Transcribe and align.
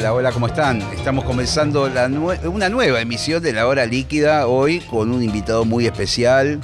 Hola, 0.00 0.14
hola, 0.14 0.32
¿cómo 0.32 0.46
están? 0.46 0.80
Estamos 0.92 1.24
comenzando 1.26 1.86
la 1.90 2.08
nue- 2.08 2.42
una 2.48 2.70
nueva 2.70 3.02
emisión 3.02 3.42
de 3.42 3.52
La 3.52 3.66
Hora 3.66 3.84
Líquida 3.84 4.46
hoy 4.46 4.80
con 4.80 5.12
un 5.12 5.22
invitado 5.22 5.66
muy 5.66 5.84
especial. 5.84 6.58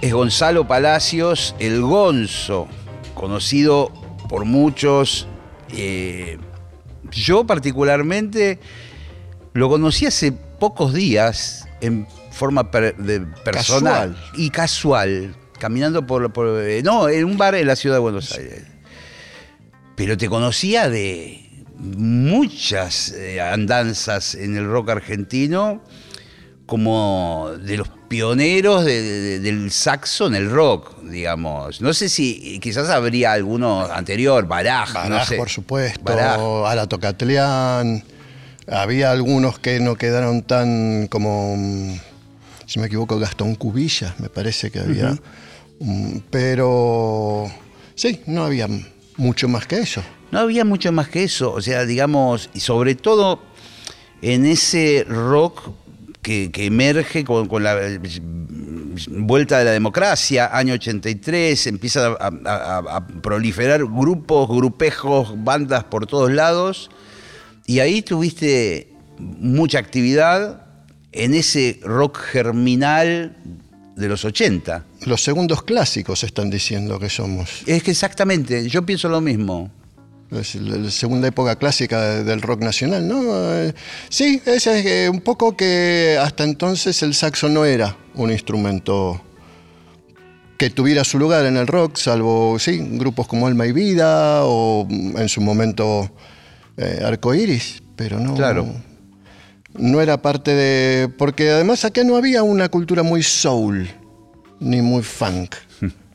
Es 0.00 0.12
Gonzalo 0.12 0.68
Palacios, 0.68 1.56
el 1.58 1.80
Gonzo, 1.82 2.68
conocido 3.14 3.90
por 4.28 4.44
muchos. 4.44 5.26
eh, 5.76 6.38
yo 7.10 7.44
particularmente 7.44 8.60
lo 9.52 9.68
conocí 9.68 10.06
hace 10.06 10.30
pocos 10.30 10.94
días 10.94 11.66
en 11.80 12.06
forma 12.30 12.70
per- 12.70 12.96
de 12.96 13.20
personal 13.44 14.14
Casual. 14.14 14.40
y 14.40 14.50
casual, 14.50 15.34
caminando 15.58 16.06
por, 16.06 16.32
por- 16.32 16.60
eh, 16.62 16.82
no, 16.84 17.08
en 17.08 17.24
un 17.24 17.36
bar 17.36 17.56
en 17.56 17.66
la 17.66 17.74
ciudad 17.74 17.96
de 17.96 18.00
Buenos 18.00 18.30
Aires. 18.32 18.62
Pero 19.96 20.16
te 20.16 20.28
conocía 20.28 20.88
de 20.88 21.45
muchas 21.78 23.12
eh, 23.12 23.40
andanzas 23.40 24.34
en 24.34 24.56
el 24.56 24.66
rock 24.66 24.90
argentino, 24.90 25.82
como 26.66 27.50
de 27.62 27.76
los 27.76 27.88
pioneros 28.08 28.84
de- 28.84 29.02
de- 29.02 29.40
del 29.40 29.70
saxo 29.70 30.26
en 30.26 30.34
el 30.34 30.50
rock, 30.50 31.00
digamos. 31.02 31.80
No 31.80 31.92
sé 31.92 32.08
si 32.08 32.58
quizás 32.60 32.88
habría 32.88 33.32
alguno 33.32 33.82
anterior, 33.82 34.46
Baraj, 34.46 34.94
no 34.94 35.00
Baraj, 35.10 35.28
sé. 35.28 35.36
por 35.36 35.48
supuesto, 35.48 36.02
Baraj. 36.04 36.40
Ala 36.66 36.86
Tocatlián. 36.88 38.02
Había 38.68 39.12
algunos 39.12 39.60
que 39.60 39.78
no 39.78 39.94
quedaron 39.94 40.42
tan 40.42 41.06
como, 41.08 41.54
mm, 41.56 41.94
si 42.66 42.80
me 42.80 42.86
equivoco, 42.86 43.16
Gastón 43.20 43.54
Cubillas, 43.54 44.18
me 44.18 44.28
parece 44.28 44.70
que 44.72 44.80
había. 44.80 45.16
Mm, 45.78 46.18
Pero 46.30 47.46
sí, 47.94 48.22
no 48.26 48.44
había 48.44 48.66
mucho 49.18 49.46
más 49.46 49.66
que 49.66 49.78
eso. 49.78 50.02
No 50.36 50.42
había 50.42 50.66
mucho 50.66 50.92
más 50.92 51.08
que 51.08 51.24
eso, 51.24 51.50
o 51.50 51.62
sea, 51.62 51.86
digamos, 51.86 52.50
y 52.52 52.60
sobre 52.60 52.94
todo 52.94 53.40
en 54.20 54.44
ese 54.44 55.02
rock 55.08 55.70
que, 56.20 56.50
que 56.52 56.66
emerge 56.66 57.24
con, 57.24 57.48
con 57.48 57.62
la 57.64 57.74
eh, 57.82 57.98
vuelta 59.08 59.58
de 59.58 59.64
la 59.64 59.70
democracia, 59.70 60.50
año 60.54 60.74
83, 60.74 61.68
empieza 61.68 62.08
a, 62.20 62.30
a- 62.44 62.96
a 62.96 63.06
proliferar 63.06 63.82
grupos, 63.86 64.46
grupejos, 64.50 65.42
bandas 65.42 65.84
por 65.84 66.06
todos 66.06 66.30
lados, 66.30 66.90
y 67.64 67.78
ahí 67.78 68.02
tuviste 68.02 68.92
mucha 69.18 69.78
actividad 69.78 70.66
en 71.12 71.32
ese 71.32 71.80
rock 71.82 72.18
germinal 72.18 73.38
de 73.96 74.06
los 74.08 74.22
80. 74.26 74.84
Los 75.06 75.22
segundos 75.24 75.62
clásicos 75.62 76.24
están 76.24 76.50
diciendo 76.50 76.98
que 76.98 77.08
somos. 77.08 77.62
Es 77.64 77.82
que 77.82 77.92
exactamente, 77.92 78.68
yo 78.68 78.84
pienso 78.84 79.08
lo 79.08 79.22
mismo. 79.22 79.70
Es 80.30 80.56
la 80.56 80.90
segunda 80.90 81.28
época 81.28 81.56
clásica 81.56 82.00
de- 82.02 82.24
del 82.24 82.42
rock 82.42 82.60
nacional, 82.62 83.06
¿no? 83.06 83.22
Eh, 83.54 83.72
Sí, 84.08 84.42
es 84.44 84.66
eh, 84.66 85.08
un 85.08 85.20
poco 85.20 85.56
que 85.56 86.18
hasta 86.20 86.42
entonces 86.44 87.00
el 87.02 87.14
saxo 87.14 87.48
no 87.48 87.64
era 87.64 87.96
un 88.14 88.30
instrumento 88.32 89.20
que 90.58 90.70
tuviera 90.70 91.04
su 91.04 91.18
lugar 91.18 91.44
en 91.46 91.56
el 91.56 91.66
rock, 91.66 91.96
salvo, 91.96 92.58
sí, 92.58 92.78
grupos 92.92 93.28
como 93.28 93.46
Alma 93.46 93.66
y 93.66 93.72
Vida 93.72 94.40
o 94.44 94.86
mm, 94.88 95.18
en 95.18 95.28
su 95.28 95.40
momento 95.40 96.10
eh, 96.76 97.02
Arco 97.04 97.34
Iris, 97.34 97.82
pero 97.94 98.18
no. 98.18 98.34
Claro. 98.34 98.66
No 99.78 100.00
era 100.00 100.22
parte 100.22 100.54
de. 100.54 101.08
Porque 101.08 101.50
además 101.50 101.84
acá 101.84 102.02
no 102.02 102.16
había 102.16 102.42
una 102.42 102.68
cultura 102.70 103.02
muy 103.02 103.22
soul, 103.22 103.86
ni 104.58 104.80
muy 104.82 105.02
funk. 105.02 105.54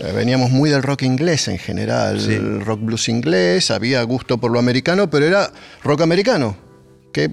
Eh, 0.00 0.12
Veníamos 0.12 0.50
muy 0.50 0.70
del 0.70 0.82
rock 0.82 1.02
inglés 1.02 1.46
en 1.48 1.58
general, 1.58 2.20
Sí. 2.20 2.32
el 2.32 2.64
rock 2.64 2.80
blues 2.80 3.08
inglés, 3.08 3.70
había 3.70 4.02
gusto 4.02 4.38
por 4.38 4.50
lo 4.50 4.58
americano, 4.58 5.10
pero 5.10 5.26
era 5.26 5.52
rock 5.84 6.00
americano, 6.00 6.56
que 7.12 7.30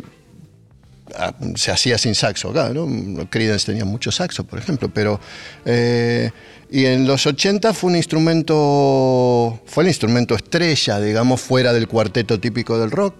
ah, 1.18 1.34
se 1.56 1.72
hacía 1.72 1.98
sin 1.98 2.14
saxo 2.14 2.50
acá, 2.50 2.70
¿no? 2.74 2.86
Creedence 3.30 3.66
tenía 3.68 3.86
mucho 3.86 4.12
saxo, 4.12 4.44
por 4.46 4.60
ejemplo, 4.60 4.90
pero... 4.94 5.20
eh, 5.66 6.30
y 6.70 6.84
en 6.84 7.08
los 7.08 7.26
80 7.26 7.74
fue 7.74 7.92
un 7.92 7.96
instrumento, 7.96 9.58
fue 9.66 9.84
el 9.84 9.88
instrumento 9.88 10.36
estrella, 10.36 11.00
digamos, 11.00 11.40
fuera 11.40 11.72
del 11.72 11.88
cuarteto 11.88 12.42
típico 12.42 12.78
del 12.78 12.92
rock. 12.92 13.16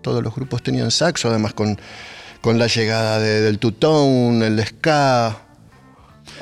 Todos 0.00 0.22
los 0.24 0.34
grupos 0.34 0.62
tenían 0.62 0.90
saxo, 0.90 1.28
además 1.28 1.52
con, 1.52 1.78
con 2.40 2.58
la 2.58 2.68
llegada 2.68 3.18
de- 3.18 3.42
del 3.42 3.58
two-tone, 3.58 4.46
el 4.46 4.64
ska. 4.64 5.42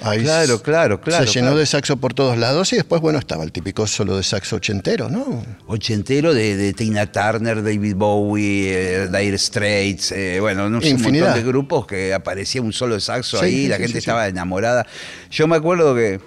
Ahí 0.05 0.23
Claro, 0.23 0.63
claro, 0.63 1.01
claro, 1.01 1.27
Se 1.27 1.33
llenó 1.33 1.49
claro. 1.49 1.59
de 1.59 1.67
saxo 1.67 1.97
por 1.97 2.15
todos 2.15 2.37
lados 2.37 2.73
y 2.73 2.77
después, 2.77 3.01
bueno, 3.01 3.19
estaba 3.19 3.43
el 3.43 3.53
típico 3.53 3.87
solo 3.87 4.17
de 4.17 4.23
saxo 4.23 4.57
ochentero, 4.57 5.09
¿no? 5.09 5.43
ochentero 5.67 6.35
de, 6.35 6.57
de 6.57 6.73
Tina 6.75 7.11
Turner, 7.11 7.63
David 7.63 7.95
Bowie, 7.97 8.73
eh, 8.73 9.09
Dire 9.09 9.39
Straits, 9.39 10.13
eh, 10.13 10.39
bueno, 10.41 10.69
no 10.69 10.81
sé, 10.81 10.95
un 10.95 11.03
montón 11.03 11.35
de 11.35 11.43
grupos 11.43 11.87
que 11.87 12.13
aparecía 12.13 12.61
un 12.61 12.73
solo 12.73 13.01
saxo 13.01 13.39
Sí, 13.39 13.45
ahí, 13.45 13.63
sí, 13.63 13.69
la 13.69 13.77
gente 13.77 13.93
sí. 13.93 13.99
estaba 13.99 14.29
enamorada. 14.29 14.87
Yo 15.31 15.47
me 15.47 15.57
acuerdo 15.57 15.95
que, 15.95 16.21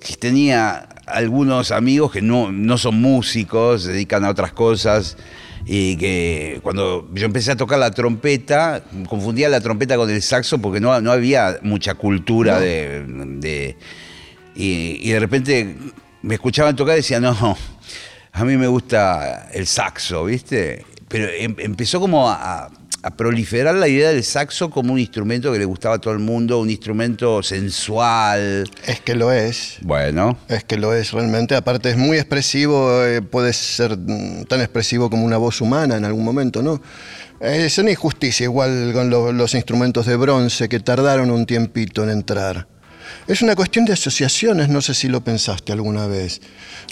que 0.00 0.16
tenía 0.16 0.88
algunos 1.06 1.70
amigos 1.70 2.12
que 2.12 2.22
no, 2.22 2.52
no 2.52 2.78
son 2.78 3.00
músicos, 3.00 3.82
se 3.82 3.92
dedican 3.92 4.24
a 4.24 4.30
otras 4.30 4.52
cosas. 4.52 5.16
Y 5.66 5.96
que 5.96 6.60
cuando 6.62 7.08
yo 7.14 7.24
empecé 7.24 7.52
a 7.52 7.56
tocar 7.56 7.78
la 7.78 7.90
trompeta, 7.90 8.84
confundía 9.08 9.48
la 9.48 9.60
trompeta 9.60 9.96
con 9.96 10.10
el 10.10 10.20
saxo 10.22 10.58
porque 10.58 10.78
no, 10.80 11.00
no 11.00 11.10
había 11.10 11.58
mucha 11.62 11.94
cultura 11.94 12.54
No. 12.54 12.60
de, 12.60 13.04
de- 13.38 13.76
y, 14.54 14.98
y 15.02 15.10
de 15.12 15.20
repente 15.20 15.76
me 16.22 16.34
escuchaban 16.34 16.76
tocar 16.76 16.94
y 16.94 16.98
decían, 16.98 17.22
no, 17.22 17.56
a 18.32 18.44
mí 18.44 18.56
me 18.56 18.66
gusta 18.66 19.48
el 19.52 19.66
saxo, 19.66 20.24
¿viste? 20.26 20.84
Pero 21.08 21.28
em- 21.28 21.56
empezó 21.58 21.98
como 22.00 22.28
a, 22.30 22.64
a 22.66 22.70
proliferar 23.10 23.74
la 23.74 23.88
idea 23.88 24.10
del 24.10 24.24
saxo 24.24 24.70
como 24.70 24.92
un 24.92 24.98
instrumento 24.98 25.52
que 25.52 25.58
le 25.58 25.64
gustaba 25.64 25.96
a 25.96 25.98
todo 25.98 26.12
el 26.14 26.20
mundo, 26.20 26.58
un 26.60 26.70
instrumento 26.70 27.42
sensual. 27.42 28.68
Es 28.86 29.00
que 29.00 29.14
lo 29.14 29.30
es. 29.32 29.76
Bueno, 29.82 30.38
Es 30.48 30.64
que 30.64 30.76
lo 30.76 30.94
es 30.94 31.12
realmente. 31.12 31.54
Aparte 31.54 31.90
es 31.90 31.96
muy 31.96 32.16
expresivo, 32.16 33.04
eh, 33.04 33.22
puede 33.22 33.52
ser 33.52 33.96
mm, 33.98 34.44
tan 34.44 34.60
expresivo 34.60 35.10
como 35.10 35.24
una 35.24 35.36
voz 35.36 35.60
humana 35.60 35.96
en 35.96 36.04
algún 36.04 36.24
momento, 36.24 36.62
¿no? 36.62 36.80
Es 37.40 37.76
una 37.78 37.90
injusticia 37.90 38.44
igual 38.44 38.90
con 38.94 39.10
lo- 39.10 39.32
los 39.32 39.54
instrumentos 39.54 40.06
de 40.06 40.16
bronce 40.16 40.68
que 40.68 40.80
tardaron 40.80 41.30
un 41.30 41.44
tiempito 41.46 42.02
en 42.04 42.10
entrar. 42.10 42.66
Es 43.26 43.40
una 43.40 43.56
cuestión 43.56 43.84
de 43.84 43.94
asociaciones, 43.94 44.68
no 44.68 44.82
sé 44.82 44.94
si 44.94 45.08
lo 45.08 45.22
pensaste 45.22 45.72
alguna 45.72 46.06
vez. 46.06 46.40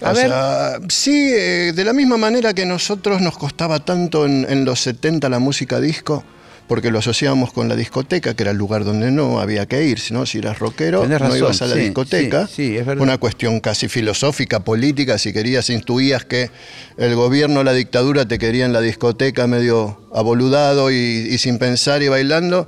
A 0.02 0.12
o 0.12 0.14
ver. 0.14 0.28
sea, 0.28 0.78
sí, 0.88 1.30
eh, 1.34 1.72
de 1.74 1.84
la 1.84 1.92
misma 1.92 2.16
manera 2.16 2.54
que 2.54 2.64
nosotros 2.64 3.20
nos 3.20 3.36
costaba 3.36 3.80
tanto 3.84 4.24
en, 4.24 4.46
en 4.48 4.64
los 4.64 4.80
70 4.80 5.28
la 5.28 5.38
música 5.38 5.78
disco, 5.78 6.24
porque 6.68 6.90
lo 6.90 7.00
asociábamos 7.00 7.52
con 7.52 7.68
la 7.68 7.76
discoteca, 7.76 8.34
que 8.34 8.44
era 8.44 8.52
el 8.52 8.56
lugar 8.56 8.84
donde 8.84 9.10
no 9.10 9.40
había 9.40 9.66
que 9.66 9.84
ir, 9.84 10.00
¿no? 10.10 10.24
si 10.24 10.38
eras 10.38 10.58
rockero, 10.58 11.06
no 11.06 11.36
ibas 11.36 11.60
a 11.60 11.66
la 11.66 11.74
sí, 11.74 11.80
discoteca. 11.80 12.46
sí, 12.46 12.54
sí, 12.54 12.76
es 12.78 12.86
verdad. 12.86 13.02
Una 13.02 13.18
cuestión 13.18 13.60
casi 13.60 13.88
filosófica, 13.88 14.60
política, 14.60 15.18
si 15.18 15.34
querías, 15.34 15.68
intuías 15.68 16.24
que 16.24 16.50
el 16.96 17.14
gobierno, 17.14 17.62
la 17.62 17.74
dictadura 17.74 18.26
te 18.26 18.38
quería 18.38 18.64
en 18.64 18.72
la 18.72 18.80
discoteca 18.80 19.46
medio 19.46 20.00
aboludado 20.14 20.90
y, 20.90 20.94
y 20.94 21.36
sin 21.36 21.58
pensar 21.58 22.02
y 22.02 22.08
bailando. 22.08 22.66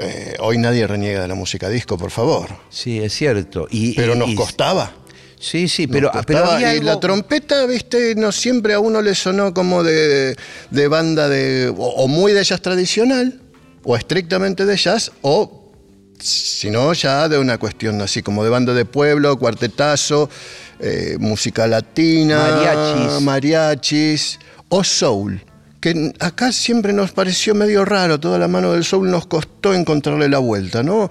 Eh, 0.00 0.36
hoy 0.40 0.58
nadie 0.58 0.86
reniega 0.86 1.22
de 1.22 1.28
la 1.28 1.34
música 1.34 1.68
disco, 1.68 1.98
por 1.98 2.10
favor. 2.10 2.48
sí, 2.70 2.98
es 3.00 3.12
cierto. 3.14 3.66
Y, 3.70 3.94
Pero 3.94 4.14
y- 4.14 4.18
nos 4.18 4.28
y- 4.30 4.34
costaba. 4.34 4.92
Sí, 5.40 5.68
sí, 5.68 5.86
pero, 5.86 6.10
pero 6.26 6.58
y 6.58 6.80
la 6.80 6.98
trompeta, 6.98 7.64
viste, 7.66 8.16
no 8.16 8.32
siempre 8.32 8.74
a 8.74 8.80
uno 8.80 9.00
le 9.00 9.14
sonó 9.14 9.54
como 9.54 9.84
de, 9.84 10.34
de 10.72 10.88
banda 10.88 11.28
de. 11.28 11.68
O, 11.76 11.86
o 11.90 12.08
muy 12.08 12.32
de 12.32 12.42
jazz 12.42 12.60
tradicional, 12.60 13.40
o 13.84 13.96
estrictamente 13.96 14.66
de 14.66 14.76
jazz, 14.76 15.12
o 15.22 15.70
sino 16.18 16.92
ya 16.92 17.28
de 17.28 17.38
una 17.38 17.56
cuestión 17.58 18.00
así 18.02 18.20
como 18.20 18.42
de 18.42 18.50
banda 18.50 18.74
de 18.74 18.84
pueblo, 18.84 19.38
cuartetazo, 19.38 20.28
eh, 20.80 21.16
música 21.20 21.68
latina, 21.68 22.38
Mariachis. 22.50 23.22
mariachis, 23.22 24.38
o 24.68 24.82
soul, 24.82 25.40
que 25.80 26.12
acá 26.18 26.50
siempre 26.50 26.92
nos 26.92 27.12
pareció 27.12 27.54
medio 27.54 27.84
raro, 27.84 28.18
toda 28.18 28.38
la 28.38 28.48
mano 28.48 28.72
del 28.72 28.84
soul 28.84 29.10
nos 29.10 29.26
costó 29.26 29.74
encontrarle 29.74 30.28
la 30.28 30.38
vuelta, 30.38 30.82
¿no? 30.82 31.08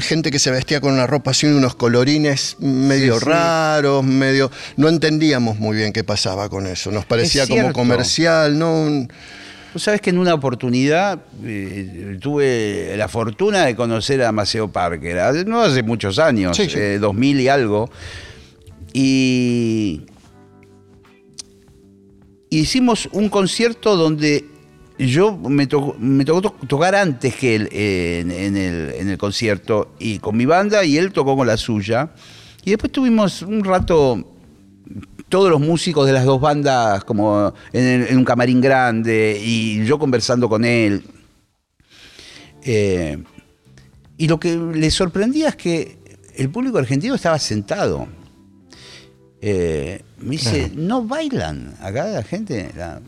Gente 0.00 0.30
que 0.30 0.38
se 0.38 0.50
vestía 0.50 0.80
con 0.80 0.92
una 0.92 1.06
ropa 1.06 1.30
así, 1.30 1.46
unos 1.46 1.76
colorines 1.76 2.56
medio 2.58 3.14
Sí, 3.14 3.20
sí. 3.20 3.26
raros, 3.26 4.04
medio... 4.04 4.50
No 4.76 4.88
entendíamos 4.88 5.58
muy 5.58 5.76
bien 5.76 5.92
qué 5.92 6.02
pasaba 6.02 6.48
con 6.48 6.66
eso, 6.66 6.90
nos 6.90 7.04
parecía 7.04 7.46
como 7.46 7.72
comercial, 7.72 8.58
¿no? 8.58 9.06
Vos 9.72 9.82
sabés 9.82 10.00
que 10.00 10.10
en 10.10 10.18
una 10.18 10.34
oportunidad 10.34 11.20
eh, 11.44 12.18
tuve 12.20 12.94
la 12.96 13.08
fortuna 13.08 13.66
de 13.66 13.76
conocer 13.76 14.22
a 14.22 14.32
Maceo 14.32 14.68
Parker, 14.72 15.46
no 15.46 15.62
hace 15.62 15.82
muchos 15.82 16.18
años, 16.18 16.56
sí. 16.56 16.66
eh, 16.74 16.98
2000 16.98 17.40
y 17.40 17.48
algo, 17.48 17.90
y 18.92 20.00
hicimos 22.50 23.08
un 23.12 23.28
concierto 23.28 23.96
donde 23.96 24.44
yo 24.98 25.36
me 25.36 25.66
tocó, 25.66 25.96
me 25.98 26.24
tocó 26.24 26.42
to- 26.42 26.66
tocar 26.66 26.94
antes 26.94 27.34
que 27.34 27.56
él 27.56 27.68
eh, 27.70 28.24
en, 28.26 28.56
el, 28.56 29.18
concierto 29.18 29.94
y 29.98 30.18
con 30.18 30.36
mi 30.36 30.46
banda 30.46 30.84
y 30.84 30.96
él 30.96 31.12
tocó 31.12 31.36
con 31.36 31.46
la 31.46 31.56
suya. 31.56 32.10
Y 32.64 32.70
después 32.70 32.90
tuvimos 32.92 33.42
un 33.42 33.62
rato 33.62 34.32
todos 35.28 35.50
los 35.50 35.60
músicos 35.60 36.06
de 36.06 36.12
las 36.12 36.24
dos 36.24 36.40
bandas 36.40 37.04
como 37.04 37.52
en 37.72 38.16
un 38.16 38.24
camarín 38.24 38.60
grande 38.60 39.40
y 39.42 39.84
yo 39.84 39.98
conversando 39.98 40.48
con 40.48 40.64
él. 40.64 41.04
Eh, 42.62 43.22
y 44.16 44.28
lo 44.28 44.40
que 44.40 44.56
le 44.56 44.90
sorprendía 44.90 45.50
es 45.50 45.56
que 45.56 45.98
el 46.36 46.48
público 46.50 46.78
argentino 46.78 47.14
estaba 47.14 47.38
sentado. 47.38 48.08
Eh, 49.48 50.02
me 50.18 50.30
dice, 50.32 50.72
¿no 50.74 51.04
bailan 51.04 51.74
acá 51.80 52.04
la 52.08 52.22
gente? 52.24 52.70
La- 52.76 53.00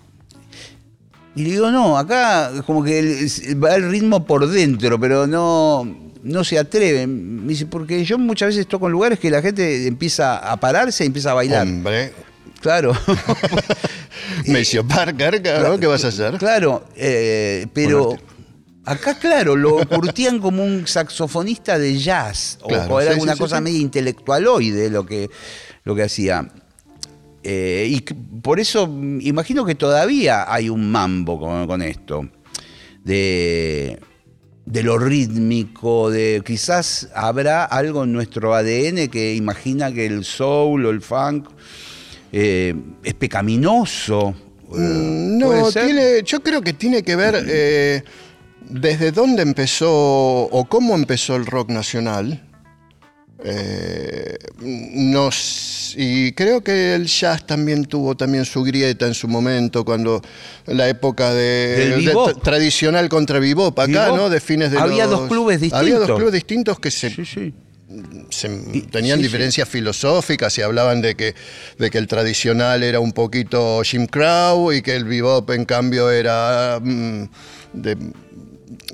Y 1.34 1.42
le 1.42 1.50
digo, 1.50 1.70
no, 1.72 1.98
acá 1.98 2.52
como 2.64 2.84
que 2.84 2.98
el- 3.00 3.62
va 3.62 3.74
el 3.74 3.90
ritmo 3.90 4.24
por 4.24 4.46
dentro, 4.48 5.00
pero 5.00 5.26
no, 5.26 5.84
no 6.22 6.44
se 6.44 6.58
atreven. 6.60 7.44
Me 7.44 7.48
dice, 7.54 7.66
porque 7.66 8.04
yo 8.04 8.18
muchas 8.18 8.50
veces 8.50 8.68
toco 8.68 8.86
en 8.86 8.92
lugares 8.92 9.18
que 9.18 9.30
la 9.30 9.42
gente 9.42 9.86
empieza 9.88 10.36
a 10.38 10.56
pararse 10.58 11.02
y 11.02 11.08
empieza 11.08 11.32
a 11.32 11.34
bailar. 11.34 11.66
Hombre, 11.66 12.12
Claro. 12.60 12.92
Maceo 14.46 14.86
Parker, 14.86 15.42
claro, 15.42 15.78
¿qué 15.78 15.86
vas 15.86 16.04
a 16.04 16.08
hacer? 16.08 16.38
Claro, 16.38 16.84
eh, 16.96 17.66
pero 17.72 18.04
Ponerte. 18.10 18.24
acá, 18.84 19.18
claro, 19.18 19.56
lo 19.56 19.78
curtían 19.88 20.38
como 20.40 20.64
un 20.64 20.86
saxofonista 20.86 21.78
de 21.78 21.98
jazz, 21.98 22.58
o- 22.62 22.68
Claro, 22.68 22.94
o, 22.94 23.00
era 23.00 23.14
sí, 23.14 23.20
una 23.20 23.34
sí, 23.34 23.38
cosa 23.38 23.56
sí. 23.58 23.62
media 23.62 23.78
intelectualoide 23.78 24.90
lo 24.90 25.06
que, 25.06 25.30
lo 25.88 25.94
que 25.94 26.02
hacía. 26.02 26.46
Eh, 27.42 27.86
y 27.88 28.00
por 28.42 28.60
eso 28.60 28.86
mm, 28.86 29.20
imagino 29.22 29.64
que 29.64 29.74
todavía 29.74 30.52
hay 30.52 30.68
un 30.68 30.90
mambo 30.90 31.40
con, 31.40 31.66
con 31.66 31.80
esto, 31.80 32.28
de, 33.04 33.98
de 34.66 34.82
lo 34.82 34.98
rítmico, 34.98 36.10
de 36.10 36.42
quizás 36.44 37.08
habrá 37.14 37.64
algo 37.64 38.04
en 38.04 38.12
nuestro 38.12 38.54
ADN 38.54 39.08
que 39.08 39.34
imagina 39.34 39.90
que 39.90 40.04
el 40.04 40.24
soul 40.26 40.84
o 40.84 40.90
el 40.90 41.00
funk 41.00 41.48
eh, 42.32 42.74
es 43.02 43.14
pecaminoso. 43.14 44.34
Mm, 44.68 45.40
¿Puede 45.40 45.60
No, 45.62 45.72
tiene, 45.72 46.22
yo 46.22 46.42
creo 46.42 46.60
que 46.60 46.74
tiene 46.74 47.02
que 47.02 47.16
ver 47.16 47.42
eh, 47.48 48.02
desde 48.68 49.10
dónde 49.10 49.40
empezó 49.40 49.90
o 49.90 50.68
cómo 50.68 50.94
empezó 50.94 51.34
el 51.36 51.46
rock 51.46 51.70
nacional. 51.70 52.44
Eh, 53.44 54.36
nos, 54.60 55.67
y 55.96 56.32
creo 56.32 56.62
que 56.62 56.94
el 56.94 57.06
jazz 57.06 57.46
también 57.46 57.84
tuvo 57.84 58.16
también 58.16 58.44
su 58.44 58.62
grieta 58.62 59.06
en 59.06 59.14
su 59.14 59.28
momento, 59.28 59.84
cuando 59.84 60.20
la 60.66 60.88
época 60.88 61.32
de, 61.34 61.96
de 62.00 62.34
tradicional 62.42 63.08
contra 63.08 63.38
bebop 63.38 63.78
acá, 63.78 64.04
Bebop. 64.06 64.16
¿no? 64.16 64.30
De 64.30 64.40
fines 64.40 64.70
de 64.70 64.78
Había 64.78 65.06
los- 65.06 65.20
dos 65.20 65.28
clubes 65.28 65.56
Había 65.56 65.70
dos 65.70 65.80
distintos. 65.82 66.16
clubes 66.16 66.32
distintos 66.34 66.80
que 66.80 66.90
se 66.90 67.10
Sí, 67.10 67.24
sí. 67.24 67.54
se- 68.30 68.62
Y- 68.74 68.82
tenían 68.82 69.18
sí, 69.18 69.22
diferencias 69.24 69.68
filosóficas 69.68 70.56
y 70.58 70.62
hablaban 70.62 71.00
de 71.00 71.14
que, 71.14 71.34
de 71.78 71.90
que 71.90 71.98
el 71.98 72.06
tradicional 72.06 72.82
era 72.82 73.00
un 73.00 73.12
poquito 73.12 73.80
Jim 73.84 74.06
Crow 74.06 74.72
y 74.72 74.82
que 74.82 74.94
el 74.96 75.04
bebop 75.04 75.48
en 75.50 75.64
cambio 75.64 76.10
era 76.10 76.78
mm, 76.82 77.24
de, 77.72 77.96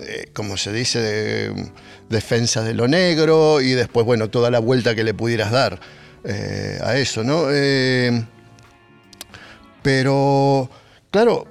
eh, 0.01 0.27
como 0.33 0.57
se 0.57 0.73
dice, 0.73 1.01
de 1.01 1.51
mm, 1.51 1.67
defensa 2.09 2.63
de 2.63 2.75
lo 2.75 2.87
negro 2.87 3.61
y 3.61 3.73
después, 3.73 4.07
bueno, 4.07 4.29
toda 4.31 4.51
la 4.51 4.61
vuelta 4.61 4.95
que 4.95 5.03
le 5.03 5.15
pudieras 5.15 5.51
dar 5.51 5.81
eh, 6.25 6.79
a 6.83 6.97
eso, 6.97 7.23
¿no? 7.23 7.47
Eh, 7.51 8.25
pero, 9.83 10.71
claro, 11.11 11.47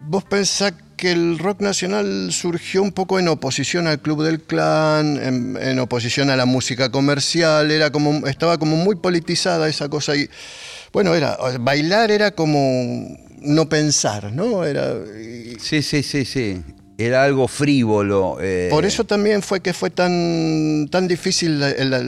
vos 0.00 0.24
pensás 0.24 0.72
que 0.96 1.12
el 1.12 1.38
rock 1.38 1.60
nacional 1.60 2.28
surgió 2.32 2.82
un 2.82 2.92
poco 2.92 3.18
en 3.18 3.28
oposición 3.28 3.86
al 3.86 4.00
Club 4.00 4.22
del 4.24 4.40
Clan, 4.40 5.18
en, 5.22 5.58
en 5.60 5.78
oposición 5.78 6.30
a 6.30 6.36
la 6.36 6.46
música 6.46 6.90
comercial, 6.90 7.70
era 7.70 7.90
como, 7.90 8.26
estaba 8.26 8.56
como 8.58 8.76
muy 8.76 8.96
politizada 8.96 9.68
esa 9.68 9.90
cosa 9.90 10.16
y, 10.16 10.28
bueno, 10.92 11.14
era, 11.14 11.36
bailar 11.60 12.10
era 12.10 12.30
como 12.30 13.14
no 13.42 13.68
pensar, 13.68 14.32
¿no? 14.32 14.64
Era, 14.64 14.94
y- 15.22 15.56
Sí, 15.60 15.82
sí, 15.82 16.02
sí, 16.02 16.24
sí. 16.24 16.62
Era 16.98 17.24
algo 17.24 17.46
frívolo. 17.46 18.38
eh, 18.40 18.68
por 18.70 18.86
eso 18.86 19.04
también 19.04 19.42
fue 19.42 19.60
que 19.60 19.74
fue 19.74 19.90
tan, 19.90 20.88
tan 20.90 21.06
difícil, 21.06 21.60
la- 21.60 22.00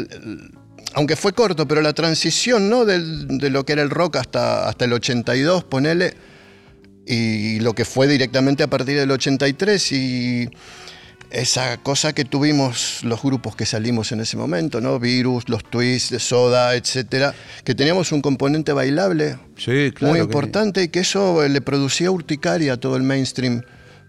aunque 0.94 1.16
fue 1.16 1.32
corto, 1.32 1.66
pero 1.68 1.80
la 1.82 1.92
transición 1.92 2.68
¿no? 2.70 2.84
Del- 2.84 3.26
de 3.38 3.50
lo 3.50 3.64
que 3.64 3.72
era 3.74 3.82
el 3.82 3.90
rock 3.90 4.16
hasta, 4.16 4.68
hasta 4.68 4.84
el 4.84 4.92
82, 4.92 5.64
ponele, 5.64 6.14
y 7.06 7.60
lo 7.60 7.74
que 7.74 7.84
fue 7.84 8.06
directamente 8.06 8.62
a 8.62 8.66
partir 8.68 8.98
del 8.98 9.10
83, 9.10 9.92
y 9.92 10.48
esa 11.30 11.76
cosa 11.78 12.12
que 12.14 12.24
tuvimos 12.24 13.00
los 13.02 13.22
grupos 13.22 13.54
que 13.56 13.66
salimos 13.66 14.12
en 14.12 14.20
ese 14.20 14.36
momento, 14.36 14.80
¿no? 14.80 14.98
Virus, 14.98 15.48
los 15.48 15.62
Twists, 15.64 16.22
Soda, 16.22 16.74
etcétera, 16.74 17.34
que 17.64 17.74
teníamos 17.74 18.12
un 18.12 18.20
componente 18.22 18.72
bailable 18.72 19.38
Sí, 19.56 19.90
claro. 19.94 20.12
muy 20.14 20.18
que- 20.20 20.24
importante 20.24 20.82
y 20.84 20.88
que 20.88 21.00
eso 21.00 21.42
eh, 21.44 21.48
le 21.48 21.60
producía 21.60 22.10
urticaria 22.10 22.74
a 22.74 22.76
todo 22.78 22.96
el 22.96 23.02
mainstream 23.02 23.62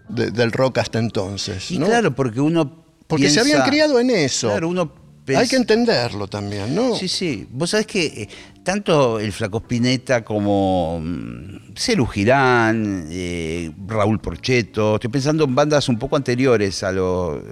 de- 0.08 0.30
del 0.30 0.50
rock 0.52 0.78
hasta 0.78 0.98
entonces. 0.98 1.70
Y 1.70 1.78
¿no? 1.78 1.86
claro, 1.86 2.14
porque 2.14 2.40
uno. 2.40 2.84
Porque 3.06 3.28
se 3.28 3.40
habían 3.40 3.62
criado 3.68 3.98
en 3.98 4.10
eso. 4.10 4.48
Claro, 4.50 4.68
uno 4.68 4.92
Hay 5.38 5.48
que 5.48 5.56
entenderlo 5.56 6.26
también, 6.26 6.74
¿no? 6.74 6.94
Sí, 6.96 7.08
sí. 7.08 7.46
Vos 7.50 7.70
sabés 7.70 7.86
que 7.86 8.06
eh, 8.06 8.28
tanto 8.62 9.18
el 9.20 9.32
Flaco 9.32 9.58
Spinetta 9.58 10.24
como 10.24 11.00
mm, 11.02 11.74
Celu 11.76 12.06
Girán, 12.06 13.06
eh, 13.10 13.70
Raúl 13.86 14.20
Porcheto, 14.20 14.96
estoy 14.96 15.10
pensando 15.10 15.44
en 15.44 15.54
bandas 15.54 15.88
un 15.88 15.98
poco 15.98 16.16
anteriores 16.16 16.82
a 16.82 16.92
lo. 16.92 17.42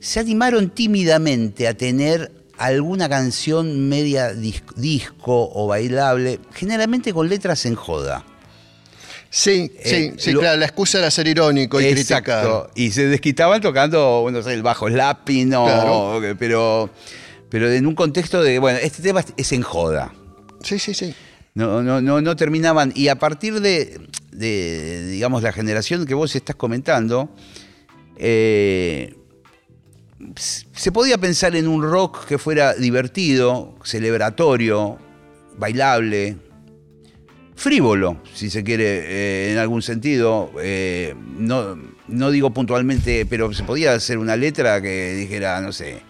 Se 0.00 0.20
animaron 0.20 0.70
tímidamente 0.70 1.66
a 1.66 1.76
tener 1.76 2.30
alguna 2.58 3.08
canción 3.08 3.88
media 3.88 4.32
dis- 4.32 4.62
disco 4.76 5.50
o 5.52 5.66
bailable, 5.66 6.40
generalmente 6.52 7.12
con 7.12 7.28
letras 7.28 7.66
en 7.66 7.74
joda. 7.74 8.24
Sí, 9.30 9.70
sí, 9.84 9.94
Eh, 9.94 10.14
sí, 10.16 10.32
lo- 10.32 10.40
claro, 10.40 10.58
la 10.58 10.66
excusa 10.66 10.98
era 10.98 11.10
ser 11.10 11.26
irónico 11.28 11.80
y 11.80 11.90
criticar. 11.90 12.18
Exacto. 12.20 12.70
Y 12.74 12.90
se 12.92 13.06
desquitaban 13.06 13.60
tocando, 13.60 14.26
no 14.30 14.42
sé, 14.42 14.54
el 14.54 14.62
bajo 14.62 14.88
slapping, 14.88 15.52
o- 15.54 15.64
Claro. 15.64 16.20
pero, 16.38 16.90
pero 17.50 17.70
en 17.70 17.86
un 17.86 17.94
contexto 17.94 18.42
de, 18.42 18.58
bueno, 18.58 18.78
este 18.82 19.02
tema 19.02 19.22
es 19.36 19.52
en 19.52 19.62
joda. 19.62 20.12
Sí, 20.62 20.78
sí, 20.78 20.94
sí. 20.94 21.14
No, 21.54 21.82
no, 21.82 22.00
no, 22.00 22.20
no 22.20 22.36
terminaban. 22.36 22.92
Y 22.94 23.08
a 23.08 23.16
partir 23.16 23.60
de, 23.60 24.00
de, 24.32 25.06
digamos, 25.06 25.42
la 25.42 25.52
generación 25.52 26.06
que 26.06 26.14
vos 26.14 26.34
estás 26.36 26.56
comentando, 26.56 27.30
eh, 28.18 29.14
se 30.72 30.92
podía 30.92 31.18
pensar 31.18 31.54
en 31.56 31.68
un 31.68 31.82
rock 31.82 32.26
que 32.26 32.38
fuera 32.38 32.74
divertido, 32.74 33.74
celebratorio, 33.84 34.98
bailable, 35.58 36.36
frívolo, 37.56 38.22
si 38.34 38.50
se 38.50 38.62
quiere, 38.62 38.84
eh, 39.48 39.52
en 39.52 39.58
algún 39.58 39.82
sentido. 39.82 40.52
Eh, 40.62 41.14
no, 41.38 41.76
no 42.06 42.30
digo 42.30 42.50
puntualmente, 42.50 43.26
pero 43.26 43.52
se 43.52 43.64
podía 43.64 43.94
hacer 43.94 44.18
una 44.18 44.36
letra 44.36 44.80
que 44.80 45.14
dijera, 45.14 45.60
no 45.60 45.72
sé, 45.72 46.02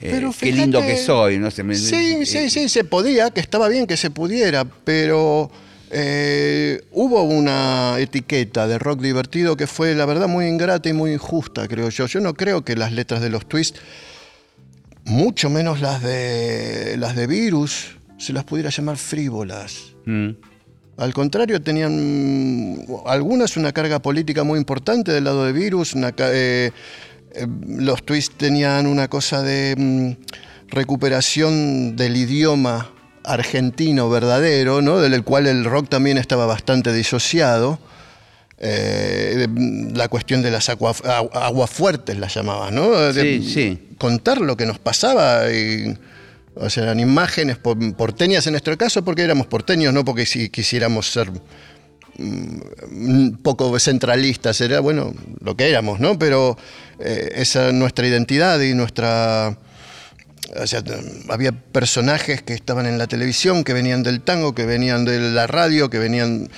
eh, 0.00 0.08
Pero 0.12 0.32
qué 0.38 0.52
lindo 0.52 0.80
que 0.80 0.96
soy. 0.96 1.38
No 1.38 1.50
sé, 1.50 1.62
me- 1.62 1.74
Sí, 1.74 2.24
sí, 2.24 2.48
sí, 2.48 2.68
se 2.70 2.84
podía, 2.84 3.30
que 3.30 3.40
estaba 3.40 3.68
bien 3.68 3.86
que 3.86 3.96
se 3.98 4.10
pudiera, 4.10 4.64
pero 4.64 5.50
hubo 6.92 7.22
una 7.24 7.96
etiqueta 7.98 8.68
de 8.68 8.78
rock 8.78 9.00
divertido 9.00 9.56
que 9.56 9.66
fue, 9.66 9.94
la 9.96 10.06
verdad, 10.06 10.28
muy 10.28 10.46
ingrata 10.46 10.88
y 10.88 10.92
muy 10.92 11.12
injusta, 11.12 11.66
creo 11.68 11.88
yo. 11.90 12.06
Yo 12.06 12.20
no 12.20 12.32
creo 12.34 12.64
que 12.64 12.76
las 12.76 12.92
letras 12.92 13.20
de 13.20 13.28
los 13.28 13.46
twists, 13.48 13.80
mucho 15.04 15.50
menos 15.50 15.80
las 15.80 16.00
de, 16.02 16.94
las 16.96 17.16
de 17.16 17.26
Virus, 17.26 17.96
se 18.18 18.32
las 18.32 18.44
pudiera 18.44 18.70
llamar 18.70 18.96
frívolas. 18.98 19.94
Mm. 20.06 20.30
Al 21.00 21.14
contrario, 21.14 21.62
tenían 21.62 22.76
mm, 22.76 23.06
algunas 23.06 23.56
una 23.56 23.72
carga 23.72 24.00
política 24.00 24.44
muy 24.44 24.58
importante 24.58 25.12
del 25.12 25.24
lado 25.24 25.46
de 25.46 25.52
Virus. 25.52 25.94
una 25.94 26.12
eh, 26.18 26.72
eh, 27.32 27.46
los 27.66 28.04
twists 28.04 28.36
tenían 28.36 28.86
una 28.86 29.08
cosa 29.08 29.42
de 29.42 29.74
mm, 29.78 30.10
recuperación 30.68 31.96
del 31.96 32.16
idioma 32.16 32.90
argentino 33.24 34.10
verdadero, 34.10 34.82
¿no? 34.82 35.00
del 35.00 35.24
cual 35.24 35.46
el 35.46 35.64
rock 35.64 35.88
también 35.88 36.18
estaba 36.18 36.44
bastante 36.44 36.92
disociado. 36.92 37.78
Eh, 38.58 39.48
la 39.94 40.08
cuestión 40.08 40.42
de 40.42 40.50
las 40.50 40.68
aguas 40.68 41.70
fuertes 41.70 42.18
las 42.18 42.34
llamaba, 42.34 42.70
¿no? 42.70 43.10
sí, 43.14 43.42
sí. 43.42 43.88
Contar 43.96 44.42
lo 44.42 44.54
que 44.54 44.66
nos 44.66 44.78
pasaba 44.78 45.50
y, 45.50 45.96
o 46.54 46.68
sea, 46.68 46.84
eran 46.84 47.00
imágenes 47.00 47.58
porteñas 47.58 48.46
en 48.46 48.52
nuestro 48.52 48.76
caso 48.76 49.04
porque 49.04 49.22
éramos 49.22 49.46
porteños, 49.46 49.94
no 49.94 50.04
porque 50.04 50.26
si 50.26 50.48
quisiéramos 50.48 51.10
ser 51.10 51.30
mm, 52.18 52.60
un 52.90 53.40
poco 53.42 53.78
centralistas, 53.78 54.60
era 54.60 54.80
bueno 54.80 55.14
lo 55.40 55.56
que 55.56 55.68
éramos, 55.68 56.00
¿no? 56.00 56.18
Pero 56.18 56.56
eh, 56.98 57.32
esa 57.36 57.72
nuestra 57.72 58.06
identidad 58.06 58.60
y 58.60 58.74
nuestra 58.74 59.56
o 60.56 60.66
sea, 60.66 60.82
había 61.28 61.52
personajes 61.52 62.42
que 62.42 62.54
estaban 62.54 62.86
en 62.86 62.98
la 62.98 63.06
televisión, 63.06 63.62
que 63.62 63.72
venían 63.72 64.02
del 64.02 64.20
tango, 64.20 64.54
que 64.54 64.66
venían 64.66 65.04
de 65.04 65.18
la 65.18 65.46
radio, 65.46 65.90
que 65.90 65.98
venían... 65.98 66.50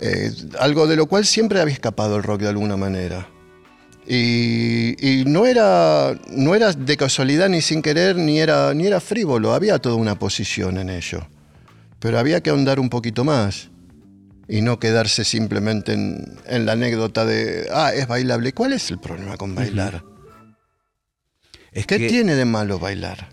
Eh, 0.00 0.32
algo 0.58 0.88
de 0.88 0.96
lo 0.96 1.06
cual 1.06 1.24
siempre 1.24 1.60
había 1.60 1.72
escapado 1.72 2.16
el 2.16 2.24
rock 2.24 2.40
de 2.42 2.48
alguna 2.48 2.76
manera. 2.76 3.28
Y, 4.06 5.24
no, 5.26 5.46
era, 5.46 6.18
no 6.30 6.54
era 6.54 6.72
de 6.72 6.96
casualidad 6.96 7.48
ni 7.48 7.62
sin 7.62 7.82
querer, 7.82 8.16
ni 8.16 8.40
era, 8.40 8.74
ni 8.74 8.86
era 8.86 9.00
frívolo, 9.00 9.54
había 9.54 9.78
toda 9.78 9.94
una 9.94 10.18
posición 10.18 10.78
en 10.78 10.90
ello. 10.90 11.26
Pero 11.98 12.18
había 12.18 12.40
que 12.40 12.50
ahondar 12.50 12.80
un 12.80 12.90
poquito 12.90 13.24
más 13.24 13.70
y 14.48 14.60
no 14.60 14.78
quedarse 14.80 15.24
simplemente 15.24 15.92
en, 15.92 16.36
en 16.46 16.66
la 16.66 16.72
anécdota 16.72 17.24
de, 17.24 17.68
ah, 17.72 17.92
es 17.94 18.08
bailable. 18.08 18.52
¿Cuál 18.52 18.72
es 18.72 18.90
el 18.90 18.98
problema 18.98 19.36
con 19.36 19.54
bailar? 19.54 20.02
¿Qué 21.72 21.98
tiene 22.08 22.34
de 22.34 22.44
malo 22.44 22.78
bailar? 22.78 23.28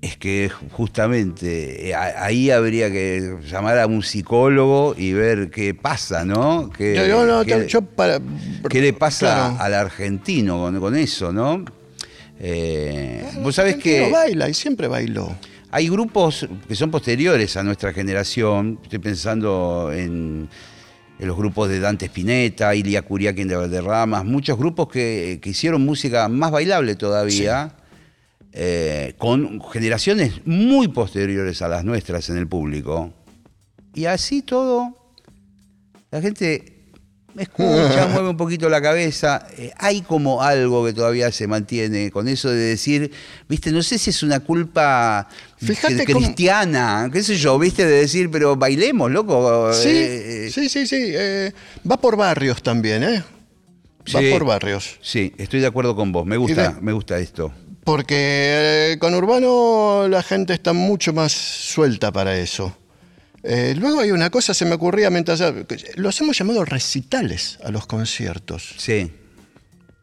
Es 0.00 0.16
que 0.16 0.48
justamente 0.72 1.88
eh, 1.88 1.94
ahí 1.94 2.52
habría 2.52 2.88
que 2.88 3.36
llamar 3.44 3.80
a 3.80 3.86
un 3.88 4.04
psicólogo 4.04 4.94
y 4.96 5.12
ver 5.12 5.50
qué 5.50 5.74
pasa, 5.74 6.24
¿no? 6.24 6.70
¿Qué, 6.70 6.94
le 8.72 8.92
pasa 8.92 9.56
al 9.56 9.74
argentino 9.74 10.70
con, 10.80 10.94
eso, 10.94 11.32
no? 11.32 11.64
Eh, 12.38 13.24
Vos 13.42 13.56
sabés 13.56 13.76
que. 13.76 14.08
baila 14.08 14.48
y 14.48 14.54
siempre 14.54 14.86
bailó. 14.86 15.34
Hay 15.72 15.88
grupos 15.88 16.48
que 16.68 16.76
son 16.76 16.92
posteriores 16.92 17.56
a 17.56 17.64
nuestra 17.64 17.92
generación. 17.92 18.78
Estoy 18.84 19.00
pensando 19.00 19.90
en, 19.92 20.48
los 21.18 21.36
grupos 21.36 21.68
de 21.68 21.80
Dante 21.80 22.06
Spinetta, 22.06 22.72
Ilia 22.74 23.02
Curiaquín 23.02 23.48
de 23.48 23.56
Valderramas, 23.56 24.24
muchos 24.24 24.56
grupos 24.56 24.88
que, 24.88 25.40
hicieron 25.44 25.84
música 25.84 26.28
más 26.28 26.52
bailable 26.52 26.94
todavía. 26.94 27.74
Eh, 28.52 29.14
con 29.18 29.60
generaciones 29.70 30.40
muy 30.46 30.88
posteriores 30.88 31.60
a 31.60 31.68
las 31.68 31.84
nuestras 31.84 32.30
en 32.30 32.38
el 32.38 32.48
público. 32.48 33.12
Y 33.94 34.06
así 34.06 34.42
todo, 34.42 35.14
la 36.10 36.22
gente 36.22 36.86
escucha, 37.36 38.08
mueve 38.12 38.30
un 38.30 38.36
poquito 38.38 38.70
la 38.70 38.80
cabeza. 38.80 39.46
Eh, 39.58 39.70
hay 39.76 40.00
como 40.00 40.42
algo 40.42 40.84
que 40.86 40.94
todavía 40.94 41.30
se 41.30 41.46
mantiene 41.46 42.10
con 42.10 42.26
eso 42.26 42.48
de 42.48 42.56
decir, 42.56 43.12
viste, 43.48 43.70
no 43.70 43.82
sé 43.82 43.98
si 43.98 44.10
es 44.10 44.22
una 44.22 44.40
culpa 44.40 45.28
cristiana, 46.06 47.10
qué 47.12 47.22
sé 47.22 47.36
yo, 47.36 47.58
viste, 47.58 47.84
de 47.84 48.00
decir, 48.00 48.30
pero 48.30 48.56
bailemos, 48.56 49.10
loco. 49.10 49.74
Sí, 49.74 49.90
eh, 49.90 50.50
sí, 50.50 50.70
sí, 50.70 50.86
sí. 50.86 51.12
va 51.88 52.00
por 52.00 52.16
barrios 52.16 52.62
también, 52.62 53.04
¿eh? 53.04 53.22
Va 54.14 54.20
por 54.32 54.46
barrios. 54.46 54.98
Sí, 55.02 55.34
estoy 55.36 55.60
de 55.60 55.66
acuerdo 55.66 55.94
con 55.94 56.12
vos. 56.12 56.24
Me 56.24 56.38
gusta, 56.38 56.78
me 56.80 56.92
gusta 56.92 57.18
esto. 57.18 57.52
Porque 57.88 58.92
eh, 58.92 58.98
con 58.98 59.14
Urbano 59.14 60.08
la 60.08 60.22
gente 60.22 60.52
está 60.52 60.74
mucho 60.74 61.14
más 61.14 61.32
suelta 61.32 62.12
para 62.12 62.36
eso. 62.36 62.76
Eh, 63.42 63.74
luego 63.78 64.00
hay 64.00 64.10
una 64.10 64.28
cosa, 64.28 64.52
se 64.52 64.66
me 64.66 64.74
ocurría 64.74 65.08
mientras... 65.08 65.42
Los 65.94 66.20
hemos 66.20 66.36
llamado 66.36 66.66
recitales 66.66 67.58
a 67.64 67.70
los 67.70 67.86
conciertos. 67.86 68.74
Sí. 68.76 69.10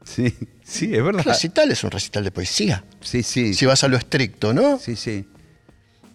Sí, 0.03 0.33
sí, 0.63 0.95
es 0.95 1.03
verdad. 1.03 1.25
Recital 1.25 1.71
es 1.71 1.83
un 1.83 1.91
recital 1.91 2.23
de 2.23 2.31
poesía. 2.31 2.83
Sí, 3.01 3.21
sí. 3.21 3.53
Si 3.53 3.67
vas 3.67 3.83
a 3.83 3.87
lo 3.87 3.97
estricto, 3.97 4.51
¿no? 4.51 4.79
Sí, 4.79 4.95
sí. 4.95 5.27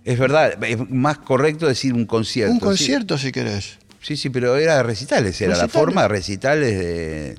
Es 0.04 0.18
verdad, 0.18 0.60
es 0.64 0.90
más 0.90 1.18
correcto 1.18 1.68
decir 1.68 1.94
un 1.94 2.04
concierto. 2.04 2.52
Un 2.52 2.58
concierto, 2.58 3.16
si 3.16 3.30
querés. 3.30 3.78
Sí, 4.02 4.16
sí, 4.16 4.28
pero 4.28 4.56
era 4.56 4.82
recitales, 4.82 5.40
era 5.40 5.56
la 5.56 5.68
forma 5.68 6.02
de 6.02 6.08
recitales 6.08 6.78
de 6.80 7.38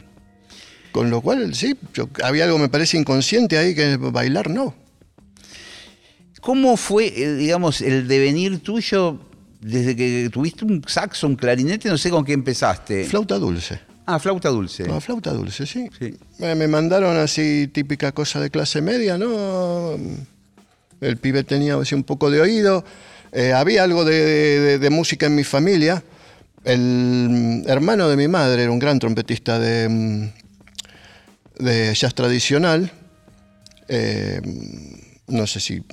con 0.91 1.10
lo 1.10 1.21
cual, 1.21 1.55
sí, 1.55 1.75
había 2.24 2.45
algo, 2.45 2.57
me 2.57 2.69
parece, 2.69 2.98
inconsciente 2.98 3.57
ahí 3.57 3.74
que 3.75 3.98
bailar 3.98 4.50
no. 4.50 4.74
¿Cómo 6.41 6.75
fue, 6.75 7.07
eh, 7.07 7.36
digamos, 7.36 7.81
el 7.81 8.07
devenir 8.07 8.60
tuyo 8.60 9.19
desde 9.62 9.95
que 9.95 10.29
tuviste 10.31 10.65
un 10.65 10.83
saxo, 10.88 11.27
un 11.27 11.36
clarinete? 11.36 11.88
No 11.88 11.98
sé 11.98 12.10
con 12.10 12.25
qué 12.25 12.33
empezaste. 12.33 13.05
Flauta 13.05 13.38
dulce. 13.38 13.79
Ah, 14.07 14.19
flauta 14.19 14.50
dulce. 14.50 14.86
Ah, 14.89 15.00
flauta 15.00 15.31
dulce, 15.31 15.65
sí. 15.65 15.88
Me 16.39 16.67
mandaron 16.67 17.15
así 17.17 17.69
típica 17.71 18.12
cosa 18.12 18.39
de 18.39 18.50
clase 18.50 18.81
media, 18.81 19.17
¿no? 19.17 19.95
El 21.00 21.17
pibe 21.17 21.43
tenía 21.43 21.75
así 21.75 21.93
un 21.93 22.03
poco 22.03 22.31
de 22.31 22.41
oído. 22.41 22.83
Eh, 23.31 23.53
había 23.53 23.83
algo 23.83 24.03
de, 24.03 24.88
música 24.91 25.27
en 25.27 25.36
mi 25.36 25.43
familia. 25.43 26.03
El 26.63 27.63
hermano 27.67 28.10
de 28.10 28.17
mi 28.17 28.27
madre 28.27 28.63
era 28.63 28.71
un 28.71 28.79
gran 28.79 29.00
trompetista 29.00 29.60
de, 29.60 29.88
mm, 29.88 30.40
de 31.62 31.94
jazz 31.94 32.13
tradicional. 32.13 32.91
Eh, 33.88 34.41
no 35.27 35.48
sé 35.48 35.60
si, 35.60 35.84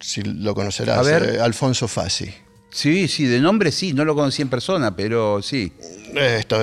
si 0.00 0.22
lo 0.22 0.54
conocerás, 0.54 1.06
eh, 1.06 1.38
Alfonso 1.40 1.88
Fassi. 1.88 2.32
Sí, 2.72 3.08
sí, 3.08 3.24
de 3.24 3.40
nombre 3.40 3.72
sí, 3.72 3.92
no 3.92 4.04
lo 4.04 4.14
conocí 4.14 4.42
en 4.42 4.48
persona, 4.48 4.94
pero 4.94 5.42
sí. 5.42 5.72
Esto, 6.14 6.58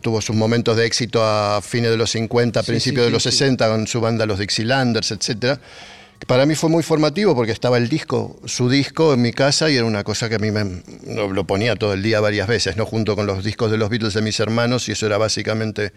tuvo 0.00 0.20
sus 0.20 0.34
momentos 0.34 0.76
de 0.76 0.86
éxito 0.86 1.22
a 1.22 1.60
fines 1.62 1.90
de 1.90 1.96
los 1.96 2.10
50, 2.10 2.62
principios 2.62 3.06
de 3.06 3.12
los 3.12 3.22
60, 3.22 3.68
con 3.68 3.86
su 3.86 4.00
banda 4.00 4.24
Los 4.26 4.38
Dixielanders, 4.38 5.10
etcétera 5.10 5.60
para 6.26 6.46
mí 6.46 6.54
fue 6.54 6.68
muy 6.68 6.82
formativo 6.82 7.34
porque 7.34 7.52
estaba 7.52 7.78
el 7.78 7.88
disco, 7.88 8.38
su 8.44 8.68
disco 8.68 9.14
en 9.14 9.22
mi 9.22 9.32
casa 9.32 9.70
y 9.70 9.76
era 9.76 9.84
una 9.84 10.04
cosa 10.04 10.28
que 10.28 10.34
a 10.34 10.38
mí 10.38 10.50
me 10.50 10.82
lo 11.06 11.44
ponía 11.46 11.76
todo 11.76 11.94
el 11.94 12.02
día 12.02 12.20
varias 12.20 12.46
veces, 12.46 12.76
¿no? 12.76 12.86
junto 12.86 13.16
con 13.16 13.26
los 13.26 13.42
discos 13.42 13.70
de 13.70 13.78
los 13.78 13.88
Beatles 13.88 14.14
de 14.14 14.22
mis 14.22 14.38
hermanos 14.40 14.88
y 14.88 14.92
eso 14.92 15.06
era 15.06 15.18
básicamente 15.18 15.92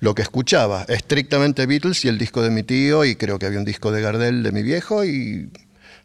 lo 0.00 0.14
que 0.14 0.22
escuchaba, 0.22 0.84
estrictamente 0.88 1.66
Beatles 1.66 2.04
y 2.04 2.08
el 2.08 2.18
disco 2.18 2.42
de 2.42 2.50
mi 2.50 2.62
tío 2.62 3.04
y 3.04 3.16
creo 3.16 3.38
que 3.38 3.46
había 3.46 3.58
un 3.58 3.64
disco 3.64 3.90
de 3.92 4.02
Gardel 4.02 4.42
de 4.42 4.52
mi 4.52 4.62
viejo 4.62 5.04
y 5.04 5.48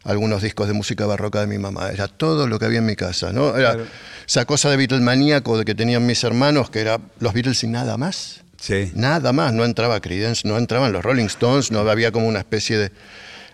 algunos 0.04 0.42
discos 0.42 0.68
de 0.68 0.72
música 0.72 1.04
barroca 1.06 1.40
de 1.40 1.46
mi 1.46 1.58
mamá, 1.58 1.90
era 1.90 2.08
todo 2.08 2.46
lo 2.46 2.58
que 2.58 2.64
había 2.64 2.78
en 2.78 2.86
mi 2.86 2.96
casa, 2.96 3.32
¿no? 3.32 3.56
Era 3.56 3.76
esa 4.26 4.44
cosa 4.46 4.70
de 4.70 4.76
Beatles 4.76 5.02
maníaco 5.02 5.58
de 5.58 5.64
que 5.64 5.74
tenían 5.74 6.06
mis 6.06 6.24
hermanos 6.24 6.70
que 6.70 6.80
era 6.80 6.98
los 7.20 7.34
Beatles 7.34 7.62
y 7.64 7.66
nada 7.66 7.96
más. 7.96 8.42
Sí. 8.60 8.90
Nada 8.94 9.32
más, 9.32 9.52
no 9.52 9.64
entraba 9.64 10.00
Creedence, 10.00 10.48
no 10.48 10.56
entraban 10.58 10.92
los 10.92 11.04
Rolling 11.04 11.26
Stones, 11.26 11.70
no 11.70 11.80
había 11.80 12.10
como 12.10 12.26
una 12.26 12.40
especie 12.40 12.76
de 12.76 12.92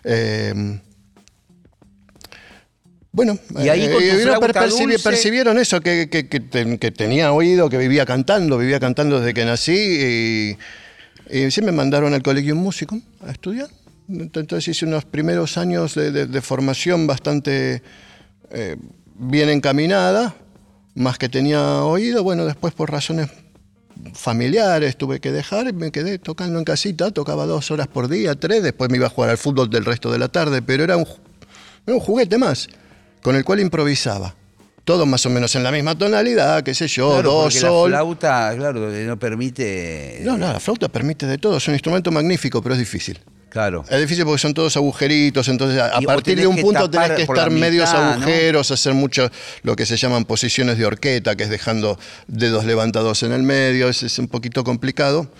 eh, 0.04 0.80
bueno, 3.14 3.38
y 3.62 3.68
ahí 3.68 3.84
eh, 3.84 4.98
percibieron 5.04 5.56
eso, 5.56 5.80
que, 5.80 6.08
tenía 6.96 7.32
oído, 7.32 7.70
que 7.70 7.78
vivía 7.78 8.04
cantando, 8.04 8.58
vivía 8.58 8.80
cantando 8.80 9.20
desde 9.20 9.32
que 9.32 9.44
nací. 9.44 10.56
Y, 11.30 11.50
sí 11.52 11.62
me 11.62 11.70
mandaron 11.70 12.12
al 12.12 12.24
colegio 12.24 12.56
músico 12.56 13.00
a 13.24 13.30
estudiar. 13.30 13.68
Entonces 14.08 14.66
hice 14.66 14.84
unos 14.84 15.04
primeros 15.04 15.56
años 15.58 15.94
de, 15.94 16.40
formación 16.42 17.06
bastante 17.06 17.84
eh, 18.50 18.74
bien 19.14 19.48
encaminada, 19.48 20.34
más 20.96 21.16
que 21.16 21.28
tenía 21.28 21.84
oído. 21.84 22.24
Bueno, 22.24 22.44
después 22.46 22.74
por 22.74 22.90
razones 22.90 23.28
familiares 24.14 24.96
tuve 24.96 25.20
que 25.20 25.32
dejar, 25.32 25.72
me 25.72 25.90
quedé 25.90 26.18
tocando 26.18 26.58
en 26.58 26.64
casita, 26.64 27.10
tocaba 27.10 27.46
dos 27.46 27.70
horas 27.70 27.86
por 27.86 28.08
día, 28.08 28.34
tres, 28.34 28.62
después 28.62 28.90
me 28.90 28.96
iba 28.96 29.06
a 29.06 29.10
jugar 29.10 29.30
al 29.30 29.38
fútbol 29.38 29.70
del 29.70 29.84
resto 29.84 30.10
de 30.10 30.18
la 30.18 30.28
tarde, 30.28 30.62
pero 30.62 30.84
era 30.84 30.96
un, 30.96 31.06
un 31.86 32.00
juguete 32.00 32.38
más, 32.38 32.68
con 33.22 33.36
el 33.36 33.44
cual 33.44 33.60
improvisaba. 33.60 34.34
Todo 34.84 35.06
más 35.06 35.24
o 35.24 35.30
menos 35.30 35.54
en 35.56 35.62
la 35.62 35.72
misma 35.72 35.96
tonalidad, 35.96 36.62
qué 36.62 36.74
sé 36.74 36.88
yo, 36.88 37.12
claro, 37.12 37.50
sol. 37.50 37.90
La 37.90 37.98
flauta, 37.98 38.54
claro, 38.54 38.90
no 38.90 39.18
permite. 39.18 40.20
No, 40.22 40.36
no, 40.36 40.52
la 40.52 40.60
flauta 40.60 40.88
permite 40.88 41.26
de 41.26 41.38
todo, 41.38 41.56
es 41.56 41.66
un 41.68 41.74
instrumento 41.74 42.10
magnífico, 42.10 42.60
pero 42.62 42.74
es 42.74 42.78
difícil. 42.78 43.18
Claro. 43.54 43.84
Es 43.88 44.00
difícil 44.00 44.24
porque 44.24 44.40
son 44.40 44.52
todos 44.52 44.76
agujeritos, 44.76 45.46
entonces 45.46 45.80
a, 45.80 46.00
partir 46.00 46.36
de 46.36 46.44
un 46.44 46.56
punto 46.56 46.90
tenés 46.90 47.12
que 47.12 47.22
estar 47.22 47.52
medios 47.52 47.88
agujeros, 47.88 48.72
hacer 48.72 48.94
mucho 48.94 49.30
lo 49.62 49.76
que 49.76 49.86
se 49.86 49.96
llaman 49.96 50.24
posiciones 50.24 50.76
de 50.76 50.84
horqueta, 50.84 51.36
que 51.36 51.44
es 51.44 51.50
dejando 51.50 51.96
dedos 52.26 52.64
levantados 52.64 53.22
en 53.22 53.30
el 53.30 53.44
medio, 53.44 53.88
es, 53.88 54.18
un 54.18 54.26
poquito 54.26 54.64
complicado. 54.64 55.30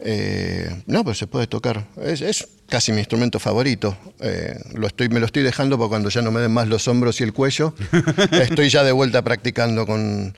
Eh, 0.00 0.82
no, 0.84 1.02
pero 1.02 1.14
se 1.14 1.26
puede 1.26 1.46
tocar. 1.46 1.86
Es, 2.04 2.46
casi 2.68 2.92
mi 2.92 2.98
instrumento 2.98 3.38
favorito. 3.38 3.96
Eh, 4.20 4.60
lo 4.74 4.86
estoy, 4.86 5.08
me 5.08 5.18
lo 5.18 5.24
estoy 5.24 5.42
dejando 5.42 5.78
para 5.78 5.88
cuando 5.88 6.10
ya 6.10 6.20
no 6.20 6.30
me 6.30 6.42
den 6.42 6.52
más 6.52 6.68
los 6.68 6.86
hombros 6.88 7.22
y 7.22 7.24
el 7.24 7.32
cuello. 7.32 7.72
estoy 8.32 8.68
ya 8.68 8.84
de 8.84 8.92
vuelta 8.92 9.22
practicando 9.22 9.86
con, 9.86 10.34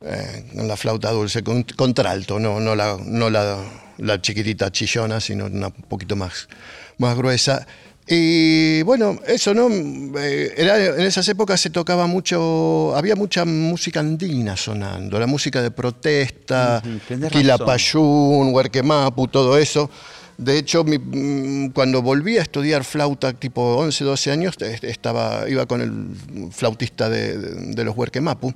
eh, 0.00 0.44
la 0.54 0.76
flauta 0.76 1.10
dulce, 1.10 1.42
con 1.42 1.62
contralto, 1.64 2.38
no, 2.38 2.60
no 2.60 2.74
la, 2.74 2.96
no 3.04 3.30
la 3.30 3.58
la 3.98 4.20
chiquitita 4.22 4.70
chillona, 4.70 5.18
sino 5.20 5.46
una 5.46 5.66
un 5.66 5.72
poquito 5.88 6.14
más, 6.14 6.48
más 6.98 7.16
gruesa. 7.16 7.66
Y 8.06 8.80
bueno, 8.82 9.18
eso, 9.26 9.52
¿no? 9.54 9.68
Eh, 10.18 10.54
era- 10.56 10.82
en 10.96 11.00
esas 11.00 11.28
épocas 11.28 11.60
se 11.60 11.70
tocaba 11.70 12.06
mucho, 12.06 12.94
había 12.96 13.16
mucha 13.16 13.44
música 13.44 13.98
andina 14.00 14.56
sonando, 14.56 15.18
la 15.18 15.26
música 15.26 15.60
de 15.60 15.70
protesta, 15.72 16.80
Ujú, 16.86 16.98
tenés 17.08 17.32
Quilapayún, 17.32 18.54
Huerquemapu, 18.54 19.26
todo 19.28 19.58
eso. 19.58 19.90
De 20.38 20.56
hecho, 20.56 20.84
mi- 20.84 20.98
mm, 20.98 21.70
cuando 21.72 22.00
volví 22.00 22.38
a 22.38 22.42
estudiar 22.42 22.84
flauta, 22.84 23.32
tipo 23.32 23.76
11, 23.76 24.04
12 24.04 24.30
años, 24.30 24.54
estaba, 24.82 25.48
iba 25.48 25.66
con 25.66 25.80
el 25.82 26.50
flautista 26.52 27.10
de, 27.10 27.36
de- 27.36 27.74
de 27.74 27.84
los 27.84 27.96
Huerquemapu. 27.96 28.54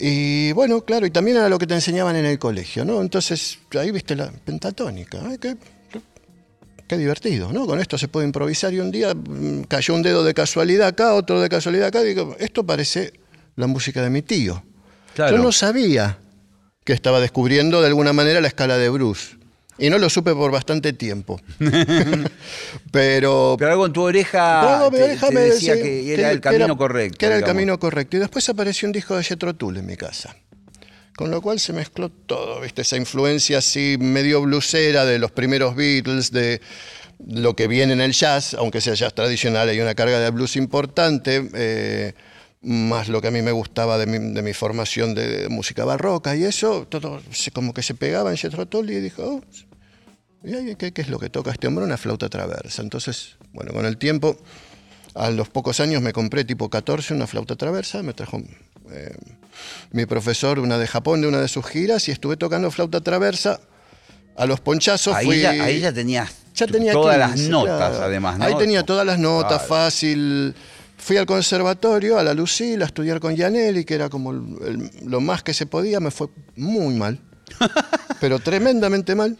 Y 0.00 0.52
bueno, 0.52 0.82
claro, 0.82 1.04
y 1.04 1.10
también 1.10 1.36
era 1.36 1.48
lo 1.50 1.58
que 1.58 1.66
te 1.66 1.74
enseñaban 1.74 2.16
en 2.16 2.24
el 2.24 2.38
colegio, 2.38 2.84
¿no? 2.86 3.02
Entonces, 3.02 3.58
ahí 3.78 3.90
viste 3.90 4.16
la 4.16 4.30
pentatónica. 4.30 5.20
Qué, 5.38 5.56
qué 6.88 6.96
divertido, 6.96 7.52
¿no? 7.52 7.66
Con 7.66 7.78
esto 7.80 7.98
se 7.98 8.08
puede 8.08 8.26
improvisar 8.26 8.72
y 8.72 8.80
un 8.80 8.90
día 8.90 9.14
mm, 9.14 9.64
cayó 9.64 9.94
un 9.94 10.02
dedo 10.02 10.24
de 10.24 10.32
casualidad 10.32 10.88
acá, 10.88 11.12
otro 11.12 11.40
de 11.40 11.50
casualidad 11.50 11.88
acá, 11.88 12.02
y 12.02 12.08
digo, 12.08 12.34
esto 12.38 12.64
parece 12.64 13.12
la 13.56 13.66
música 13.66 14.02
de 14.02 14.08
mi 14.08 14.22
tío. 14.22 14.62
Claro. 15.14 15.36
Yo 15.36 15.42
no 15.42 15.52
sabía 15.52 16.18
que 16.84 16.94
estaba 16.94 17.20
descubriendo 17.20 17.82
de 17.82 17.88
alguna 17.88 18.14
manera 18.14 18.40
la 18.40 18.48
escala 18.48 18.78
de 18.78 18.88
Bruce. 18.88 19.36
Y 19.80 19.90
no 19.90 19.98
lo 19.98 20.10
supe 20.10 20.34
por 20.34 20.50
bastante 20.50 20.92
tiempo. 20.92 21.40
Pero, 22.92 23.56
Pero 23.58 23.70
algo 23.70 23.86
en 23.86 23.92
tu 23.92 24.02
oreja 24.02 24.78
no, 24.80 24.90
te, 24.90 24.96
mi 24.98 25.02
oreja 25.04 25.28
te 25.28 25.34
me 25.34 25.40
decía 25.40 25.74
decía 25.74 25.84
que 25.84 26.14
era 26.14 26.30
el 26.30 26.40
camino 26.40 26.76
correcto. 26.76 27.18
Que 27.18 27.26
era 27.26 27.36
el 27.36 27.44
camino 27.44 27.78
correcto. 27.78 28.16
Y 28.16 28.20
después 28.20 28.48
apareció 28.48 28.86
un 28.88 28.92
disco 28.92 29.16
de 29.16 29.24
Jethro 29.24 29.54
Tull 29.54 29.78
en 29.78 29.86
mi 29.86 29.96
casa. 29.96 30.36
Con 31.16 31.30
lo 31.30 31.42
cual 31.42 31.60
se 31.60 31.72
mezcló 31.72 32.08
todo, 32.08 32.60
¿viste? 32.60 32.82
Esa 32.82 32.96
influencia 32.96 33.58
así 33.58 33.96
medio 33.98 34.40
blusera 34.40 35.04
de 35.04 35.18
los 35.18 35.30
primeros 35.30 35.76
Beatles, 35.76 36.30
de 36.32 36.60
lo 37.26 37.54
que 37.54 37.66
viene 37.66 37.92
en 37.92 38.00
el 38.00 38.12
jazz, 38.12 38.54
aunque 38.54 38.80
sea 38.80 38.94
jazz 38.94 39.12
tradicional, 39.12 39.68
hay 39.68 39.80
una 39.80 39.94
carga 39.94 40.18
de 40.18 40.30
blues 40.30 40.56
importante, 40.56 41.46
eh, 41.54 42.14
más 42.62 43.08
lo 43.08 43.20
que 43.20 43.28
a 43.28 43.30
mí 43.30 43.42
me 43.42 43.52
gustaba 43.52 43.98
de 43.98 44.06
mi, 44.06 44.32
de 44.32 44.40
mi 44.42 44.54
formación 44.54 45.14
de, 45.14 45.48
música 45.50 45.84
barroca 45.84 46.34
y 46.36 46.44
eso, 46.44 46.86
todo 46.88 47.20
se- 47.32 47.50
como 47.50 47.74
que 47.74 47.82
se 47.82 47.94
pegaba 47.94 48.30
en 48.30 48.38
Jethro 48.38 48.66
Tull 48.66 48.88
y 48.90 49.00
dijo, 49.00 49.22
"Oh, 49.22 49.44
¿Y 50.42 50.54
ahí 50.54 50.74
qué, 50.76 50.92
qué 50.92 51.02
es 51.02 51.08
lo 51.08 51.18
que 51.18 51.28
toca 51.28 51.50
este 51.50 51.66
hombre? 51.66 51.84
Una 51.84 51.96
flauta 51.98 52.28
traversa. 52.28 52.82
Entonces, 52.82 53.36
bueno, 53.52 53.72
con 53.72 53.84
el 53.84 53.98
tiempo, 53.98 54.38
a 55.14 55.30
los 55.30 55.48
pocos 55.48 55.80
años 55.80 56.00
me 56.02 56.12
compré 56.12 56.44
tipo 56.44 56.68
14 56.70 57.14
una 57.14 57.26
flauta 57.26 57.56
traversa, 57.56 58.02
me 58.02 58.14
trajo 58.14 58.40
eh, 58.90 59.14
mi 59.92 60.06
profesor 60.06 60.58
una 60.58 60.78
de 60.78 60.86
Japón 60.86 61.20
de 61.20 61.28
una 61.28 61.40
de 61.40 61.48
sus 61.48 61.66
giras 61.66 62.08
y 62.08 62.12
estuve 62.12 62.36
tocando 62.36 62.70
flauta 62.70 63.00
traversa. 63.00 63.60
A 64.36 64.46
los 64.46 64.60
ponchazos 64.60 65.14
Ahí, 65.14 65.26
fui... 65.26 65.40
ya, 65.40 65.50
ahí 65.50 65.80
ya 65.80 65.92
tenías 65.92 66.30
Ya 66.54 66.66
tenía 66.66 66.92
todas 66.92 67.16
15, 67.32 67.42
las 67.42 67.50
notas, 67.50 67.90
claro. 67.90 68.04
además, 68.04 68.38
¿no? 68.38 68.44
Ahí 68.46 68.54
tenía 68.56 68.82
todas 68.84 69.04
las 69.04 69.18
notas, 69.18 69.64
Claro. 69.64 69.66
fácil. 69.84 70.54
Fui 70.96 71.16
al 71.18 71.26
conservatorio, 71.26 72.18
a 72.18 72.22
la 72.22 72.32
Lucila, 72.32 72.84
a 72.84 72.86
estudiar 72.86 73.20
con 73.20 73.34
Gianelli, 73.36 73.84
que 73.84 73.94
era 73.94 74.08
como 74.08 74.30
el- 74.30 74.56
el- 74.66 74.90
lo 75.10 75.20
más 75.20 75.42
que 75.42 75.52
se 75.52 75.66
podía. 75.66 75.98
Me 76.00 76.10
fue 76.10 76.28
muy 76.56 76.94
mal, 76.94 77.18
pero 78.20 78.38
tremendamente 78.38 79.14
mal. 79.14 79.36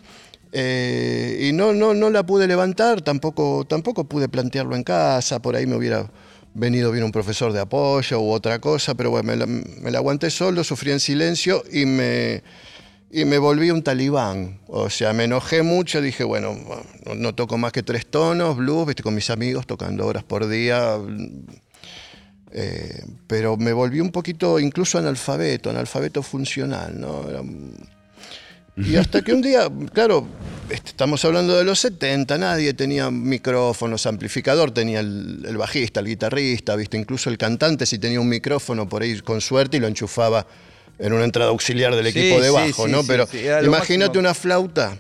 Eh, 0.53 1.49
y 1.49 1.53
no, 1.53 1.73
no, 1.73 1.95
no 1.95 2.11
la 2.11 2.25
pude 2.25 2.49
levantar, 2.49 3.03
tampoco, 3.03 3.65
tampoco 3.69 4.05
pude 4.05 4.29
plantearlo 4.29 4.77
en 4.77 4.83
casa. 4.83 5.41
Por 5.41 5.57
ahí 5.57 5.67
me 5.67 5.77
hubiera 5.77 6.11
venido 6.55 6.91
bien 6.91 7.05
un 7.05 7.13
profesor 7.13 7.53
de 7.53 7.61
apoyo 7.61 8.21
u 8.21 8.31
otra 8.31 8.59
cosa, 8.59 8.95
pero 8.95 9.11
bueno, 9.11 9.47
me 9.47 9.91
la, 9.91 9.99
aguanté 9.99 10.31
solo, 10.31 10.65
sufrí 10.65 10.91
en 10.91 11.01
silencio 11.01 11.63
y 11.73 11.87
me, 11.87 12.43
y 13.11 13.25
me 13.25 13.39
volví 13.39 13.71
un 13.71 13.83
talibán. 13.83 14.61
O 14.67 14.91
sea, 14.91 15.13
me 15.13 15.25
enojé 15.25 15.63
mucho, 15.63 16.01
dije, 16.01 16.25
bueno, 16.25 16.57
no, 17.17 17.35
toco 17.35 17.57
más 17.59 17.73
que 17.73 17.83
tres 17.83 18.07
tonos, 18.07 18.57
blues, 18.57 18.87
viste, 18.87 19.03
con 19.03 19.15
mis 19.15 19.31
amigos 19.31 19.67
tocando 19.67 20.07
horas 20.07 20.25
por 20.25 20.49
día. 20.49 20.99
Eh, 22.53 23.05
pero 23.29 23.57
me 23.57 23.73
volví 23.73 24.01
un 24.01 24.11
poquito 24.11 24.59
incluso 24.59 24.99
analfabeto, 24.99 25.71
analfabeto 25.71 26.21
funcional, 26.23 27.01
¿no? 27.01 27.25
Y 28.87 28.97
hasta 28.97 29.23
que 29.23 29.33
un 29.33 29.43
día, 29.43 29.69
claro, 29.93 30.27
este, 30.71 30.91
estamos 30.91 31.25
hablando 31.25 31.57
de 31.57 31.65
los 31.65 31.79
70, 31.81 32.39
nadie 32.39 32.75
tenía 32.75 33.11
micrófonos, 33.11 34.07
amplificador, 34.07 34.71
tenía 34.71 35.01
el, 35.01 35.45
el 35.47 35.57
bajista, 35.57 36.01
el 36.01 36.07
guitarrista, 36.07 36.77
viste, 36.77 36.97
incluso 36.97 37.31
el 37.31 37.39
cantante 37.39 37.87
si 37.87 37.99
tenía 37.99 38.21
un 38.21 38.29
micrófono 38.29 38.89
por 38.89 39.03
ahí 39.03 39.19
con 39.21 39.41
suerte 39.41 39.77
y 39.79 39.81
lo 39.81 39.87
enchufaba 39.89 40.47
en 40.99 41.13
una 41.13 41.25
entrada 41.25 41.51
auxiliar 41.51 41.95
del 41.97 42.13
Sí, 42.13 42.19
equipo 42.19 42.41
de 42.41 42.49
sí, 42.49 42.55
bajo, 42.55 42.87
sí, 42.87 42.93
¿no? 42.93 43.01
sí, 43.03 43.09
Pero 43.09 43.29
imagínate 43.65 44.19
una 44.19 44.35
flauta, 44.35 44.99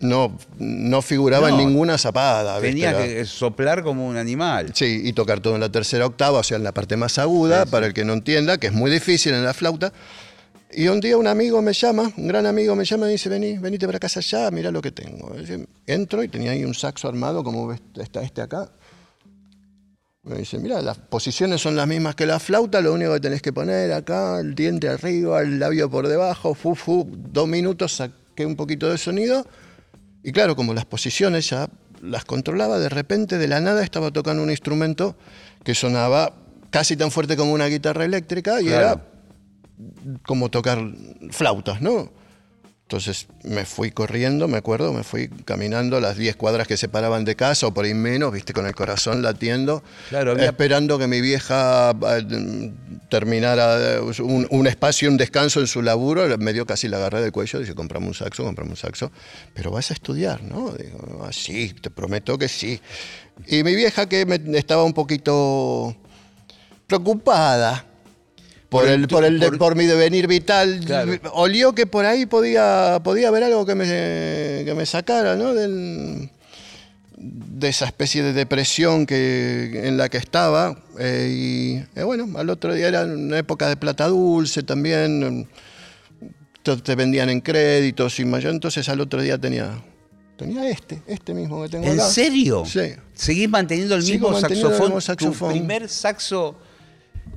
no, 0.00 0.36
no 0.58 1.02
figuraba 1.02 1.50
No, 1.50 1.60
en 1.60 1.66
ninguna 1.68 1.98
zapada. 1.98 2.58
Era- 2.66 3.06
que 3.06 3.24
soplar 3.26 3.82
como 3.82 4.06
un 4.08 4.16
animal. 4.16 4.70
Sí, 4.74 5.02
y 5.04 5.12
tocar 5.12 5.40
todo 5.40 5.54
en 5.54 5.60
la 5.60 5.70
tercera 5.70 6.06
octava, 6.06 6.38
o 6.38 6.42
sea, 6.42 6.56
en 6.56 6.64
la 6.64 6.72
parte 6.72 6.96
más 6.96 7.18
aguda, 7.18 7.66
para 7.66 7.86
el 7.86 7.92
que 7.92 8.04
no 8.04 8.14
entienda, 8.14 8.58
que 8.58 8.68
es 8.68 8.72
muy 8.72 8.90
difícil 8.90 9.34
en 9.34 9.44
la 9.44 9.52
flauta. 9.54 9.92
Y 10.72 10.86
un 10.86 11.00
día 11.00 11.16
un 11.16 11.26
amigo 11.26 11.60
me 11.62 11.72
llama, 11.72 12.12
un 12.16 12.28
gran 12.28 12.46
amigo 12.46 12.76
me 12.76 12.84
llama 12.84 13.08
y 13.08 13.12
dice, 13.12 13.28
vení, 13.28 13.58
venite 13.58 13.86
para 13.86 13.98
casa 13.98 14.20
ya, 14.20 14.50
mira 14.52 14.70
lo 14.70 14.80
que 14.80 14.92
tengo. 14.92 15.34
Entro 15.86 16.22
y 16.22 16.28
tenía 16.28 16.52
ahí 16.52 16.64
un 16.64 16.74
saxo 16.74 17.08
armado, 17.08 17.42
como 17.42 17.66
ves, 17.66 17.80
está 17.96 18.22
este 18.22 18.40
acá. 18.40 18.70
Me 20.22 20.36
dice, 20.36 20.58
mira, 20.58 20.80
las 20.80 20.98
posiciones 20.98 21.60
son 21.60 21.74
las 21.74 21.88
mismas 21.88 22.14
que 22.14 22.24
la 22.24 22.38
flauta, 22.38 22.80
lo 22.80 22.92
único 22.92 23.12
que 23.14 23.20
tenés 23.20 23.42
que 23.42 23.52
poner 23.52 23.92
acá, 23.92 24.38
el 24.38 24.54
diente 24.54 24.88
arriba, 24.88 25.42
el 25.42 25.58
labio 25.58 25.90
por 25.90 26.06
debajo, 26.06 26.54
fu, 26.54 26.76
fu, 26.76 27.08
dos 27.10 27.48
minutos, 27.48 27.96
saqué 27.96 28.46
un 28.46 28.54
poquito 28.54 28.88
de 28.88 28.98
sonido. 28.98 29.46
Y 30.22 30.30
claro, 30.30 30.54
como 30.54 30.72
las 30.72 30.84
posiciones 30.84 31.50
ya 31.50 31.68
las 32.00 32.24
controlaba, 32.24 32.78
de 32.78 32.90
repente 32.90 33.38
de 33.38 33.48
la 33.48 33.60
nada 33.60 33.82
estaba 33.82 34.12
tocando 34.12 34.42
un 34.42 34.50
instrumento 34.50 35.16
que 35.64 35.74
sonaba 35.74 36.34
casi 36.70 36.96
tan 36.96 37.10
fuerte 37.10 37.36
como 37.36 37.52
una 37.52 37.66
guitarra 37.66 38.04
eléctrica 38.04 38.60
y 38.60 38.68
era 38.68 39.09
como 40.26 40.48
tocar 40.50 40.78
flautas, 41.30 41.80
¿no? 41.82 42.10
Entonces 42.82 43.28
me 43.44 43.64
fui 43.66 43.92
corriendo, 43.92 44.48
me 44.48 44.56
acuerdo, 44.58 44.92
me 44.92 45.04
fui 45.04 45.28
caminando 45.44 46.00
las 46.00 46.16
10 46.16 46.34
cuadras 46.34 46.66
que 46.66 46.76
separaban 46.76 47.24
de 47.24 47.36
casa 47.36 47.68
o 47.68 47.72
por 47.72 47.84
ahí 47.84 47.94
menos, 47.94 48.32
viste, 48.32 48.52
con 48.52 48.66
el 48.66 48.74
corazón 48.74 49.22
latiendo, 49.22 49.84
Claro, 50.08 50.32
había- 50.32 50.46
esperando 50.46 50.98
que 50.98 51.06
mi 51.06 51.20
vieja 51.20 51.92
eh, 51.92 52.72
terminara 53.08 53.94
eh, 53.94 54.00
un, 54.00 54.44
un 54.50 54.66
espacio, 54.66 55.08
un 55.08 55.16
descanso 55.16 55.60
en 55.60 55.68
su 55.68 55.82
laburo, 55.82 56.36
me 56.38 56.52
dio 56.52 56.66
casi 56.66 56.88
la 56.88 56.96
agarré 56.96 57.20
del 57.22 57.30
cuello, 57.30 57.60
dice, 57.60 57.76
comprame 57.76 58.08
un 58.08 58.14
saxo, 58.14 58.42
comprame 58.42 58.70
un 58.72 58.76
saxo, 58.76 59.12
pero 59.54 59.70
vas 59.70 59.92
a 59.92 59.94
estudiar, 59.94 60.42
¿no? 60.42 60.72
Digo, 60.72 61.24
"Ah, 61.24 61.32
sí, 61.32 61.72
te 61.80 61.90
prometo 61.90 62.36
que 62.38 62.48
sí. 62.48 62.80
Y 63.46 63.62
mi 63.62 63.76
vieja 63.76 64.08
que 64.08 64.26
me- 64.26 64.58
estaba 64.58 64.82
un 64.82 64.94
poquito 64.94 65.94
preocupada 66.88 67.86
por, 68.70 68.82
Por 68.84 68.88
el 68.88 69.00
el, 69.02 69.08
por, 69.08 69.24
el 69.24 69.38
de- 69.40 69.48
por- 69.48 69.58
por 69.58 69.74
mi 69.76 69.84
devenir 69.84 70.26
vital, 70.26 70.80
Claro. 70.86 71.12
olió 71.34 71.74
que 71.74 71.86
por 71.86 72.06
ahí 72.06 72.24
podía, 72.24 73.00
podía 73.04 73.28
haber 73.28 73.44
algo 73.44 73.66
que 73.66 73.74
me, 73.74 73.84
que 74.64 74.72
me 74.76 74.86
sacara, 74.86 75.36
¿no? 75.36 75.52
Del- 75.54 76.30
de 77.22 77.68
esa 77.68 77.84
especie 77.84 78.22
de 78.22 78.32
depresión 78.32 79.04
que, 79.04 79.82
en 79.84 79.98
la 79.98 80.08
que 80.08 80.16
estaba. 80.16 80.82
eh, 80.98 81.28
y 81.94 81.98
eh, 81.98 82.02
bueno, 82.04 82.26
al 82.38 82.48
otro 82.48 82.72
día 82.74 82.88
era 82.88 83.02
una 83.04 83.36
época 83.38 83.68
de 83.68 83.76
plata 83.76 84.06
dulce 84.06 84.62
también. 84.62 85.46
Te, 86.62 86.76
te 86.78 86.94
vendían 86.94 87.28
en 87.28 87.40
créditos 87.42 88.18
y 88.20 88.24
más. 88.24 88.42
Yo 88.42 88.48
entonces 88.50 88.88
al 88.88 89.00
otro 89.00 89.20
día 89.20 89.36
tenía, 89.36 89.82
tenía 90.38 90.66
este, 90.70 91.02
este 91.06 91.34
mismo 91.34 91.62
que 91.62 91.68
tengo 91.70 91.84
¿En 91.86 91.94
acá. 92.00 92.08
serio? 92.08 92.64
Sí. 92.64 92.92
¿Seguís 93.14 93.48
manteniendo 93.50 93.96
el 93.96 94.02
Sigo 94.02 94.30
mismo 94.30 94.38
el 94.38 94.42
saxofón? 94.56 94.80
mismo 94.86 95.00
saxofón. 95.00 95.48
Tu 95.52 95.58
primer 95.58 95.88
saxo 95.88 96.56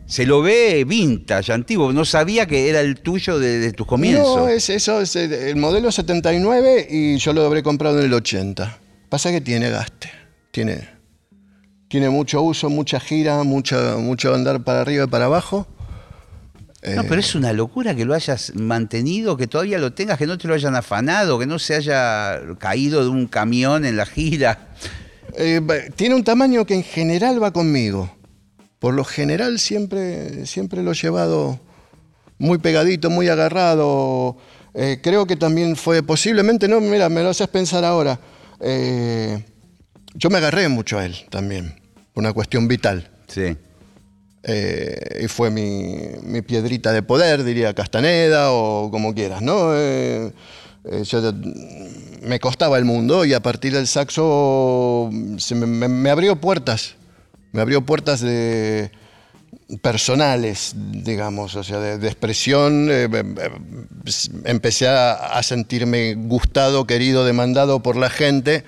se 0.06 0.26
lo 0.26 0.42
ve 0.42 0.84
vintage, 0.86 1.52
antiguo. 1.52 1.94
No 1.94 2.06
sabía 2.06 2.46
que 2.46 2.70
era 2.70 2.82
el 2.82 3.00
tuyo 3.00 3.40
de, 3.40 3.60
de 3.60 3.72
tus 3.72 3.88
comienzos. 3.88 4.38
No, 4.38 4.48
es, 4.48 4.70
eso 4.70 5.02
es 5.02 5.16
el, 5.16 5.34
el 5.34 5.56
modelo 5.56 5.92
79 5.92 6.88
y 6.90 7.18
yo 7.18 7.34
lo 7.34 7.46
habré 7.46 7.64
comprado 7.64 8.00
en 8.00 8.06
el 8.06 8.14
80. 8.14 8.80
Pasa 9.10 9.32
que 9.32 9.42
tiene 9.42 9.70
gaste, 9.70 10.10
tiene, 10.52 10.90
tiene 11.88 12.10
mucho 12.10 12.42
uso, 12.42 12.70
mucha 12.70 13.00
gira, 13.00 13.44
mucha, 13.44 13.98
mucho 13.98 14.34
andar 14.34 14.64
para 14.64 14.82
arriba 14.82 15.06
y 15.06 15.08
para 15.08 15.26
abajo. 15.26 15.68
No, 16.96 17.04
pero 17.04 17.22
es 17.22 17.34
una 17.34 17.54
locura 17.54 17.96
que 17.96 18.04
lo 18.04 18.14
hayas 18.14 18.54
mantenido, 18.56 19.38
que 19.38 19.48
todavía 19.48 19.78
lo 19.78 19.94
tengas, 19.94 20.18
que 20.18 20.28
no 20.28 20.38
te 20.38 20.50
lo 20.50 20.54
hayan 20.54 20.76
afanado, 20.76 21.40
que 21.40 21.46
no 21.46 21.58
se 21.58 21.76
haya 21.76 22.42
caído 22.60 23.04
de 23.04 23.10
un 23.10 23.28
camión 23.28 23.86
en 23.86 23.96
la 23.96 24.06
gira. 24.06 24.68
Eh, 25.38 25.62
tiene 25.96 26.16
un 26.16 26.24
tamaño 26.24 26.66
que 26.66 26.74
en 26.76 26.84
general 26.84 27.42
va 27.42 27.52
conmigo. 27.54 28.14
Por 28.84 28.96
lo 28.96 29.06
general 29.06 29.60
siempre, 29.60 30.46
siempre 30.46 30.84
lo 30.84 30.92
he 30.92 30.96
llevado 30.96 31.58
muy 32.38 32.58
pegadito, 32.58 33.10
muy 33.10 33.30
agarrado. 33.30 34.36
Eh, 34.74 35.00
creo 35.02 35.26
que 35.26 35.38
también 35.38 35.78
fue 35.78 36.04
posiblemente, 36.04 36.68
no, 36.68 36.82
mira, 36.82 37.08
me 37.08 37.24
lo 37.24 37.30
haces 37.30 37.48
pensar 37.48 37.86
ahora. 37.86 38.20
Eh, 38.60 39.42
yo 40.16 40.30
me 40.30 40.40
agarré 40.40 40.68
mucho 40.68 41.00
a 41.00 41.06
él 41.06 41.16
también, 41.30 41.74
una 42.16 42.34
cuestión 42.34 42.68
vital. 42.68 43.10
Sí. 43.28 43.56
Eh, 44.44 45.22
y 45.24 45.28
fue 45.30 45.50
mi, 45.50 46.02
mi 46.22 46.42
piedrita 46.42 46.92
de 46.92 47.04
poder, 47.04 47.46
diría 47.46 47.74
Castaneda 47.74 48.52
o 48.52 48.92
como 48.92 49.14
quieras, 49.16 49.42
¿no? 49.42 49.72
Yo 51.06 51.22
me 52.22 52.38
costaba 52.42 52.78
el 52.78 52.84
mundo 52.84 53.24
y 53.24 53.34
a 53.34 53.42
partir 53.42 53.72
del 53.74 53.88
saxo 53.88 55.10
se 55.38 55.56
me, 55.56 55.66
me- 55.68 55.88
me 55.88 56.10
abrió 56.10 56.36
puertas, 56.36 56.96
me 57.54 57.62
abrió 57.62 57.86
puertas 57.86 58.20
de 58.20 58.92
personales, 59.82 60.74
digamos, 60.76 61.56
o 61.56 61.64
sea, 61.64 61.80
de, 61.80 62.08
expresión. 62.08 62.90
eh, 62.90 63.08
eh, 63.12 63.24
eh, 63.38 63.52
empecé 64.46 64.88
a, 64.88 65.42
sentirme 65.44 66.16
gustado, 66.16 66.86
querido, 66.86 67.26
demandado 67.26 67.82
por 67.82 67.96
la 67.96 68.10
gente, 68.10 68.64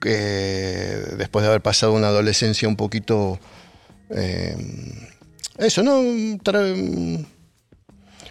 que 0.00 0.10
después 1.18 1.42
de 1.42 1.48
haber 1.48 1.62
pasado 1.62 1.92
una 1.92 2.08
adolescencia 2.08 2.68
un 2.68 2.76
poquito... 2.76 3.40
eh, 4.10 4.56
eso, 5.56 5.82
¿no? 5.82 6.02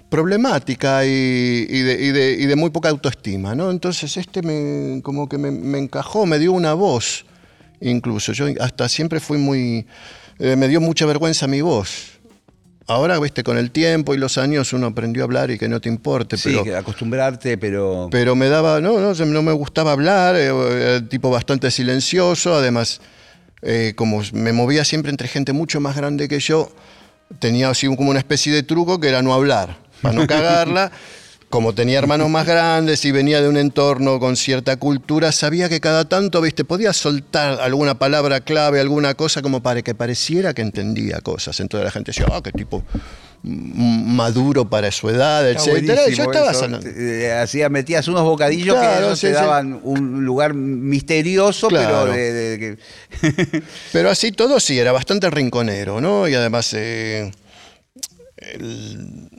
Problemática 0.09 1.05
y, 1.05 1.65
de, 1.65 2.55
muy 2.55 2.69
poca 2.69 2.89
autoestima, 2.89 3.55
¿no? 3.55 3.71
Entonces 3.71 4.17
este 4.17 4.43
me, 4.43 5.01
como 5.01 5.27
que 5.27 5.37
me 5.37 5.79
encajó, 5.79 6.25
me 6.25 6.37
dio 6.37 6.51
una 6.51 6.73
voz, 6.73 7.25
incluso. 7.83 8.31
Yo 8.33 8.47
hasta 8.59 8.89
siempre 8.89 9.19
fui 9.19 9.37
muy... 9.37 9.85
eh, 10.39 10.55
me 10.55 10.67
dio 10.67 10.81
mucha 10.81 11.05
vergüenza 11.05 11.47
mi 11.47 11.61
voz. 11.61 12.11
Ahora, 12.85 13.17
viste, 13.19 13.43
con 13.43 13.57
el 13.57 13.71
tiempo 13.71 14.13
y 14.13 14.17
los 14.17 14.37
años 14.37 14.73
uno 14.73 14.87
aprendió 14.87 15.23
a 15.23 15.25
hablar 15.25 15.51
y 15.51 15.57
que 15.57 15.69
no 15.69 15.79
te 15.79 15.87
importe, 15.87 16.35
Sí, 16.35 16.57
pero... 16.61 16.77
acostumbrarte, 16.77 17.57
pero... 17.57 18.09
Pero 18.11 18.35
me 18.35 18.49
daba, 18.49 18.81
no, 18.81 18.99
no, 18.99 19.13
no 19.13 19.41
me 19.41 19.53
gustaba 19.53 19.93
hablar, 19.93 20.35
eh, 20.35 20.47
era 20.49 21.07
tipo 21.07 21.29
bastante 21.29 21.71
silencioso, 21.71 22.53
además, 22.53 22.99
eh, 23.61 23.93
como 23.95 24.21
me 24.33 24.51
movía 24.51 24.83
siempre 24.83 25.11
entre 25.11 25.29
gente 25.29 25.53
mucho 25.53 25.79
más 25.79 25.95
grande 25.95 26.27
que 26.27 26.41
yo, 26.41 26.73
tenía 27.39 27.69
así 27.69 27.87
como 27.95 28.09
una 28.09 28.19
especie 28.19 28.51
de 28.51 28.63
truco 28.63 28.99
que 28.99 29.07
era 29.07 29.21
no 29.21 29.33
hablar, 29.33 29.77
para 30.01 30.15
no 30.15 30.27
cagarla. 30.27 30.91
Como 31.53 31.75
tenía 31.75 31.99
hermanos 31.99 32.31
más 32.31 32.47
grandes 32.47 33.05
y 33.05 33.11
venía 33.11 33.39
de 33.39 33.47
un 33.47 33.57
entorno 33.57 34.19
con 34.19 34.35
cierta 34.35 34.75
cultura, 34.77 35.31
sabía 35.31 35.69
que 35.69 35.79
cada 35.79 36.03
tanto, 36.09 36.41
viste, 36.41 36.65
podía 36.65 36.93
soltar 36.93 37.61
alguna 37.61 37.93
palabra 37.99 38.39
clave, 38.41 38.79
alguna 38.79 39.13
cosa 39.13 39.43
como 39.43 39.61
para 39.61 39.83
que 39.83 39.93
pareciera 39.93 40.55
que 40.55 40.63
entendía 40.63 41.21
cosas. 41.21 41.59
Entonces 41.59 41.85
la 41.85 41.91
gente 41.91 42.09
decía, 42.09 42.25
ah, 42.31 42.41
qué 42.43 42.51
tipo 42.51 42.83
maduro 43.43 44.67
para 44.67 44.89
su 44.89 45.09
edad, 45.11 45.47
Está 45.47 45.69
etcétera. 45.69 46.09
Yo 46.09 46.23
estaba 46.23 46.49
eso. 46.53 46.63
hablando. 46.65 46.87
Eh, 46.89 47.31
hacía, 47.33 47.69
metías 47.69 48.07
unos 48.07 48.23
bocadillos 48.23 48.75
Claro, 48.75 49.09
que 49.11 49.15
sí, 49.15 49.21
te 49.21 49.27
sí. 49.27 49.33
daban 49.35 49.79
un 49.83 50.25
lugar 50.25 50.55
misterioso, 50.55 51.67
Claro. 51.67 52.05
pero 52.05 52.13
de, 52.13 52.33
de 52.33 52.57
que- 52.57 53.61
Pero 53.93 54.09
así 54.09 54.31
todo 54.31 54.59
sí, 54.59 54.79
era 54.79 54.91
bastante 54.91 55.29
rinconero, 55.29 56.01
¿no? 56.01 56.27
Y 56.27 56.33
además 56.33 56.73
eh, 56.73 57.29
el- 58.37 59.29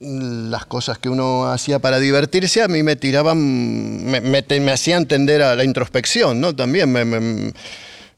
las 0.00 0.64
cosas 0.66 0.98
que 0.98 1.08
uno 1.08 1.46
hacía 1.50 1.80
para 1.80 1.98
divertirse 1.98 2.62
a 2.62 2.68
mí 2.68 2.82
me 2.84 2.94
tiraban, 2.96 4.04
me, 4.04 4.20
me, 4.20 4.44
me 4.60 4.70
hacían 4.72 5.06
tender 5.06 5.42
a 5.42 5.56
la 5.56 5.64
introspección, 5.64 6.40
¿no? 6.40 6.54
También. 6.54 6.90
me- 6.92 7.04
me- 7.04 7.52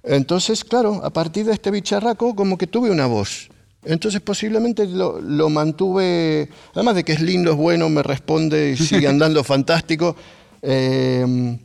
entonces, 0.03 0.65
claro, 0.65 1.01
a 1.05 1.11
partir 1.11 1.45
de 1.47 1.53
este 1.53 1.71
bicharraco 1.71 2.35
como 2.35 2.57
que 2.59 2.67
tuve 2.67 2.91
una 2.91 3.07
voz. 3.07 3.49
Entonces 3.85 4.21
posiblemente 4.21 4.87
lo, 4.87 5.21
lo 5.23 5.49
mantuve, 5.49 6.51
además 6.75 6.97
de 6.97 7.05
que 7.05 7.13
es 7.13 7.21
lindo, 7.21 7.53
es 7.53 7.57
bueno, 7.57 7.89
me 7.89 8.03
responde 8.03 8.73
y 8.73 8.77
sigue 8.83 9.09
andando 9.09 9.43
fantástico. 9.45 10.17
eh, 10.63 11.57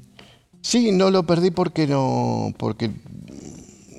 sí, 0.61 0.91
no 0.93 1.11
lo 1.11 1.25
perdí 1.25 1.51
porque 1.51 1.87
no, 1.87 2.53
porque 2.57 2.89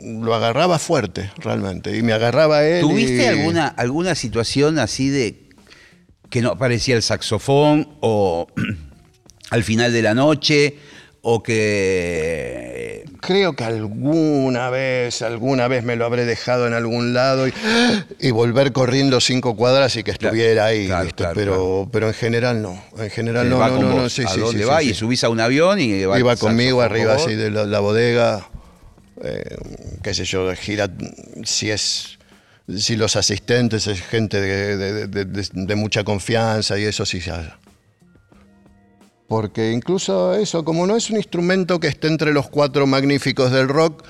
lo 0.02 0.34
agarraba 0.34 0.78
fuerte, 0.78 1.30
realmente. 1.38 1.96
Y 1.96 2.02
me 2.02 2.12
agarraba 2.14 2.58
a 2.58 2.66
él. 2.66 2.80
¿Tuviste 2.80 3.22
y- 3.24 3.26
alguna, 3.26 3.66
alguna 3.68 4.14
situación 4.14 4.78
así 4.78 5.08
de 5.10 5.45
que 6.30 6.40
no 6.42 6.50
aparecía 6.50 6.96
el 6.96 7.02
saxofón 7.02 7.88
o 8.00 8.46
al 9.50 9.64
final 9.64 9.92
de 9.92 10.02
la 10.02 10.14
noche 10.14 10.76
o 11.28 11.42
que... 11.42 13.04
Creo 13.20 13.56
que 13.56 13.64
alguna 13.64 14.70
vez, 14.70 15.22
alguna 15.22 15.66
vez 15.66 15.82
me 15.82 15.96
lo 15.96 16.04
habré 16.04 16.24
dejado 16.24 16.68
en 16.68 16.74
algún 16.74 17.14
lado 17.14 17.48
y, 17.48 17.54
y 18.20 18.30
volver 18.30 18.72
corriendo 18.72 19.20
cinco 19.20 19.56
cuadras 19.56 19.96
y 19.96 20.04
que 20.04 20.12
estuviera 20.12 20.66
ahí. 20.66 20.86
claro, 20.86 21.04
¿viste? 21.04 21.16
claro, 21.16 21.34
pero, 21.34 21.88
pero 21.90 22.06
en 22.08 22.14
general 22.14 22.62
no. 22.62 22.80
En 22.96 23.10
general 23.10 23.50
no, 23.50 23.58
va 23.58 23.70
no, 23.70 23.82
no, 23.82 23.94
no, 24.02 24.08
sí, 24.08 24.22
¿A 24.22 24.28
sí, 24.28 24.38
dónde 24.38 24.62
sí, 24.62 24.68
va? 24.68 24.82
y 24.84 24.94
subís 24.94 25.24
a 25.24 25.28
un 25.28 25.40
avión 25.40 25.80
y 25.80 26.04
va 26.04 26.16
Iba 26.16 26.36
conmigo 26.36 26.80
arriba 26.80 27.14
así 27.14 27.34
de 27.34 27.50
la, 27.50 27.64
la 27.64 27.80
bodega, 27.80 28.48
eh, 29.24 29.56
qué 30.04 30.14
sé 30.14 30.24
yo, 30.24 30.54
gira, 30.54 30.88
si 31.42 31.70
es, 31.70 32.15
si 32.74 32.96
los 32.96 33.16
asistentes 33.16 33.86
es 33.86 34.00
gente 34.00 34.40
de, 34.40 35.06
de- 35.06 35.74
mucha 35.76 36.04
confianza 36.04 36.78
y 36.78 36.84
eso 36.84 37.04
sí 37.06 37.20
se 37.20 37.30
hace. 37.30 37.52
Porque 39.28 39.72
incluso 39.72 40.34
eso, 40.34 40.64
como 40.64 40.86
no 40.86 40.96
es 40.96 41.10
un 41.10 41.16
instrumento 41.16 41.80
que 41.80 41.88
esté 41.88 42.06
entre 42.08 42.32
los 42.32 42.48
cuatro 42.48 42.86
magníficos 42.86 43.50
del 43.50 43.68
rock, 43.68 44.04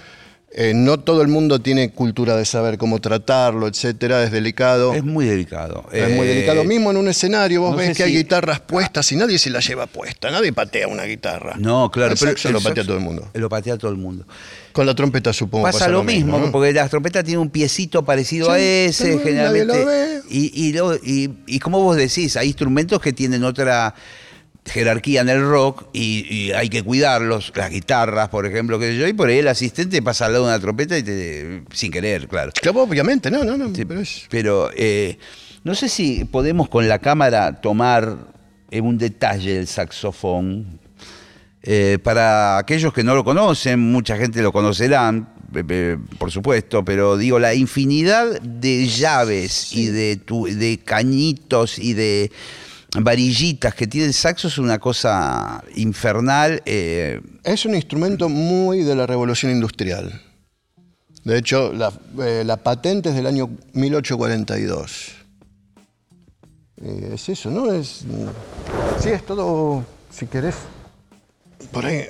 eh, 0.52 0.72
no 0.74 0.98
todo 1.00 1.20
el 1.22 1.28
mundo 1.28 1.60
tiene 1.60 1.90
cultura 1.90 2.34
de 2.36 2.44
saber 2.46 2.78
cómo 2.78 2.98
tratarlo, 3.00 3.66
etcétera, 3.66 4.22
es 4.24 4.30
delicado. 4.30 4.94
Es 4.94 5.04
muy 5.04 5.26
delicado. 5.26 5.84
Es 5.92 6.08
muy 6.14 6.26
Eh, 6.26 6.30
delicado. 6.34 6.64
Mismo 6.64 6.90
en 6.92 6.96
un 6.96 7.08
escenario, 7.08 7.60
vos 7.60 7.72
no 7.72 7.76
ves 7.76 7.94
que 7.96 8.04
hay 8.04 8.16
guitarras 8.16 8.60
puestas 8.60 9.10
y 9.12 9.16
nadie 9.16 9.38
se 9.38 9.50
la 9.50 9.60
lleva 9.60 9.86
puesta, 9.86 10.30
nadie 10.30 10.52
patea 10.54 10.88
una 10.88 11.02
guitarra. 11.04 11.56
No, 11.58 11.90
claro. 11.90 12.12
El 12.12 12.18
saxo 12.18 12.48
el 12.48 12.54
lo 12.54 12.60
patea 12.60 12.84
saxo- 12.84 12.86
todo 12.86 12.96
el 12.96 13.02
mundo. 13.02 13.28
Lo 13.34 13.48
patea 13.50 13.76
todo 13.76 13.90
el 13.90 13.98
mundo. 13.98 14.24
Con 14.72 14.86
la 14.86 14.94
trompeta 14.94 15.32
supongo 15.32 15.64
Pasa, 15.64 15.88
lo 15.88 16.02
mismo, 16.04 16.38
¿no? 16.38 16.50
porque 16.52 16.72
la 16.72 16.88
trompeta 16.88 17.22
tiene 17.22 17.38
un 17.38 17.50
piecito 17.50 18.04
parecido 18.04 18.46
Sí, 18.46 18.52
a 18.52 18.58
ese, 18.58 19.04
pero 19.04 19.20
generalmente. 19.24 20.22
Y, 20.30 20.68
y, 20.68 20.72
lo- 20.72 20.94
y- 20.96 21.30
y 21.46 21.58
como 21.58 21.80
vos 21.82 21.96
decís, 21.96 22.36
hay 22.36 22.48
instrumentos 22.48 23.00
que 23.00 23.12
tienen 23.12 23.42
otra 23.44 23.94
jerarquía 24.66 25.20
en 25.20 25.28
el 25.28 25.42
rock 25.42 25.84
y, 25.92 26.26
y 26.28 26.52
hay 26.52 26.68
que 26.68 26.82
cuidarlos, 26.82 27.52
las 27.54 27.70
guitarras, 27.70 28.28
por 28.28 28.46
ejemplo, 28.46 28.78
que 28.78 28.96
yo, 28.98 29.06
y 29.06 29.12
por 29.12 29.28
ahí 29.28 29.38
el 29.38 29.48
asistente 29.48 30.02
pasa 30.02 30.26
al 30.26 30.32
lado 30.32 30.44
de 30.46 30.50
una 30.50 30.60
trompeta 30.60 30.98
y 30.98 31.02
te, 31.02 31.62
sin 31.72 31.90
querer, 31.92 32.26
claro. 32.28 32.52
Claro, 32.60 32.82
obviamente, 32.82 33.30
no, 33.30 33.44
no, 33.44 33.56
no. 33.56 33.74
Sí, 33.74 33.84
pero 33.84 34.00
es- 34.00 34.26
Pero 34.28 34.70
eh, 34.76 35.18
no 35.64 35.74
sé 35.74 35.88
si 35.88 36.24
podemos 36.24 36.68
con 36.68 36.88
la 36.88 36.98
cámara 36.98 37.60
tomar 37.60 38.18
eh, 38.70 38.80
un 38.80 38.98
detalle 38.98 39.54
del 39.54 39.66
saxofón. 39.66 40.80
Eh, 41.68 41.98
para 42.02 42.58
aquellos 42.58 42.92
que 42.92 43.02
no 43.02 43.14
lo 43.16 43.24
conocen, 43.24 43.80
mucha 43.80 44.16
gente 44.16 44.40
lo 44.40 44.52
conocerán, 44.52 45.28
por 46.18 46.30
supuesto, 46.30 46.84
pero 46.84 47.16
digo, 47.16 47.38
la 47.40 47.54
infinidad 47.54 48.40
de 48.40 48.86
llaves 48.86 49.72
y 49.72 49.86
de, 49.86 50.16
tu- 50.16 50.46
de 50.46 50.78
cañitos 50.84 51.78
y 51.80 51.94
de 51.94 52.30
varillitas 52.98 53.74
que 53.74 53.86
tiene 53.86 54.06
el 54.06 54.14
saxo 54.14 54.48
es 54.48 54.58
una 54.58 54.78
cosa 54.78 55.62
infernal. 55.74 56.62
eh, 56.66 57.20
Es 57.44 57.64
un 57.64 57.74
instrumento 57.74 58.28
muy 58.28 58.82
de 58.82 58.94
la 58.94 59.06
revolución 59.06 59.52
industrial. 59.52 60.22
De 61.24 61.38
hecho, 61.38 61.72
la, 61.72 61.92
eh, 62.20 62.44
patente 62.62 63.08
es 63.08 63.14
del 63.16 63.26
año 63.26 63.50
1842. 63.72 65.12
Eh, 66.82 67.10
es 67.14 67.28
eso, 67.28 67.50
¿no? 67.50 67.72
Es, 67.72 68.02
mm, 68.04 69.02
sí, 69.02 69.08
es 69.08 69.24
todo, 69.26 69.84
si 70.10 70.26
querés, 70.26 70.54
por 71.72 71.86
ahí. 71.86 72.04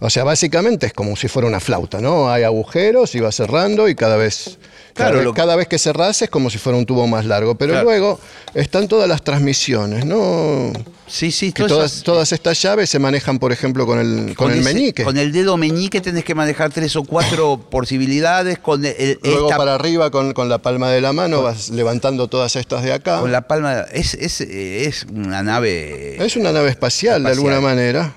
O 0.00 0.10
sea, 0.10 0.24
básicamente 0.24 0.86
es 0.86 0.92
como 0.92 1.16
si 1.16 1.28
fuera 1.28 1.48
una 1.48 1.60
flauta, 1.60 2.00
¿no? 2.00 2.30
Hay 2.30 2.42
agujeros 2.44 3.14
y 3.14 3.20
va 3.20 3.32
cerrando 3.32 3.88
y 3.88 3.94
cada 3.94 4.16
vez... 4.16 4.58
Claro, 4.94 5.12
cada, 5.12 5.24
lo- 5.24 5.34
cada 5.34 5.56
vez 5.56 5.68
que 5.68 5.78
cerrás 5.78 6.22
es 6.22 6.30
como 6.30 6.50
si 6.50 6.58
fuera 6.58 6.76
un 6.76 6.84
tubo 6.84 7.06
más 7.06 7.24
largo, 7.24 7.54
pero 7.56 7.72
Claro. 7.72 7.84
luego 7.84 8.18
están 8.54 8.88
todas 8.88 9.08
las 9.08 9.22
transmisiones, 9.22 10.04
¿no? 10.04 10.72
sí, 11.06 11.30
sí, 11.30 11.52
Que 11.52 11.62
todas 11.64 11.70
todas, 11.72 11.92
esas- 11.92 12.02
todas 12.04 12.32
estas 12.32 12.60
llaves 12.62 12.90
se 12.90 12.98
manejan, 12.98 13.38
por 13.38 13.52
ejemplo, 13.52 13.86
con 13.86 13.98
el, 14.00 14.34
con 14.34 14.50
el 14.50 14.58
ese- 14.58 14.74
meñique. 14.74 15.04
Con 15.04 15.16
el 15.16 15.30
dedo 15.32 15.56
meñique 15.56 16.00
tenés 16.00 16.24
que 16.24 16.34
manejar 16.34 16.72
tres 16.72 16.96
o 16.96 17.04
cuatro 17.04 17.58
posibilidades. 17.70 18.58
Con 18.58 18.84
el- 18.84 18.94
el- 18.98 19.18
Luego 19.22 19.46
esta- 19.46 19.56
para 19.56 19.74
arriba 19.76 20.10
con, 20.10 20.32
con 20.32 20.48
la 20.48 20.58
palma 20.58 20.90
de 20.90 21.00
la 21.00 21.12
mano 21.12 21.42
vas 21.42 21.70
levantando 21.70 22.26
todas 22.28 22.56
estas 22.56 22.82
de 22.82 22.92
acá. 22.92 23.20
con 23.20 23.30
la 23.30 23.42
palma. 23.42 23.82
Es, 23.92 24.14
es, 24.14 24.40
es 24.40 25.04
una 25.04 25.42
nave. 25.44 26.22
Es 26.24 26.34
una 26.36 26.50
nave 26.52 26.70
espacial, 26.70 27.22
de 27.22 27.30
Espacial. 27.30 27.52
alguna 27.54 27.60
manera. 27.68 28.14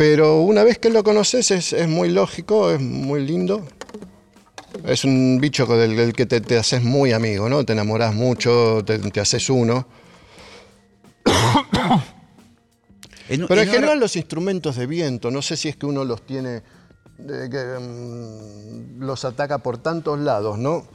Pero 0.00 0.40
una 0.40 0.64
vez 0.64 0.78
que 0.78 0.88
lo 0.88 1.04
conoces 1.04 1.50
es, 1.50 1.74
es 1.74 1.86
muy 1.86 2.08
lógico, 2.08 2.70
es 2.70 2.80
muy 2.80 3.20
lindo. 3.22 3.66
Es 4.86 5.04
un 5.04 5.36
bicho 5.38 5.66
con 5.66 5.78
el, 5.78 5.94
del 5.94 6.14
que 6.14 6.24
te, 6.24 6.40
te 6.40 6.56
haces 6.56 6.82
muy 6.82 7.12
amigo, 7.12 7.50
¿no? 7.50 7.66
Te 7.66 7.74
enamorás 7.74 8.14
mucho, 8.14 8.82
te, 8.82 8.98
te 8.98 9.20
haces 9.20 9.50
uno. 9.50 9.86
En- 13.28 13.46
Pero 13.46 13.60
en 13.60 13.68
en 13.68 13.74
general 13.74 14.00
los 14.00 14.16
instrumentos 14.16 14.76
de 14.76 14.86
viento, 14.86 15.30
no 15.30 15.42
sé 15.42 15.58
si 15.58 15.68
es 15.68 15.76
que 15.76 15.84
uno 15.84 16.02
los 16.06 16.22
tiene, 16.24 16.62
que, 17.18 17.76
mm, 17.78 19.02
los 19.04 19.26
ataca 19.26 19.58
por 19.58 19.76
tantos 19.78 20.18
lados, 20.18 20.58
¿no? 20.58 20.86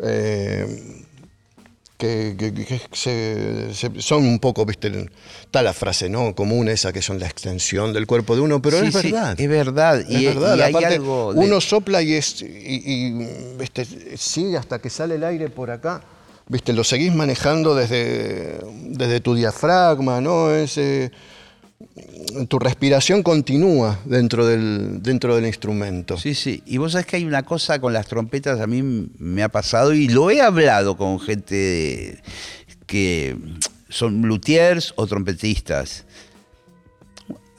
Eh, 0.00 1.04
que, 2.00 2.34
que- 2.36 2.52
que 2.52 2.80
se- 2.92 3.74
se- 3.74 4.00
son 4.02 4.24
un 4.26 4.38
poco, 4.40 4.64
viste, 4.66 5.08
está 5.42 5.62
la 5.62 5.72
frase, 5.72 6.08
¿no? 6.08 6.34
Común 6.34 6.68
esa 6.68 6.92
que 6.92 7.02
son 7.02 7.20
la 7.20 7.26
extensión 7.26 7.92
del 7.92 8.06
cuerpo 8.06 8.34
de 8.34 8.40
uno, 8.40 8.60
pero 8.62 8.80
Sí, 8.80 8.86
es 8.86 8.94
sí, 8.96 9.12
verdad. 9.12 9.38
es 9.40 9.48
verdad. 9.48 10.00
Es 10.00 10.08
y, 10.10 10.24
verdad, 10.26 10.56
y 10.56 10.60
hay 10.62 10.74
algo. 10.84 11.32
de- 11.34 11.38
uno 11.40 11.60
sopla 11.60 12.02
y, 12.02 12.14
es, 12.14 12.42
y, 12.42 12.46
y, 12.46 13.28
viste, 13.58 13.86
sigue 14.16 14.56
hasta 14.56 14.78
que 14.80 14.90
sale 14.90 15.14
el 15.16 15.24
aire 15.24 15.48
por 15.50 15.70
acá. 15.70 16.02
Viste, 16.48 16.72
lo 16.72 16.82
seguís 16.82 17.14
manejando 17.14 17.76
desde, 17.76 18.58
desde 18.86 19.20
tu 19.20 19.34
diafragma, 19.36 20.20
¿no? 20.20 20.50
Es, 20.52 20.78
eh, 20.78 21.12
tu 22.48 22.58
respiración 22.58 23.22
continúa 23.22 23.98
dentro 24.04 24.46
del, 24.46 25.02
dentro 25.02 25.36
del 25.36 25.46
instrumento. 25.46 26.16
Sí, 26.16 26.34
sí. 26.34 26.62
Y 26.66 26.78
vos 26.78 26.92
sabés 26.92 27.06
que 27.06 27.16
hay 27.16 27.24
una 27.24 27.42
cosa 27.42 27.80
con 27.80 27.92
las 27.92 28.06
trompetas, 28.06 28.60
a 28.60 28.66
mí 28.66 28.82
me 28.82 29.42
ha 29.42 29.48
pasado 29.48 29.92
y 29.92 30.08
lo 30.08 30.30
he 30.30 30.40
hablado 30.40 30.96
con 30.96 31.18
gente 31.20 32.22
que 32.86 33.36
son 33.88 34.22
luthiers 34.22 34.92
o 34.96 35.06
trompetistas. 35.06 36.04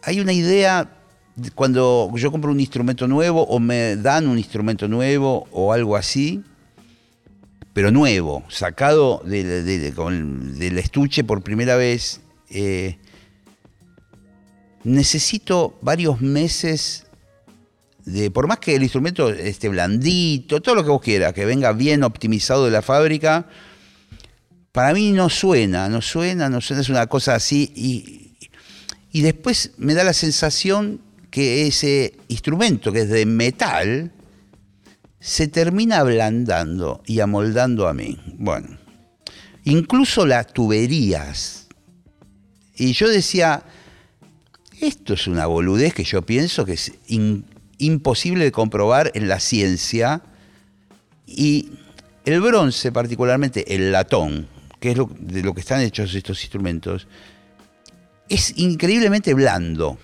Hay 0.04 0.20
una 0.20 0.34
idea, 0.34 0.90
de 1.36 1.52
cuando 1.52 2.12
yo 2.16 2.32
compro 2.32 2.52
un 2.52 2.60
instrumento 2.60 3.08
nuevo 3.08 3.44
o 3.44 3.60
me 3.60 3.96
dan 3.98 4.28
un 4.28 4.38
instrumento 4.38 4.88
nuevo 4.88 5.48
o 5.52 5.74
algo 5.74 5.96
así, 5.96 6.44
pero 7.74 7.92
nuevo, 7.92 8.44
sacado 8.50 9.22
del 9.26 10.78
estuche 10.78 11.24
por 11.24 11.42
primera 11.42 11.76
vez, 11.76 12.22
eh, 12.50 12.98
necesito 14.84 15.78
varios 15.82 16.22
meses 16.22 17.06
de, 18.06 18.32
por 18.32 18.48
más 18.48 18.60
que 18.60 18.76
el 18.76 18.84
instrumento 18.84 19.30
esté 19.30 19.70
blandito, 19.70 20.62
todo 20.62 20.76
lo 20.76 20.84
que 20.84 20.90
vos 20.90 21.02
quieras, 21.02 21.34
que 21.34 21.46
venga 21.46 21.72
bien 21.72 22.04
optimizado 22.04 22.66
de 22.66 22.72
la 22.72 22.82
fábrica, 22.82 23.48
para 24.72 24.94
mí 24.94 25.12
no 25.12 25.30
suena, 25.30 25.90
no 25.90 26.02
suena, 26.02 26.50
no 26.50 26.62
suena, 26.62 26.82
es 26.82 26.90
una 26.90 27.08
cosa 27.08 27.36
así. 27.36 27.72
Y, 27.76 28.50
y 29.12 29.22
después 29.22 29.72
me 29.78 29.94
da 29.94 30.04
la 30.04 30.14
sensación 30.14 31.02
que 31.30 31.68
ese 31.68 32.18
instrumento, 32.28 32.92
que 32.92 33.02
es 33.02 33.10
de 33.10 33.26
metal, 33.26 34.12
se 35.20 35.48
termina 35.48 36.00
ablandando 36.00 37.04
y 37.06 37.20
amoldando 37.20 37.88
a 37.88 37.94
mí. 37.94 38.20
Bueno, 38.38 38.78
incluso 39.64 40.26
las 40.26 40.48
tuberías. 40.54 41.68
Y 42.76 42.94
yo 42.94 43.08
decía, 43.08 43.64
esto 44.82 45.14
es 45.14 45.28
una 45.28 45.46
boludez 45.46 45.94
que 45.94 46.04
yo 46.04 46.24
pienso 46.24 46.66
que 46.66 46.74
es 46.74 46.92
imposible 47.78 48.44
de 48.44 48.52
comprobar 48.52 49.12
en 49.16 49.28
la 49.28 49.40
ciencia. 49.40 50.22
Y 51.26 51.72
el 52.26 52.42
bronce, 52.42 52.92
particularmente 52.92 53.76
el 53.76 53.92
latón, 53.92 54.48
que 54.80 54.92
es 54.92 54.98
de 55.20 55.44
lo 55.44 55.54
que 55.54 55.62
están 55.62 55.82
hechos 55.82 56.14
estos 56.14 56.42
instrumentos, 56.42 57.08
es 58.28 58.58
increíblemente 58.58 59.34
blando. 59.34 59.98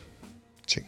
Sí. 0.66 0.82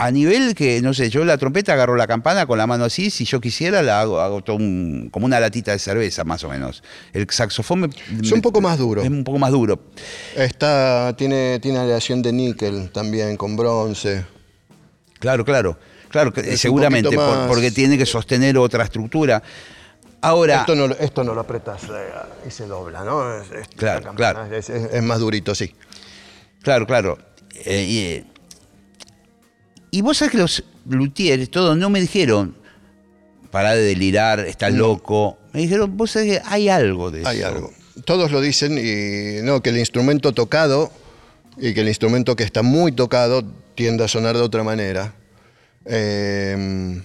A 0.00 0.10
nivel 0.10 0.54
que, 0.54 0.80
no 0.82 0.94
sé, 0.94 1.10
yo 1.10 1.24
la 1.24 1.36
trompeta 1.38 1.72
agarro 1.74 1.94
la 1.96 2.06
campana 2.06 2.46
con 2.46 2.56
la 2.58 2.66
mano 2.66 2.84
así, 2.84 3.10
si 3.10 3.24
yo 3.24 3.40
quisiera 3.40 3.82
la 3.82 4.00
hago, 4.00 4.20
hago 4.20 4.42
todo 4.42 4.56
un- 4.56 5.08
como 5.12 5.26
una 5.26 5.38
latita 5.40 5.72
de 5.72 5.78
cerveza, 5.78 6.24
más 6.24 6.42
o 6.44 6.48
menos. 6.48 6.82
El 7.12 7.28
saxofón 7.30 7.80
me- 7.80 7.90
Es 8.22 8.32
un 8.32 8.40
poco 8.40 8.60
más 8.60 8.78
duro. 8.78 9.02
Es 9.02 9.08
un 9.08 9.24
poco 9.24 9.38
más 9.38 9.50
duro. 9.52 9.80
Está, 10.36 11.14
tiene, 11.16 11.58
tiene 11.60 11.78
aleación 11.78 12.22
de 12.22 12.32
níquel 12.32 12.90
también, 12.90 13.36
con 13.36 13.56
bronce. 13.56 14.24
Claro, 15.18 15.44
claro. 15.44 15.78
Claro, 16.08 16.32
Es 16.34 16.60
seguramente, 16.60 17.14
por- 17.14 17.46
porque 17.46 17.70
tiene 17.70 17.96
que 17.96 18.06
sostener 18.06 18.58
otra 18.58 18.82
estructura. 18.84 19.42
Ahora, 20.22 20.60
Esto 20.60 20.74
no, 20.74 20.88
lo- 20.88 20.98
esto 20.98 21.22
no 21.24 21.34
lo 21.34 21.40
apretas 21.42 21.84
eh, 21.84 21.88
y 22.46 22.50
se 22.50 22.66
dobla, 22.66 23.04
¿no? 23.04 23.40
Es, 23.40 23.48
Claro, 23.76 24.02
campana 24.02 24.48
claro. 24.48 24.54
Es, 24.56 25.02
más 25.02 25.20
durito, 25.20 25.54
sí. 25.54 25.74
claro, 26.62 26.86
claro. 26.86 27.16
Eh, 27.64 27.84
y, 27.88 27.98
eh, 27.98 28.24
y 29.90 30.00
vos 30.02 30.18
sabés 30.18 30.32
que 30.32 30.38
los 30.38 30.64
luthiers, 30.88 31.50
todos, 31.50 31.76
no 31.76 31.90
me 31.90 32.00
dijeron, 32.00 32.56
pará 33.50 33.74
de 33.74 33.82
delirar, 33.82 34.40
estás 34.40 34.72
loco. 34.72 35.38
Me 35.52 35.60
dijeron, 35.60 35.96
vos 35.96 36.12
sabés 36.12 36.38
que 36.38 36.42
hay 36.46 36.68
algo 36.68 37.10
de 37.10 37.20
eso. 37.20 37.28
Hay 37.28 37.42
algo. 37.42 37.72
Todos 38.04 38.30
lo 38.30 38.40
dicen 38.40 38.78
y 38.78 39.42
no, 39.42 39.60
que 39.60 39.70
el 39.70 39.78
instrumento 39.78 40.32
tocado 40.32 40.90
y 41.58 41.74
que 41.74 41.80
el 41.80 41.88
instrumento 41.88 42.36
que 42.36 42.44
está 42.44 42.62
muy 42.62 42.92
tocado 42.92 43.44
tiende 43.74 44.04
a 44.04 44.08
sonar 44.08 44.36
de 44.36 44.42
otra 44.42 44.62
manera. 44.62 45.14
Eh, 45.84 47.00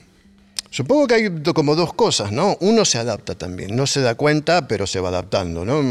supongo 0.70 1.08
que 1.08 1.16
hay 1.16 1.42
como 1.54 1.76
dos 1.76 1.94
cosas, 1.94 2.32
¿no? 2.32 2.56
Uno 2.62 2.86
se 2.86 2.98
adapta 2.98 3.36
también, 3.36 3.76
no 3.76 3.88
se 3.88 4.02
da 4.02 4.16
cuenta, 4.16 4.68
pero 4.68 4.86
se 4.86 5.00
va 5.00 5.10
adaptando, 5.10 5.66
¿no? 5.66 5.82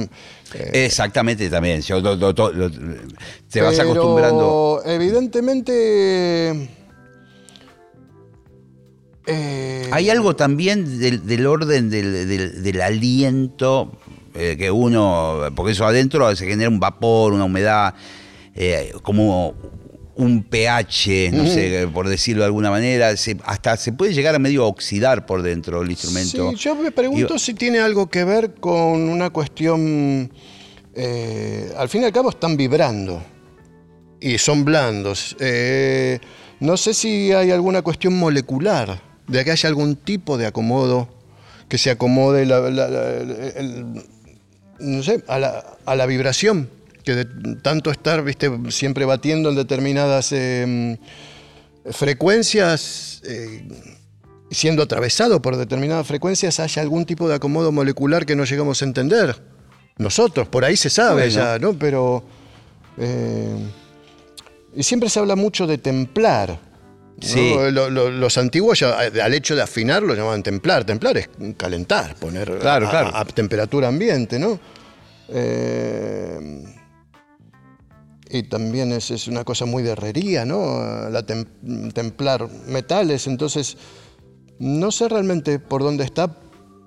Eh, 0.55 0.71
Exactamente 0.87 1.51
también. 1.51 1.83
Te 1.83 3.61
vas 3.61 3.79
acostumbrando. 3.79 4.83
Evidentemente. 4.87 6.69
Eh, 9.27 9.89
Hay 9.93 10.11
algo 10.11 10.37
también 10.37 10.99
del, 10.99 11.27
del 11.27 11.47
orden 11.47 11.91
del, 11.91 12.27
del- 12.29 12.63
del 12.63 12.81
aliento 12.83 13.93
eh, 14.35 14.57
que 14.59 14.71
uno, 14.71 15.41
porque 15.55 15.73
eso 15.73 15.87
adentro 15.87 16.35
se 16.37 16.47
genera 16.47 16.69
un 16.69 16.81
vapor, 16.81 17.33
una 17.33 17.45
humedad, 17.45 17.95
eh, 18.55 18.93
como 19.03 19.55
un 20.17 20.45
pH, 20.45 21.31
no 21.33 21.45
sé, 21.47 21.89
por 21.93 22.09
decirlo 22.09 22.43
de 22.43 22.47
alguna 22.47 22.71
manera, 22.71 23.17
se- 23.17 23.37
hasta 23.45 23.77
se 23.77 23.93
puede 23.93 24.13
llegar 24.13 24.35
a 24.35 24.39
medio 24.39 24.67
oxidar 24.67 25.27
por 25.27 25.43
dentro 25.43 25.83
el 25.83 25.91
instrumento. 25.91 26.51
Sí, 26.51 26.57
yo 26.57 26.75
me 26.77 26.91
pregunto 26.93 27.35
Y- 27.35 27.39
si 27.39 27.55
tiene 27.55 27.81
algo 27.81 28.09
que 28.09 28.25
ver 28.25 28.55
con 28.55 29.09
una 29.09 29.31
cuestión. 29.31 30.31
al 31.77 31.89
fin 31.89 32.03
y 32.03 32.05
al 32.05 32.13
cabo 32.13 32.31
están 32.31 32.57
vibrando 32.57 33.21
y 34.21 34.39
son 34.39 34.65
blandos. 34.65 35.37
No 36.61 36.77
sé 36.77 36.95
si 36.95 37.33
hay 37.33 37.51
alguna 37.51 37.83
cuestión 37.83 38.17
molecular, 38.17 39.01
de 39.29 39.45
que 39.45 39.51
haya 39.51 39.69
algún 39.69 39.97
tipo 39.97 40.37
de 40.39 40.47
acomodo 40.47 41.09
que 41.69 41.79
se 41.79 41.91
acomode 41.91 42.45
la- 42.47 42.61
la- 42.71 42.89
la- 42.89 43.11
el- 43.57 44.05
no 44.81 45.03
sé, 45.03 45.23
a, 45.29 45.39
la, 45.39 45.65
a 45.87 45.95
la 45.97 46.07
vibración, 46.07 46.69
que 47.05 47.15
de 47.15 47.25
tanto 47.63 47.91
estar 47.91 48.23
viste, 48.23 48.51
siempre 48.71 49.05
batiendo 49.05 49.49
en 49.51 49.57
determinadas 49.57 50.31
eh, 50.33 50.99
frecuencias. 51.91 53.23
eh, 53.25 53.67
siendo 54.51 54.85
atravesado 54.85 55.43
por 55.43 55.57
determinadas 55.57 56.07
frecuencias 56.07 56.61
haya 56.61 56.81
algún 56.81 57.07
tipo 57.07 57.29
de 57.29 57.35
acomodo 57.35 57.73
molecular 57.73 58.25
que 58.25 58.37
no 58.37 58.45
llegamos 58.45 58.81
a 58.83 58.85
entender. 58.85 59.35
Nosotros, 59.97 60.47
por 60.47 60.65
ahí 60.65 60.77
se 60.77 60.91
sabe 60.91 61.23
Bueno. 61.23 61.35
ya, 61.35 61.59
¿no? 61.59 61.73
Pero. 61.77 62.23
eh, 62.99 63.57
y 64.77 64.83
siempre 64.85 65.09
se 65.09 65.19
habla 65.19 65.35
mucho 65.35 65.67
de 65.67 65.79
templar. 65.79 66.61
¿No? 67.21 67.27
Sí. 67.29 67.55
Lo- 67.71 67.91
lo- 67.91 68.11
los 68.11 68.39
antiguos, 68.39 68.81
ya, 68.81 68.99
al 68.99 69.35
hecho 69.35 69.55
de 69.57 69.63
afinar, 69.63 70.03
lo 70.03 70.15
llamaban 70.15 70.43
templar. 70.43 70.85
Templar 70.85 71.17
es 71.17 71.29
calentar, 71.57 72.15
poner 72.17 72.59
Claro, 72.59 72.89
a, 72.89 72.91
claro. 72.91 73.11
a 73.17 73.25
temperatura 73.25 73.89
ambiente, 73.89 74.39
¿no? 74.39 74.59
Eh, 75.29 76.65
y 78.31 78.43
también 78.45 78.93
es, 78.93 79.11
es 79.11 79.29
una 79.29 79.45
cosa 79.45 79.65
muy 79.65 79.83
de 79.83 79.91
herrería, 79.91 80.45
¿no? 80.45 81.09
La 81.11 81.25
tem- 81.25 81.93
templar 81.93 82.49
metales, 82.67 83.27
entonces 83.27 83.77
no 84.59 84.91
sé 84.91 85.09
realmente 85.09 85.59
por 85.59 85.83
dónde 85.83 86.05
está, 86.05 86.37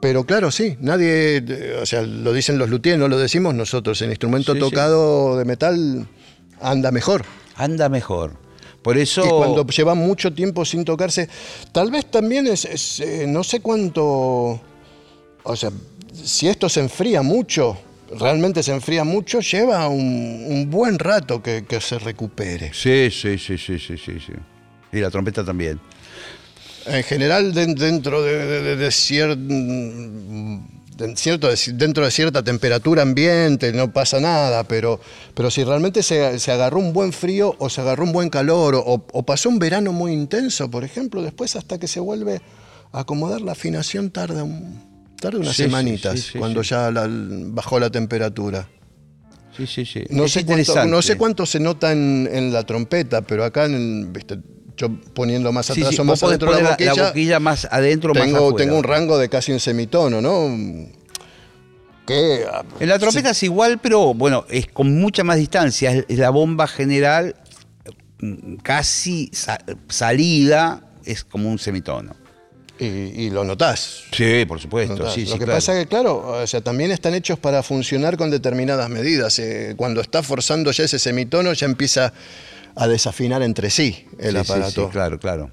pero 0.01 0.25
claro, 0.25 0.51
sí, 0.51 0.77
nadie, 0.81 1.37
eh, 1.37 1.79
o 1.81 1.85
sea, 1.85 2.01
lo 2.01 2.33
dicen 2.33 2.57
los 2.57 2.69
luthiers, 2.69 2.99
no 2.99 3.07
lo 3.07 3.17
decimos 3.17 3.53
nosotros, 3.55 4.01
el 4.01 4.09
instrumento 4.09 4.53
Sí, 4.53 4.59
sí. 4.59 4.65
tocado 4.69 5.37
de 5.37 5.45
metal 5.45 6.07
anda 6.61 6.91
mejor. 6.91 7.23
Anda 7.55 7.87
mejor. 7.89 8.33
Por 8.87 8.97
eso. 8.97 9.25
Y 9.25 9.27
cuando 9.27 9.67
lleva 9.67 9.95
mucho 9.95 10.31
tiempo 10.31 10.63
sin 10.63 10.85
tocarse, 10.85 11.27
tal 11.73 11.91
vez 11.91 12.05
también 12.05 12.47
es, 12.47 12.63
es, 12.63 13.01
eh, 13.01 13.25
no 13.27 13.43
sé 13.43 13.59
cuánto, 13.59 14.61
o 15.43 15.55
sea, 15.57 15.71
si 16.13 16.47
esto 16.47 16.69
se 16.69 16.79
enfría 16.79 17.21
mucho, 17.21 17.77
realmente 18.17 18.63
se 18.63 18.71
enfría 18.71 19.03
mucho, 19.03 19.41
lleva 19.41 19.89
un, 19.89 20.45
un 20.47 20.71
buen 20.71 20.99
rato 20.99 21.43
que, 21.43 21.65
que 21.65 21.81
se 21.81 21.99
recupere. 21.99 22.71
Sí, 22.73 23.09
sí, 23.11 23.37
sí, 23.37 23.57
sí, 23.57 23.77
sí, 23.77 23.97
sí, 23.97 24.19
sí. 24.25 24.33
Y 24.93 24.99
la 25.01 25.11
trompeta 25.11 25.43
también. 25.43 25.81
En 26.85 27.03
general, 27.03 27.53
den- 27.53 27.75
dentro 27.75 28.23
de, 28.23 28.37
de- 28.45 28.61
de- 28.61 28.75
de 28.77 28.87
cier- 28.87 29.35
de 29.35 30.61
cierto, 31.15 31.47
de- 31.49 31.57
dentro 31.73 32.03
de 32.05 32.11
cierta 32.11 32.43
temperatura 32.43 33.01
ambiente, 33.03 33.71
no 33.73 33.91
pasa 33.93 34.19
nada, 34.19 34.63
pero, 34.63 34.99
pero 35.33 35.49
si 35.51 35.63
realmente 35.63 36.03
se, 36.03 36.39
se 36.39 36.51
agarró 36.51 36.79
un 36.79 36.93
buen 36.93 37.13
frío 37.13 37.55
o 37.59 37.69
se 37.69 37.81
agarró 37.81 38.03
un 38.03 38.11
buen 38.13 38.29
calor 38.29 38.75
o, 38.75 39.05
o 39.11 39.23
pasó 39.23 39.49
un 39.49 39.59
verano 39.59 39.91
muy 39.93 40.13
intenso, 40.13 40.69
por 40.71 40.83
ejemplo, 40.83 41.21
después 41.21 41.55
hasta 41.55 41.77
que 41.77 41.87
se 41.87 41.99
vuelve 41.99 42.41
a 42.91 43.01
acomodar 43.01 43.41
la 43.41 43.51
afinación 43.53 44.11
tarda, 44.11 44.43
un, 44.43 44.81
tarda 45.19 45.39
unas 45.39 45.55
Sí, 45.55 45.63
semanitas, 45.63 46.19
sí, 46.19 46.31
sí, 46.33 46.37
cuando 46.39 46.61
ya 46.61 46.89
la- 46.91 47.07
bajó 47.09 47.79
la 47.79 47.89
temperatura. 47.89 48.67
Sí, 49.55 49.65
sí, 49.65 49.85
sí. 49.85 50.03
No 50.11 50.25
Es 50.25 50.33
sé, 50.33 50.45
cuánto, 50.45 50.85
no 50.85 51.01
sé 51.01 51.17
cuánto 51.17 51.45
se 51.45 51.59
nota 51.59 51.91
en, 51.91 52.29
en 52.31 52.53
la 52.53 52.63
trompeta, 52.63 53.23
pero 53.23 53.43
acá, 53.43 53.65
en 53.65 54.13
viste, 54.13 54.37
yo 54.77 54.89
poniendo 55.13 55.51
más 55.51 55.65
Sí, 55.65 55.73
atrás 55.81 55.95
sí, 55.95 56.01
o 56.01 56.05
vos 56.05 56.21
más 56.21 56.23
adentro 56.23 56.51
de 56.55 56.57
la 56.57 56.63
la, 56.63 56.69
boquilla, 56.71 56.93
la 56.95 57.07
boquilla 57.09 57.39
más 57.39 57.67
adentro 57.69 58.11
o 58.11 58.15
más 58.15 58.23
tengo, 58.23 58.37
afuera. 58.37 58.57
tengo 58.65 58.77
un 58.77 58.83
rango 58.83 59.17
de 59.17 59.27
casi 59.27 59.51
un 59.51 59.59
semitono, 59.59 60.21
¿no? 60.21 60.87
Que 62.05 62.45
ah, 62.49 62.63
En 62.79 62.87
la 62.89 62.99
trompeta 62.99 63.31
es 63.31 63.43
igual, 63.43 63.79
pero 63.79 64.13
bueno, 64.13 64.45
es 64.49 64.67
con 64.67 64.97
mucha 64.99 65.23
más 65.23 65.37
distancia. 65.37 65.91
Es, 66.07 66.17
la 66.17 66.29
bomba 66.29 66.67
general 66.67 67.35
mm, 68.21 68.55
casi 68.63 69.29
sa- 69.33 69.59
salida, 69.89 70.83
es 71.03 71.23
como 71.25 71.49
un 71.49 71.59
semitono. 71.59 72.15
y, 72.79 72.85
y 72.85 73.29
lo 73.29 73.43
notás. 73.43 74.03
Sí, 74.11 74.45
por 74.47 74.59
supuesto. 74.61 75.11
Sí, 75.11 75.21
lo 75.25 75.27
sí, 75.27 75.33
que 75.33 75.45
claro. 75.45 75.53
pasa 75.53 75.73
es 75.73 75.79
que, 75.83 75.89
claro, 75.89 76.17
o 76.41 76.47
sea, 76.47 76.61
también 76.61 76.91
están 76.91 77.13
hechos 77.13 77.39
para 77.39 77.61
funcionar 77.63 78.15
con 78.15 78.29
determinadas 78.29 78.89
medidas. 78.89 79.37
Eh, 79.39 79.73
cuando 79.75 79.99
está 79.99 80.23
forzando 80.23 80.71
ya 80.71 80.85
ese 80.85 80.99
semitono, 80.99 81.51
ya 81.53 81.65
empieza 81.65 82.13
a 82.77 82.87
desafinar 82.87 83.41
entre 83.41 83.69
sí 83.69 84.05
el 84.19 84.35
Sí, 84.37 84.43
sí, 84.45 84.51
aparato. 84.51 84.85
sí, 84.85 84.91
claro, 84.91 85.19
claro. 85.19 85.51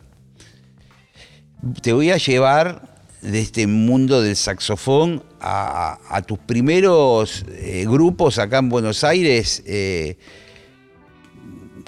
Te 1.82 1.92
voy 1.92 2.10
a 2.10 2.18
llevar 2.18 2.94
de 3.22 3.40
este 3.40 3.66
mundo 3.66 4.20
del 4.20 4.36
saxofón 4.36 5.22
a, 5.40 5.98
a 6.10 6.22
tus 6.22 6.38
primeros 6.38 7.44
eh, 7.52 7.86
grupos 7.88 8.38
acá 8.38 8.58
en 8.58 8.68
Buenos 8.68 9.02
Aires. 9.04 9.62
eh, 9.66 10.18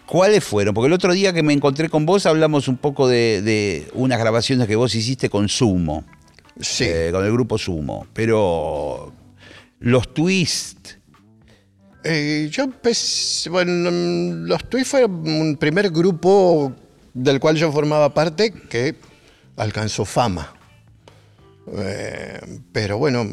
¿Cuáles 0.07 0.45
fueron? 0.45 0.73
Porque 0.73 0.87
el 0.87 0.93
otro 0.93 1.13
día 1.13 1.33
que 1.33 1.43
me 1.43 1.53
encontré 1.53 1.89
con 1.89 2.07
vos 2.07 2.27
hablamos 2.27 2.69
un 2.69 2.77
poco 2.77 3.09
de, 3.09 3.43
de 3.43 3.89
unas 3.95 4.19
grabaciones 4.19 4.67
que 4.69 4.77
vos 4.77 4.95
hiciste 4.95 5.29
con 5.29 5.49
Sumo, 5.49 6.05
Sí. 6.61 6.85
eh, 6.87 7.11
con 7.13 7.25
el 7.25 7.33
grupo 7.33 7.59
Sumo. 7.59 8.07
Pero 8.15 9.13
los 9.81 10.15
Twist, 10.15 10.93
Eh, 12.09 12.49
yo 12.53 12.63
empecé, 12.63 13.51
bueno, 13.51 13.91
los 13.91 14.71
Twist 14.71 14.93
fue 14.93 15.05
un 15.07 15.57
primer 15.59 15.91
grupo 15.91 16.73
del 17.13 17.41
cual 17.41 17.57
yo 17.57 17.73
formaba 17.73 18.15
parte 18.15 18.53
que 18.53 18.95
alcanzó 19.57 20.05
fama. 20.05 20.55
Eh, 21.77 22.61
pero 22.71 22.99
bueno, 22.99 23.27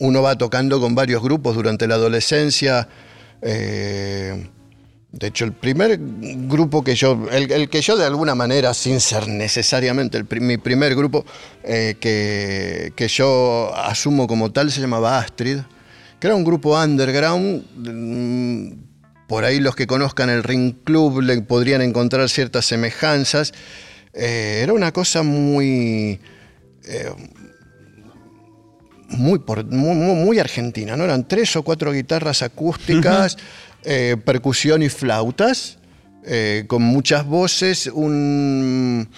uno 0.00 0.22
va 0.22 0.36
tocando 0.36 0.80
con 0.80 0.96
varios 0.96 1.22
grupos 1.22 1.54
durante 1.54 1.86
la 1.86 1.94
adolescencia. 1.94 2.88
eh, 3.42 4.48
de 5.12 5.26
hecho, 5.26 5.44
el 5.44 5.52
primer 5.52 6.00
grupo 6.00 6.82
que 6.82 6.96
yo, 6.96 7.28
el, 7.30 7.68
que 7.68 7.80
yo 7.80 7.96
de 7.96 8.06
alguna 8.06 8.34
manera, 8.34 8.74
sin 8.74 8.98
ser 8.98 9.28
necesariamente 9.28 10.18
el, 10.18 10.26
mi 10.40 10.56
primer 10.56 10.96
grupo 10.96 11.24
que, 11.62 12.92
que 12.96 13.08
yo 13.08 13.72
asumo 13.76 14.26
como 14.26 14.50
tal, 14.50 14.72
se 14.72 14.80
llamaba 14.80 15.18
Astrid, 15.18 15.58
que 16.20 16.26
era 16.26 16.36
un 16.36 16.44
grupo 16.44 16.78
underground. 16.80 17.64
mm, 17.76 18.72
Por 19.26 19.44
ahí 19.44 19.60
los 19.60 19.76
que 19.76 19.86
conozcan 19.86 20.28
el 20.28 20.42
Ring 20.42 20.74
Club 20.84 21.20
le 21.22 21.40
podrían 21.42 21.82
encontrar 21.82 22.28
ciertas 22.28 22.66
semejanzas. 22.66 23.52
Eh, 24.12 24.60
era 24.62 24.72
una 24.72 24.92
cosa 24.92 25.22
muy 25.22 26.18
muy, 29.08 29.38
por- 29.40 29.64
muy, 29.66 29.94
muy- 29.96 30.38
argentina, 30.38 30.96
¿no? 30.96 31.04
Eran 31.04 31.26
tres 31.26 31.54
o 31.56 31.62
cuatro 31.62 31.92
guitarras 31.92 32.42
acústicas, 32.42 33.36
eh, 33.84 34.16
percusión 34.24 34.82
y 34.82 34.88
flautas, 34.88 35.78
eh, 36.24 36.64
con 36.68 36.82
muchas 36.82 37.26
voces. 37.26 37.86
Un, 37.92 39.08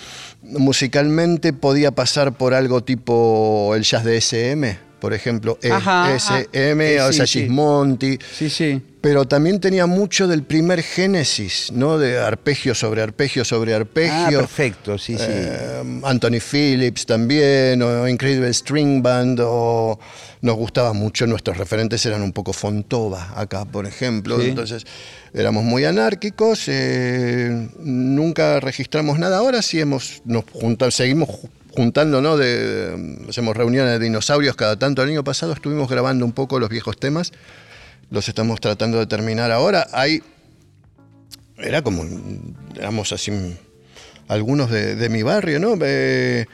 musicalmente 0.42 1.52
podía 1.52 1.90
pasar 1.92 2.32
por 2.36 2.54
algo 2.54 2.82
tipo 2.84 3.72
el 3.76 3.82
jazz 3.82 4.04
de 4.04 4.16
SM, 4.16 4.78
por 5.02 5.12
ejemplo, 5.14 5.58
E- 5.60 5.68
Ajá, 5.68 6.14
SM, 6.14 6.98
ah, 7.00 7.06
o 7.08 7.12
sea, 7.12 7.26
sí. 7.26 7.40
Gismonti 7.40 8.16
sí, 8.38 8.48
sí. 8.48 8.80
pero 9.00 9.24
también 9.26 9.58
tenía 9.58 9.86
mucho 9.86 10.28
del 10.28 10.44
primer 10.44 10.80
Génesis, 10.80 11.72
¿no? 11.72 11.98
De 11.98 12.20
arpegio 12.20 12.72
sobre 12.72 13.02
arpegio 13.02 13.44
sobre 13.44 13.74
Ah, 13.74 13.78
arpegio. 13.78 14.38
perfecto, 14.38 14.96
sí, 14.98 15.16
sí. 15.18 15.24
Eh, 15.28 16.00
Anthony 16.04 16.38
Phillips 16.38 17.04
también, 17.04 17.82
o 17.82 18.06
Incredible 18.06 18.48
String 18.54 19.02
Band, 19.02 19.40
o 19.42 19.98
nos 20.40 20.54
gustaba 20.56 20.92
mucho, 20.92 21.26
nuestros 21.26 21.56
referentes 21.58 22.06
eran 22.06 22.22
un 22.22 22.30
poco 22.32 22.52
Fontova 22.52 23.32
acá, 23.34 23.64
por 23.64 23.86
ejemplo, 23.86 24.40
Sí. 24.40 24.50
entonces 24.50 24.84
éramos 25.34 25.64
muy 25.64 25.84
anárquicos, 25.84 26.62
eh, 26.68 27.70
nunca 27.80 28.60
registramos 28.60 29.18
nada, 29.18 29.38
ahora 29.38 29.62
sí 29.62 29.80
hemos, 29.80 30.22
nos 30.24 30.44
junta- 30.52 30.92
seguimos 30.92 31.28
ju- 31.72 31.76
juntando, 31.76 32.20
¿no? 32.20 32.36
De, 32.36 33.24
hacemos 33.28 33.56
reuniones 33.56 33.92
de 33.92 34.04
dinosaurios 34.04 34.56
cada 34.56 34.78
tanto, 34.78 35.02
el 35.02 35.10
año 35.10 35.24
pasado 35.24 35.52
estuvimos 35.52 35.88
grabando 35.88 36.24
un 36.24 36.32
poco 36.32 36.58
los 36.58 36.68
viejos 36.68 36.98
temas, 36.98 37.32
los 38.10 38.28
estamos 38.28 38.60
tratando 38.60 38.98
de 38.98 39.06
terminar 39.06 39.50
ahora, 39.50 39.86
hay 39.92 40.22
era 41.58 41.82
como, 41.82 42.04
éramos 42.76 43.12
así, 43.12 43.32
algunos 44.28 44.70
de, 44.70 44.96
de 44.96 45.08
mi 45.08 45.22
barrio, 45.22 45.60
¿no? 45.60 45.74
Eh, 45.80 46.46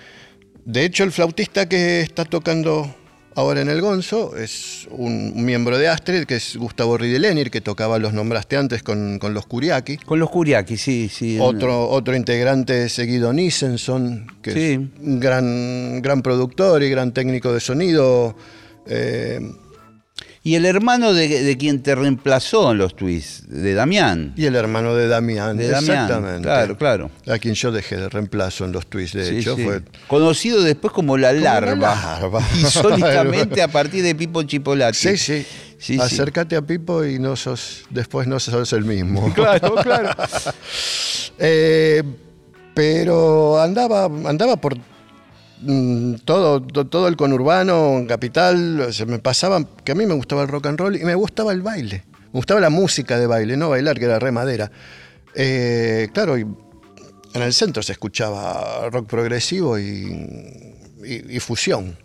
de 0.64 0.84
hecho, 0.84 1.04
el 1.04 1.12
flautista 1.12 1.66
que 1.68 2.02
está 2.02 2.24
tocando 2.24 2.94
ahora 3.38 3.60
en 3.60 3.68
el 3.68 3.80
Gonzo 3.80 4.36
es 4.36 4.88
un, 4.90 5.32
miembro 5.44 5.78
de 5.78 5.86
Astrid, 5.88 6.24
que 6.24 6.36
es 6.36 6.56
Gustavo 6.56 6.98
Ridelenir, 6.98 7.50
que 7.52 7.60
tocaba, 7.60 7.98
los 8.00 8.12
nombraste 8.12 8.56
antes, 8.56 8.82
con, 8.82 9.18
con 9.20 9.32
los 9.32 9.46
Kuriaki. 9.46 9.96
Con 9.98 10.18
los 10.18 10.28
Kuriaki, 10.28 10.76
sí, 10.76 11.08
sí. 11.08 11.38
Otro, 11.40 11.88
otro 11.88 12.16
integrante 12.16 12.86
es 12.86 12.98
Guido 12.98 13.32
Nissenson, 13.32 14.26
que 14.42 14.52
Sí. 14.52 14.72
es 14.72 14.78
un 15.00 15.20
gran, 15.20 16.02
gran 16.02 16.20
productor 16.22 16.82
y 16.82 16.90
gran 16.90 17.12
técnico 17.12 17.52
de 17.52 17.60
sonido. 17.60 18.34
eh, 18.86 19.40
Y 20.44 20.54
el 20.54 20.64
hermano 20.64 21.12
de, 21.12 21.42
de 21.42 21.56
quien 21.58 21.82
te 21.82 21.94
reemplazó 21.94 22.70
en 22.72 22.78
los 22.78 22.94
Twists, 22.96 23.44
de 23.48 23.74
Damián. 23.74 24.32
y 24.36 24.46
el 24.46 24.54
hermano 24.54 24.94
de 24.94 25.08
Damián. 25.08 25.56
De 25.56 25.68
Damián, 25.68 26.04
exactamente. 26.04 26.42
claro, 26.42 26.76
claro. 26.78 27.10
A 27.26 27.38
quien 27.38 27.54
yo 27.54 27.72
dejé 27.72 27.96
de 27.96 28.08
reemplazo 28.08 28.64
en 28.64 28.72
los 28.72 28.86
twists, 28.86 29.16
de 29.16 29.26
Sí, 29.28 29.36
hecho. 29.38 29.56
sí. 29.56 29.64
Fue 29.64 29.82
Conocido 30.06 30.62
después 30.62 30.92
como 30.92 31.16
la 31.18 31.32
la 31.32 31.60
larva. 31.60 31.94
larva. 31.94 32.40
Insólitamente 32.58 33.60
a 33.62 33.68
partir 33.68 34.02
de 34.04 34.14
Pipo 34.14 34.42
Chipolati. 34.44 35.16
Sí, 35.18 35.44
sí. 35.78 35.98
Acércate 36.00 36.56
a 36.56 36.62
Pipo 36.62 37.04
y 37.04 37.18
no 37.18 37.34
sos, 37.36 37.84
después 37.90 38.26
no 38.28 38.38
sos 38.40 38.72
el 38.72 38.84
mismo. 38.84 39.32
Claro, 39.34 39.74
claro. 39.82 40.10
Eh, 41.40 42.02
pero 42.74 43.60
andaba, 43.60 44.04
andaba 44.06 44.56
por 44.56 44.76
todo, 46.24 46.60
to- 46.62 46.86
todo 46.86 47.08
el 47.08 47.16
conurbano, 47.16 48.04
capital, 48.08 48.88
se 48.92 49.06
me 49.06 49.18
pasaba 49.18 49.64
que 49.84 49.92
a 49.92 49.94
mí 49.94 50.06
me 50.06 50.14
gustaba 50.14 50.42
el 50.42 50.48
rock 50.48 50.66
and 50.66 50.78
roll 50.78 50.96
y 50.96 51.04
me 51.04 51.14
gustaba 51.14 51.52
el 51.52 51.62
baile. 51.62 52.04
Me 52.32 52.38
gustaba 52.38 52.60
la 52.60 52.70
música 52.70 53.18
de 53.18 53.26
baile, 53.26 53.56
no 53.56 53.70
bailar, 53.70 53.98
que 53.98 54.04
era 54.04 54.18
re 54.18 54.30
madera. 54.32 54.70
Eh, 55.34 56.08
claro, 56.12 56.38
y 56.38 56.42
en 57.34 57.42
el 57.42 57.52
centro 57.52 57.82
se 57.82 57.92
escuchaba 57.92 58.88
rock 58.90 59.06
progresivo 59.08 59.78
y, 59.78 59.82
y- 61.04 61.36
y 61.36 61.40
fusión. 61.40 61.96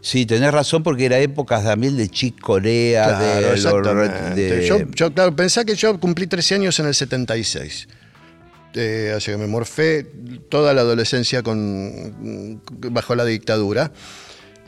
Sí, 0.00 0.26
tenés 0.26 0.50
razón 0.52 0.82
porque 0.82 1.04
era 1.06 1.18
épocas 1.20 1.62
también 1.62 1.96
de 1.96 2.08
Chick 2.08 2.40
Corea, 2.40 3.04
Claro, 3.04 3.24
de, 3.40 3.56
de- 4.34 4.66
Yo, 4.66 4.78
yo, 4.94 5.14
claro, 5.14 5.34
pensá 5.36 5.64
que 5.64 5.76
yo 5.76 5.98
cumplí 6.00 6.26
13 6.26 6.56
años 6.56 6.78
en 6.80 6.86
el 6.86 6.94
76. 6.94 7.86
Eh, 8.74 9.12
así 9.16 9.30
que 9.30 9.36
me 9.36 9.46
morfé 9.46 10.06
toda 10.48 10.72
la 10.74 10.80
adolescencia 10.80 11.42
con, 11.42 12.60
bajo 12.90 13.14
la 13.14 13.24
dictadura. 13.24 13.92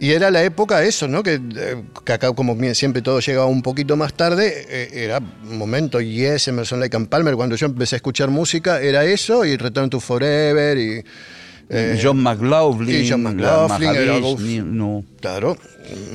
Y 0.00 0.10
era 0.10 0.30
la 0.30 0.42
época 0.42 0.82
eso, 0.82 1.06
¿no? 1.06 1.22
Que, 1.22 1.34
eh, 1.34 1.82
que 2.04 2.12
acá 2.12 2.32
como 2.32 2.56
siempre 2.74 3.00
todo 3.00 3.20
llegaba 3.20 3.46
un 3.46 3.62
poquito 3.62 3.96
más 3.96 4.12
tarde, 4.12 4.66
eh, 4.68 5.04
era 5.04 5.20
momento, 5.20 6.00
Yes, 6.00 6.48
Emerson 6.48 6.80
Lake 6.80 6.96
and 6.96 7.08
Palmer, 7.08 7.36
cuando 7.36 7.54
yo 7.54 7.66
empecé 7.66 7.94
a 7.94 7.98
escuchar 7.98 8.28
música, 8.28 8.80
era 8.80 9.04
eso, 9.04 9.44
y 9.44 9.56
Return 9.56 9.88
to 9.90 10.00
Forever, 10.00 10.76
y... 10.76 11.04
eh, 11.70 11.98
John 12.02 12.20
McLaughlin. 12.20 13.04
y 13.04 13.08
John 13.08 13.22
la 13.22 13.30
McLaughlin, 13.30 13.88
era 13.90 14.12
Mahavishni, 14.18 14.60
uf. 14.60 14.66
no. 14.66 15.04
Claro, 15.20 15.56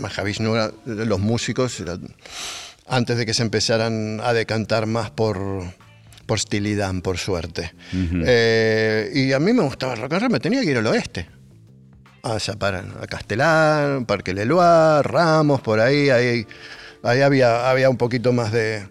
Mahavishnu 0.01 0.53
era 0.55 0.71
de 0.85 1.05
los 1.05 1.19
músicos, 1.21 1.79
era- 1.79 1.97
antes 2.85 3.17
de 3.17 3.25
que 3.25 3.33
se 3.33 3.43
empezaran 3.43 4.19
a 4.21 4.33
decantar 4.33 4.87
más 4.87 5.09
por, 5.09 5.37
por 6.37 7.01
por 7.01 7.17
suerte. 7.17 7.73
Eh, 7.93 9.11
y 9.13 9.33
a 9.33 9.39
mí 9.39 9.51
me 9.53 9.63
gustaba 9.63 9.93
el 9.93 10.01
rock 10.01 10.13
and 10.13 10.21
roll, 10.21 10.31
me 10.31 10.39
tenía 10.39 10.61
que 10.61 10.71
ir 10.71 10.77
al 10.77 10.87
oeste. 10.87 11.27
A, 12.21 12.37
Zapara- 12.39 12.85
a 13.01 13.07
Castellán, 13.07 14.05
Parque 14.05 14.33
Leloir, 14.33 15.03
Ramos, 15.05 15.61
por 15.61 15.79
ahí, 15.79 16.09
ahí, 16.09 16.45
ahí 17.03 17.21
había, 17.21 17.69
había 17.69 17.89
un 17.89 17.97
poquito 17.97 18.33
más 18.33 18.51
de, 18.51 18.83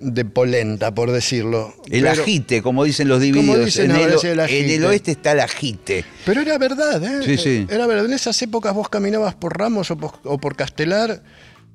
de 0.00 0.24
polenta, 0.24 0.94
por 0.94 1.10
decirlo. 1.10 1.74
El 1.90 2.02
Pero- 2.04 2.22
ajite, 2.22 2.62
como 2.62 2.84
dicen 2.84 3.08
los 3.08 3.20
divididos. 3.20 3.64
dicen 3.66 3.90
en, 3.90 3.96
el, 3.96 4.12
el 4.24 4.40
en 4.40 4.70
el 4.70 4.84
oeste 4.84 5.10
está 5.10 5.32
el 5.32 5.40
ajite. 5.40 6.04
Pero 6.24 6.40
era 6.40 6.56
verdad, 6.58 7.02
¿eh? 7.04 7.22
Sí, 7.24 7.36
sí. 7.36 7.66
Era 7.68 7.86
verdad. 7.86 8.06
En 8.06 8.12
esas 8.12 8.40
épocas 8.40 8.72
vos 8.72 8.88
caminabas 8.88 9.34
por 9.34 9.58
Ramos 9.58 9.90
o 9.90 9.96
por, 9.98 10.12
o 10.24 10.38
por 10.38 10.54
Castelar 10.56 11.22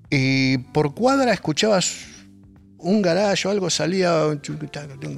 y 0.09 0.57
por 0.59 0.95
cuadra 0.95 1.33
escuchabas 1.33 1.93
un 2.85 3.01
garaje 3.01 3.47
o 3.47 3.51
algo, 3.51 3.69
salía 3.69 4.37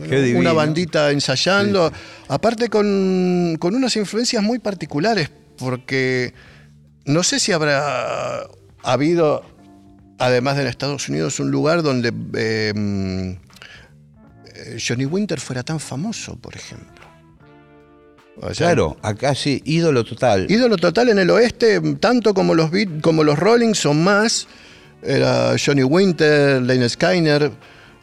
Qué 0.10 0.36
una 0.39 0.53
bandita 0.53 1.12
ensayando. 1.12 1.91
Aparte 2.30 2.69
con, 2.69 3.58
con 3.60 3.75
unas 3.75 3.95
influencias 3.95 4.41
muy 4.41 4.60
particulares, 4.60 5.30
porque 5.58 6.34
no 7.06 7.23
sé 7.23 7.39
si 7.39 7.51
habrá 7.51 8.47
habido, 8.84 9.43
además 10.18 10.55
de 10.55 10.63
en 10.63 10.68
Estados 10.70 11.09
Unidos, 11.09 11.39
un 11.39 11.51
lugar 11.51 11.84
donde 11.84 12.13
eh, 12.36 12.74
mm, 12.76 13.30
eh, 14.55 14.78
Johnny 14.86 15.05
Winter 15.05 15.39
fuera 15.39 15.63
tan 15.63 15.80
famoso, 15.80 16.36
por 16.38 16.55
ejemplo. 16.55 17.05
O 18.39 18.53
sea, 18.53 18.68
Claro, 18.68 18.97
acá 19.01 19.34
sí, 19.34 19.61
ídolo 19.65 20.03
total. 20.03 20.45
Ídolo 20.49 20.78
total 20.78 21.09
en 21.09 21.18
el 21.20 21.30
oeste, 21.32 21.82
tanto 21.99 22.34
como 22.36 22.53
los 22.53 22.70
Beat- 22.72 23.01
como 23.01 23.24
los 23.24 23.38
Rollings 23.39 23.80
son 23.80 24.03
más. 24.03 24.47
Era 25.02 25.56
Johnny 25.64 25.84
Winter, 25.84 26.62
Lane 26.62 26.89
Skyner, 26.89 27.52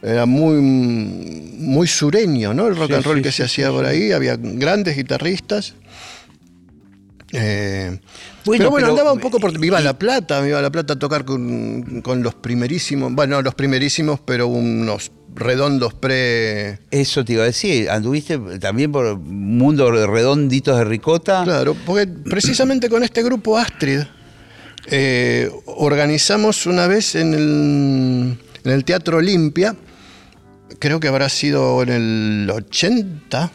era 0.01 0.25
muy, 0.25 0.61
muy 0.61 1.87
sureño, 1.87 2.53
¿no? 2.53 2.67
El 2.67 2.75
rock 2.75 2.87
Sí, 2.89 2.93
and 2.93 3.05
roll 3.05 3.17
sí, 3.17 3.23
que 3.23 3.31
sí, 3.31 3.37
se 3.37 3.43
hacía 3.43 3.71
por 3.71 3.85
ahí, 3.85 4.11
había 4.11 4.37
grandes 4.39 4.95
guitarristas. 4.95 5.73
Eh, 7.31 7.99
Bueno, 8.45 8.59
pero 8.59 8.69
bueno, 8.71 8.85
pero, 8.87 8.89
andaba 8.93 9.13
un 9.13 9.19
poco 9.19 9.39
por. 9.39 9.51
eh, 9.53 9.57
Viva 9.59 9.81
y- 9.81 9.83
La 9.83 9.97
Plata, 9.97 10.41
me 10.41 10.49
iba 10.49 10.59
a 10.59 10.61
La 10.61 10.71
Plata 10.71 10.93
a 10.93 10.99
tocar 10.99 11.25
con, 11.25 12.01
con 12.01 12.21
los 12.23 12.35
primerísimos. 12.35 13.11
Bueno, 13.13 13.37
no 13.37 13.41
los 13.41 13.55
primerísimos, 13.55 14.19
pero 14.21 14.47
unos 14.47 15.11
redondos 15.35 15.93
pre. 15.95 16.79
Eso 16.91 17.25
te 17.25 17.33
iba 17.33 17.43
a 17.43 17.47
decir, 17.47 17.89
anduviste 17.89 18.37
también 18.59 18.91
por 18.91 19.17
mundo 19.17 19.91
redonditos 19.91 20.77
de 20.77 20.85
ricota. 20.85 21.43
Claro, 21.43 21.75
porque 21.85 22.07
precisamente 22.07 22.89
con 22.89 23.03
este 23.03 23.21
grupo 23.23 23.57
Astrid 23.57 24.01
eh, 24.87 25.49
organizamos 25.65 26.65
una 26.65 26.87
vez 26.87 27.15
en 27.15 27.33
el, 27.33 28.37
en 28.63 28.71
el 28.71 28.83
Teatro 28.85 29.17
Olimpia, 29.17 29.75
creo 30.79 30.99
que 30.99 31.07
habrá 31.07 31.29
sido 31.29 31.81
en 31.83 31.89
el 31.89 32.49
80, 32.49 33.51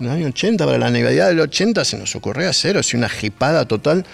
en 0.00 0.06
el 0.06 0.12
año 0.12 0.26
80, 0.28 0.64
para 0.64 0.78
la 0.78 0.90
Navidad 0.90 1.28
del 1.28 1.40
80 1.40 1.84
se 1.84 1.98
nos 1.98 2.14
ocurrió 2.16 2.48
hacer, 2.48 2.76
o 2.76 2.82
sea, 2.82 2.98
una 2.98 3.08
jipada 3.08 3.66
total. 3.66 4.04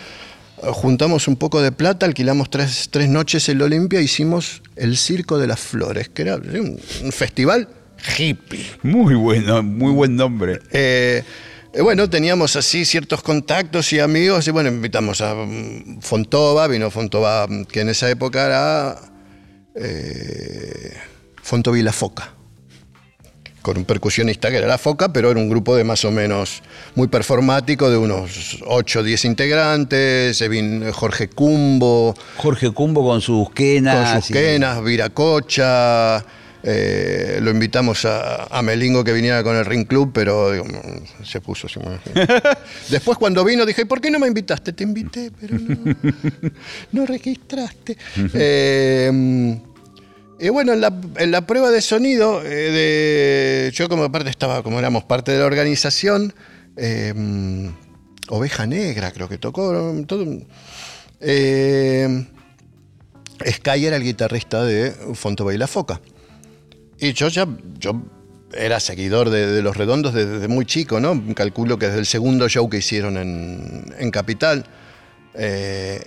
Juntamos 0.58 1.26
un 1.26 1.34
poco 1.34 1.60
de 1.60 1.72
plata, 1.72 2.06
alquilamos 2.06 2.48
tres, 2.48 2.88
tres 2.90 3.08
noches 3.08 3.48
en 3.48 3.56
el 3.56 3.62
Olimpia, 3.62 4.00
hicimos 4.00 4.62
el 4.76 4.96
Circo 4.96 5.38
de 5.38 5.48
las 5.48 5.58
Flores, 5.58 6.08
que 6.08 6.22
era 6.22 6.36
un, 6.36 6.78
un 7.02 7.12
festival 7.12 7.68
hippie. 8.18 8.64
Muy 8.82 9.14
bueno, 9.14 9.62
muy 9.62 9.92
buen 9.92 10.16
nombre. 10.16 10.60
Eh, 10.70 11.22
bueno, 11.80 12.10
teníamos 12.10 12.56
así 12.56 12.84
ciertos 12.84 13.22
contactos 13.22 13.92
y 13.92 14.00
amigos, 14.00 14.46
y 14.46 14.50
bueno, 14.50 14.68
invitamos 14.68 15.20
a 15.22 15.34
mm, 15.34 16.00
Fontova, 16.00 16.66
vino 16.68 16.90
Fontova, 16.90 17.46
mm, 17.48 17.64
que 17.64 17.80
en 17.80 17.88
esa 17.88 18.10
época 18.10 18.44
era 18.46 18.96
eh, 19.74 20.92
Fontovi 21.42 21.82
La 21.82 21.92
Foca, 21.92 22.34
con 23.62 23.78
un 23.78 23.84
percusionista 23.86 24.50
que 24.50 24.58
era 24.58 24.66
La 24.66 24.76
Foca, 24.76 25.12
pero 25.14 25.30
era 25.30 25.40
un 25.40 25.48
grupo 25.48 25.74
de 25.74 25.84
más 25.84 26.04
o 26.04 26.10
menos 26.10 26.62
muy 26.94 27.08
performático, 27.08 27.88
de 27.88 27.96
unos 27.96 28.58
8 28.66 29.00
o 29.00 29.02
10 29.02 29.24
integrantes, 29.24 30.36
se 30.36 30.48
vino 30.48 30.92
Jorge 30.92 31.28
Cumbo, 31.28 32.14
Jorge 32.36 32.70
Cumbo 32.72 33.02
con 33.02 33.22
sus 33.22 33.50
quenas. 33.50 34.10
con 34.12 34.20
sus 34.20 34.30
y- 34.30 34.32
quenas, 34.34 34.82
Viracocha. 34.84 36.22
Eh, 36.64 37.38
lo 37.42 37.50
invitamos 37.50 38.04
a, 38.04 38.44
a 38.44 38.62
Melingo 38.62 39.02
que 39.02 39.12
viniera 39.12 39.42
con 39.42 39.56
el 39.56 39.64
Ring 39.64 39.86
Club, 39.86 40.12
pero 40.14 40.52
digo, 40.52 40.64
se 41.24 41.40
puso 41.40 41.66
así. 41.66 41.80
Después 42.90 43.18
cuando 43.18 43.44
vino 43.44 43.66
dije, 43.66 43.84
¿por 43.86 44.00
qué 44.00 44.10
no 44.10 44.18
me 44.18 44.28
invitaste? 44.28 44.72
Te 44.72 44.84
invité, 44.84 45.30
pero 45.40 45.58
no, 45.58 45.94
no 46.92 47.06
registraste. 47.06 47.96
Eh, 48.34 49.58
y 50.38 50.48
bueno, 50.48 50.72
en 50.72 50.80
la, 50.80 50.92
en 51.18 51.30
la 51.30 51.46
prueba 51.46 51.70
de 51.70 51.80
sonido, 51.80 52.42
eh, 52.42 52.48
de, 52.48 53.70
yo 53.72 53.88
como 53.88 54.04
aparte 54.04 54.30
estaba, 54.30 54.62
como 54.62 54.78
éramos 54.78 55.04
parte 55.04 55.30
de 55.30 55.38
la 55.38 55.46
organización, 55.46 56.34
mm, 56.76 57.66
Oveja 58.28 58.66
Negra 58.66 59.12
creo 59.12 59.28
que 59.28 59.38
tocó, 59.38 59.94
todo. 60.06 60.26
eh, 61.20 62.26
Sky 63.46 63.86
era 63.86 63.96
el 63.96 64.02
guitarrista 64.02 64.64
de 64.64 64.92
Fontova 65.14 65.54
y 65.54 65.58
la 65.58 65.66
Foca. 65.66 66.00
Y 67.02 67.14
yo 67.14 67.26
ya, 67.26 67.48
yo 67.80 68.00
era 68.54 68.78
seguidor 68.78 69.28
de, 69.28 69.60
Los 69.60 69.76
Redondos 69.76 70.14
desde, 70.14 70.34
desde 70.34 70.46
muy 70.46 70.64
chico, 70.64 71.00
¿no? 71.00 71.20
Calculo 71.34 71.76
que 71.76 71.86
desde 71.86 71.98
el 71.98 72.06
segundo 72.06 72.48
show 72.48 72.70
que 72.70 72.76
hicieron 72.76 73.16
en, 73.16 73.92
en 73.98 74.10
Capital. 74.12 74.64
Eh, 75.34 76.00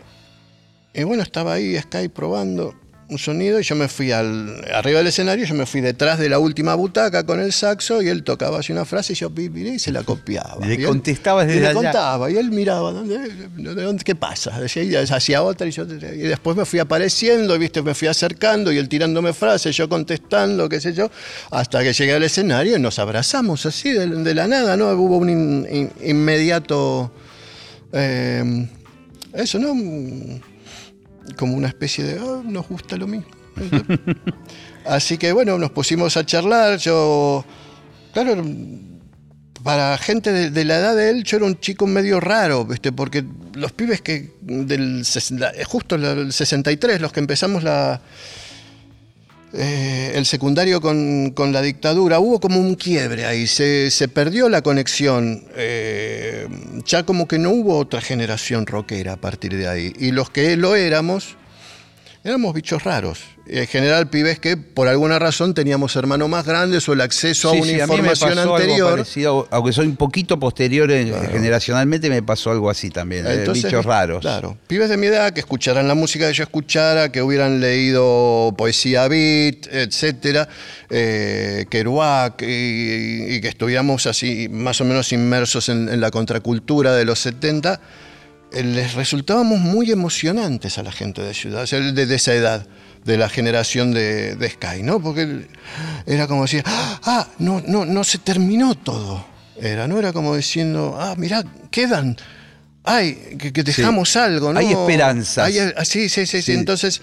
y 0.94 1.04
bueno, 1.04 1.22
estaba 1.22 1.52
ahí 1.52 1.78
Sky 1.78 2.08
probando 2.08 2.76
un 3.08 3.20
sonido 3.20 3.60
y 3.60 3.64
yo 3.64 3.76
me 3.76 3.88
fui 3.88 4.12
al, 4.12 4.66
arriba 4.74 4.98
del 4.98 5.08
escenario, 5.08 5.46
yo 5.46 5.54
me 5.54 5.68
fui 5.68 5.80
detrás 5.80 6.18
de 6.18 6.28
la 6.28 6.40
última 6.40 6.74
butaca 6.74 7.24
con 7.24 7.40
el 7.40 7.54
saxo 7.54 8.02
y 8.02 8.08
él 8.10 8.24
tocaba 8.24 8.60
así 8.60 8.72
una 8.72 8.84
frase 8.84 9.14
y 9.14 9.16
yo 9.16 9.30
vi- 9.30 9.50
miré 9.50 9.76
y 9.76 9.80
se 9.80 9.92
la 9.92 10.02
copiaba. 10.02 10.66
Le 10.66 10.74
Y 10.74 10.78
él- 10.78 10.86
contestabas 10.88 11.46
y 11.46 11.48
desde 11.50 11.62
le 11.62 11.68
allá. 11.68 11.82
contaba 11.84 12.32
y 12.32 12.38
él 12.38 12.50
miraba, 12.50 12.92
¿dónde, 12.92 13.18
de 13.20 13.84
dónde- 13.84 14.04
¿qué 14.04 14.16
pasa? 14.16 14.60
Decía, 14.60 14.82
y 14.84 14.96
hacía 14.96 15.44
otra 15.44 15.68
y, 15.68 15.72
yo, 15.72 15.84
y 15.84 16.18
después 16.28 16.58
me 16.58 16.66
fui 16.66 16.80
apareciendo, 16.80 17.60
¿viste? 17.60 17.84
me 17.84 17.94
fui 17.94 18.08
acercando 18.08 18.72
y 18.72 18.80
él 18.80 18.90
tirándome 18.90 19.34
frases, 19.34 19.76
yo 19.78 19.88
contestando, 19.88 20.68
qué 20.68 20.82
sé 20.82 20.94
yo, 20.94 21.12
hasta 21.52 21.84
que 21.84 21.94
llegué 21.94 22.14
al 22.14 22.24
escenario 22.24 22.76
y 22.76 22.80
nos 22.80 22.98
abrazamos 22.98 23.66
así 23.68 23.92
de, 23.92 24.08
de 24.08 24.34
la 24.34 24.48
nada, 24.48 24.76
¿no? 24.78 24.90
Hubo 24.94 25.18
un 25.18 25.30
in- 25.30 25.68
in- 25.72 25.92
inmediato... 26.04 27.12
eh, 27.94 28.68
eso, 29.34 29.60
¿no? 29.60 29.74
Como 31.38 31.56
una 31.56 31.68
especie 31.68 32.04
de, 32.04 32.20
"Ah, 32.20 32.42
nos 32.44 32.68
gusta 32.68 32.98
lo 32.98 33.08
mismo. 33.08 33.28
Así 34.86 35.18
que 35.18 35.32
bueno, 35.32 35.58
nos 35.58 35.72
pusimos 35.72 36.16
a 36.18 36.26
charlar. 36.26 36.78
Yo, 36.78 37.44
claro, 38.14 38.44
para 39.64 39.98
gente 39.98 40.32
de, 40.32 40.52
de 40.52 40.66
la 40.66 40.78
edad 40.78 40.96
de 40.96 41.10
él, 41.10 41.24
yo 41.24 41.38
era 41.38 41.46
un 41.48 41.60
chico 41.60 41.88
medio 41.88 42.20
raro, 42.20 42.66
¿viste? 42.66 42.92
porque 42.92 43.26
los 43.56 43.72
pibes 43.72 44.02
que 44.02 44.32
del 44.42 45.04
justo 45.66 45.96
el 45.96 46.32
63, 46.32 47.02
los 47.02 47.12
que 47.12 47.20
empezamos 47.20 47.64
la, 47.64 48.00
eh, 49.58 50.12
el 50.16 50.26
secundario 50.26 50.82
con, 50.82 51.32
con 51.32 51.54
la 51.54 51.62
dictadura, 51.62 52.20
hubo 52.20 52.40
como 52.40 52.60
un 52.60 52.76
quiebre 52.76 53.26
ahí, 53.26 53.48
se, 53.48 53.90
se 53.92 54.08
perdió 54.08 54.50
la 54.50 54.62
conexión, 54.62 55.44
eh, 55.56 56.48
ya 56.86 57.04
como 57.04 57.28
que 57.28 57.40
no 57.40 57.52
hubo 57.52 57.78
otra 57.78 58.02
generación 58.02 58.66
rockera 58.66 59.14
a 59.14 59.18
partir 59.18 59.56
de 59.56 59.68
ahí, 59.68 59.94
y 59.98 60.12
los 60.12 60.30
que 60.30 60.58
lo 60.58 60.76
éramos, 60.76 61.38
éramos 62.26 62.54
bichos 62.56 62.84
raros. 62.84 63.20
En 63.48 63.68
general, 63.68 64.10
pibes 64.10 64.40
que 64.40 64.58
por 64.58 64.88
alguna 64.88 65.20
razón 65.20 65.54
teníamos 65.54 65.96
hermanos 65.96 66.28
más 66.28 66.48
grandes 66.48 66.90
o 66.90 66.94
el 66.94 67.02
acceso 67.02 67.52
Sí, 67.52 67.58
a 67.58 67.62
una 67.62 67.72
sí, 67.72 67.80
a 67.80 67.86
mí 67.86 67.92
me 67.94 67.98
información 68.00 68.40
algo 68.40 68.56
anterior. 68.56 68.90
parecido, 68.90 69.48
aunque 69.52 69.72
soy 69.72 69.86
un 69.86 69.96
poquito 69.96 70.40
posterior 70.40 70.90
en- 70.90 71.14
generacionalmente, 71.30 72.10
me 72.10 72.24
pasó 72.24 72.50
algo 72.50 72.72
así 72.72 72.90
también, 72.90 73.26
eh, 73.28 73.46
bichos 73.54 73.86
raros. 73.86 74.22
Claro, 74.22 74.58
pibes 74.66 74.90
de 74.90 74.98
mi 74.98 75.06
edad 75.06 75.32
que 75.32 75.42
escucharan 75.42 75.88
la 75.88 75.94
música 75.94 76.28
que 76.28 76.34
yo 76.34 76.42
escuchara, 76.44 77.12
que 77.12 77.22
hubieran 77.22 77.62
leído 77.62 78.56
poesía 78.58 79.08
beat, 79.08 79.68
etcétera, 79.72 80.50
eh, 80.90 81.66
Kerouac, 81.70 82.42
y, 82.42 83.36
y 83.36 83.42
que 83.42 83.48
estuviéramos 83.50 84.08
así 84.08 84.50
más 84.50 84.82
o 84.82 84.86
menos 84.86 85.14
inmersos 85.14 85.70
en, 85.70 85.88
en 85.90 86.02
la 86.02 86.10
contracultura 86.10 86.96
de 86.96 87.06
los 87.06 87.20
70, 87.20 87.76
eh, 87.76 87.78
les 88.64 88.94
resultábamos 88.94 89.60
muy 89.60 89.92
emocionantes 89.92 90.78
a 90.78 90.84
la 90.84 90.92
gente 90.92 91.22
de 91.22 91.34
ciudad, 91.34 91.64
o 91.64 91.68
sea, 91.68 91.80
de, 91.80 92.06
de 92.06 92.16
esa 92.16 92.34
edad, 92.34 92.68
de 93.04 93.18
la 93.18 93.30
generación 93.30 93.92
de, 93.94 94.36
de 94.36 94.50
Sky, 94.50 94.82
¿no? 94.82 95.00
Porque 95.00 95.48
era 96.06 96.28
como 96.28 96.44
decir, 96.44 96.64
ah, 96.66 97.28
no, 97.40 97.62
no, 97.68 97.86
no 97.86 98.04
se 98.04 98.18
terminó 98.18 98.76
todo. 98.76 99.26
Era, 99.62 99.88
¿no? 99.88 100.00
Era 100.00 100.12
como 100.12 100.36
diciendo, 100.36 100.98
ah, 101.00 101.16
mirá, 101.18 101.44
quedan. 101.72 102.18
Ay, 102.84 103.38
que, 103.40 103.52
que 103.54 103.64
dejamos 103.64 104.16
algo, 104.16 104.54
¿no? 104.54 104.60
Hay 104.60 104.72
esperanzas. 104.72 105.46
Hay- 105.48 105.58
ah, 105.60 105.86
sí, 105.86 106.10
sí, 106.10 106.26
sí, 106.26 106.38
sí. 106.38 106.42
Sí. 106.42 106.52
Entonces, 106.54 107.02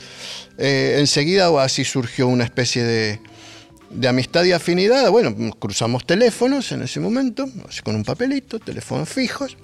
eh, 0.58 0.96
enseguida 0.98 1.48
así 1.62 1.84
surgió 1.84 2.28
una 2.28 2.44
especie 2.44 2.82
de, 2.84 3.20
de 3.90 4.08
amistad 4.08 4.44
y 4.44 4.52
afinidad. 4.52 5.10
Bueno, 5.10 5.34
cruzamos 5.58 6.06
teléfonos 6.06 6.70
en 6.72 6.82
ese 6.82 7.00
momento, 7.00 7.48
así 7.68 7.80
con 7.82 7.94
un 7.96 8.04
papelito, 8.04 8.58
teléfonos 8.58 9.08
fijos. 9.08 9.56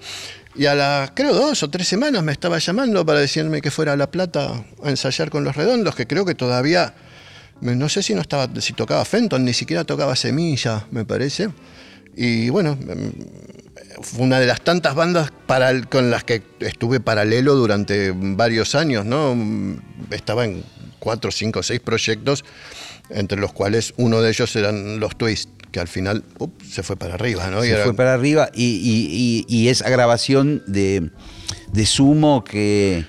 Y 0.59 0.67
a 0.67 0.75
las, 0.75 1.13
creo, 1.13 1.35
dos 1.35 1.63
o 1.63 1.71
tres 1.71 1.87
semanas 1.87 2.21
me 2.25 2.33
estaba 2.33 2.59
llamando 2.59 3.07
para 3.07 3.21
decirme 3.21 3.61
que 3.61 3.71
fuera 3.71 3.93
a 3.93 3.97
La 3.97 4.11
Plata 4.11 4.65
a 4.83 4.91
ensayar 4.91 5.31
con 5.31 5.45
los 5.45 5.55
redondos, 5.55 5.95
que 5.95 6.09
creo 6.09 6.25
que 6.25 6.35
todavía, 6.35 6.95
no 7.61 7.89
sé 7.89 8.03
si 8.03 8.13
no 8.13 8.21
estaba, 8.21 8.49
si 8.61 8.73
tocaba 8.73 9.05
Fenton, 9.05 9.45
ni 9.45 9.53
siquiera 9.53 9.85
tocaba 9.85 10.17
Semilla, 10.17 10.85
me 10.91 11.05
parece. 11.05 11.51
Y 12.17 12.49
bueno, 12.49 12.77
fue 14.03 14.25
una 14.25 14.41
de 14.41 14.49
las 14.49 14.61
tantas 14.63 14.97
bandas 14.97 15.31
con 15.89 16.11
las 16.11 16.25
que 16.25 16.43
estuve 16.59 16.99
paralelo 16.99 17.55
durante 17.55 18.13
varios 18.13 18.75
años, 18.75 19.05
¿no? 19.05 19.37
Estaba 20.11 20.45
en 20.45 20.65
cuatro, 20.99 21.31
cinco, 21.31 21.63
seis 21.63 21.79
proyectos, 21.79 22.45
entre 23.11 23.39
los 23.39 23.53
cuales 23.53 23.95
uno 23.97 24.21
de 24.21 24.31
ellos 24.31 24.57
eran 24.57 24.99
los 24.99 25.17
Twist, 25.17 25.51
que 25.73 25.81
al 25.81 25.89
final 25.89 26.25
up, 26.39 26.53
se 26.69 26.83
fue 26.83 26.97
para 26.97 27.15
arriba, 27.15 27.49
¿no? 27.49 27.65
Y 27.65 27.69
Se 27.69 27.75
era- 27.75 27.85
fue 27.85 27.95
para 27.95 28.15
arriba 28.15 28.51
y, 28.55 28.65
y- 28.65 29.45
y- 29.49 29.69
esa 29.69 29.89
grabación 29.91 30.63
de, 30.67 31.11
de 31.73 31.87
Sumo 31.87 32.43
que, 32.45 33.05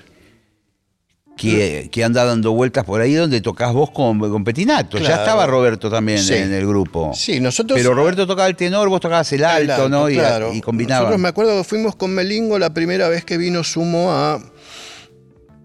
que, 1.36 1.88
que 1.90 2.04
anda 2.04 2.24
dando 2.24 2.52
vueltas 2.52 2.84
por 2.84 3.00
ahí 3.00 3.14
donde 3.14 3.40
tocas 3.40 3.72
vos 3.72 3.90
con, 3.90 4.18
con 4.18 4.44
Petinato. 4.44 4.98
Ya 4.98 5.14
estaba 5.16 5.46
Roberto 5.46 5.88
también 5.90 6.18
Sí. 6.18 6.34
en 6.34 6.52
el 6.52 6.66
grupo. 6.66 7.12
Sí, 7.14 7.40
nosotros- 7.40 7.78
Pero 7.78 7.94
Roberto 7.94 8.26
tocaba 8.26 8.46
el 8.48 8.56
tenor, 8.56 8.88
vos 8.90 9.00
tocabas 9.00 9.32
el 9.32 9.44
alto, 9.44 9.62
El 9.62 9.70
alto, 9.70 9.88
¿no? 9.88 10.10
Y, 10.10 10.14
claro. 10.16 10.52
y 10.52 10.60
combinaba. 10.60 11.00
Nosotros 11.02 11.20
me 11.20 11.28
acuerdo 11.28 11.56
que 11.56 11.64
fuimos 11.64 11.96
con 11.96 12.10
Melingo 12.10 12.58
la 12.58 12.74
primera 12.74 13.08
vez 13.08 13.24
que 13.24 13.38
vino 13.38 13.64
Sumo 13.64 14.12
a, 14.12 14.38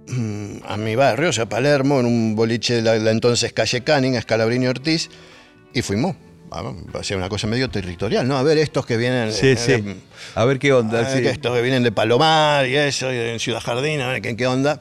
mm, 0.08 0.58
a 0.66 0.78
mi 0.78 0.96
barrio, 0.96 1.30
o 1.30 1.34
sea, 1.34 1.48
Palermo, 1.50 2.00
en 2.00 2.06
un 2.06 2.36
boliche 2.38 2.76
de 2.76 2.82
la, 2.82 2.96
la 2.98 3.12
entonces 3.12 3.52
calle 3.52 3.82
Canning, 3.84 4.16
a 4.16 4.22
Scalabrini 4.22 4.68
Ortiz, 4.68 5.10
y 5.74 5.82
fuimos. 5.82 6.16
A 6.52 7.00
hacer 7.00 7.18
una 7.18 7.30
cosa 7.30 7.48
medio 7.48 7.70
territorial, 7.70 8.28
¿no? 8.28 8.38
A 8.38 8.44
ver 8.44 8.58
estos 8.58 8.86
que 8.86 8.98
vienen. 8.98 9.32
Sí, 9.34 9.48
eh, 9.50 9.58
sí. 9.58 9.72
de- 9.82 9.96
A 10.36 10.46
ver 10.46 10.60
qué 10.60 10.72
onda. 10.74 11.12
Sí. 11.14 11.22
que 11.22 11.30
estos 11.30 11.54
que 11.56 11.62
vienen 11.62 11.84
de 11.84 11.92
Palomar 11.92 12.68
y 12.68 12.76
eso, 12.78 13.12
y 13.14 13.18
en 13.18 13.40
Ciudad 13.40 13.60
Jardín, 13.62 14.02
a 14.02 14.08
ver 14.08 14.22
qué, 14.22 14.36
qué 14.36 14.48
onda. 14.48 14.80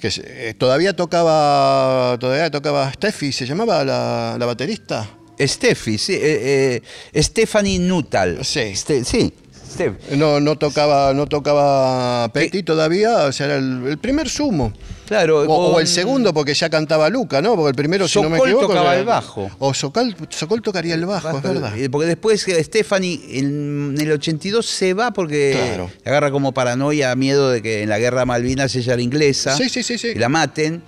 Que 0.00 0.10
eh, 0.24 0.54
todavía 0.56 0.94
tocaba, 0.96 2.16
todavía 2.18 2.50
tocaba 2.50 2.90
Steffi, 2.92 3.32
se 3.32 3.44
llamaba 3.46 3.84
la, 3.84 4.36
la 4.38 4.46
baterista. 4.46 5.08
Steffi, 5.38 5.98
sí. 5.98 6.14
eh, 6.14 6.82
eh, 7.12 7.22
Stephanie 7.22 7.78
Nuttall. 7.78 8.44
Sí. 8.44 8.72
Ste- 8.74 9.04
sí, 9.04 9.32
Steph. 9.70 10.10
No, 10.16 10.40
no 10.40 10.56
tocaba, 10.56 11.14
no 11.14 11.26
tocaba 11.26 12.28
Petty 12.32 12.62
todavía, 12.62 13.24
o 13.24 13.32
sea, 13.32 13.46
era 13.46 13.56
el, 13.56 13.86
el 13.86 13.98
primer 13.98 14.28
sumo. 14.28 14.72
Claro, 15.06 15.40
O, 15.42 15.80
el 15.80 15.86
segundo, 15.88 16.32
porque 16.32 16.54
ya 16.54 16.70
cantaba 16.70 17.08
Luca, 17.08 17.42
¿no? 17.42 17.56
Porque 17.56 17.70
el 17.70 17.74
primero, 17.74 18.06
si 18.06 18.20
no 18.22 18.30
me 18.30 18.36
Sokol 18.36 18.48
equivoco. 18.50 18.68
tocaba 18.68 18.90
era- 18.92 19.00
el 19.00 19.06
bajo. 19.06 19.50
O 19.58 19.74
Sokol, 19.74 20.14
Sokol 20.28 20.62
tocaría 20.62 20.94
el 20.94 21.04
bajo, 21.04 21.36
es 21.36 21.42
verdad. 21.42 21.76
Eh, 21.76 21.90
Porque 21.90 22.06
después 22.06 22.46
eh, 22.46 22.62
Stephanie 22.62 23.20
en 23.38 23.96
el 23.98 24.12
82 24.12 24.64
se 24.64 24.94
va 24.94 25.12
porque 25.12 25.52
Claro. 25.56 25.90
agarra 26.04 26.30
como 26.30 26.52
paranoia, 26.52 27.14
miedo 27.16 27.50
de 27.50 27.60
que 27.60 27.82
en 27.82 27.88
la 27.88 27.98
guerra 27.98 28.24
Malvinas 28.24 28.74
ella 28.76 28.92
era 28.92 29.02
inglesa. 29.02 29.56
Sí, 29.56 29.68
sí, 29.68 29.82
sí, 29.82 29.98
sí. 29.98 30.08
Y 30.14 30.18
la 30.18 30.28
maten. 30.28 30.82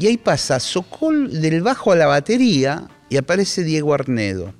Y 0.00 0.06
ahí 0.08 0.16
pasa 0.16 0.58
Sokol 0.58 1.40
del 1.40 1.62
bajo 1.62 1.92
a 1.92 1.96
la 1.96 2.06
batería 2.06 2.88
y 3.08 3.18
aparece 3.18 3.62
Diego 3.62 3.94
Arnedo. 3.94 4.52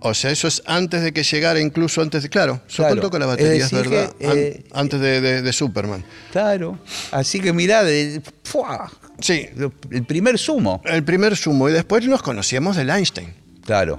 O 0.00 0.14
sea, 0.14 0.30
eso 0.30 0.46
es 0.46 0.62
antes 0.64 1.02
de 1.02 1.12
que 1.12 1.24
llegara, 1.24 1.58
incluso 1.60 2.00
antes 2.02 2.22
de. 2.22 2.28
Claro, 2.28 2.60
Claro. 2.74 3.00
toca 3.00 3.18
la 3.18 3.26
batería, 3.26 3.54
Es 3.54 3.64
es, 3.64 3.70
decir 3.72 3.90
verdad. 3.90 4.14
que, 4.16 4.26
an- 4.26 4.38
eh, 4.38 4.64
antes 4.72 5.00
de, 5.00 5.20
de- 5.20 5.42
de 5.42 5.52
Superman. 5.52 6.04
Claro. 6.30 6.78
Así 7.10 7.40
que 7.40 7.52
mirá, 7.52 7.82
de, 7.82 8.22
¡fua! 8.44 8.90
Sí, 9.20 9.46
el 9.90 10.04
primer 10.04 10.38
sumo. 10.38 10.80
el 10.84 11.02
primer 11.02 11.36
sumo. 11.36 11.68
Y 11.68 11.72
después 11.72 12.06
nos 12.06 12.22
conocíamos 12.22 12.76
del 12.76 12.90
Einstein. 12.90 13.34
Claro. 13.64 13.98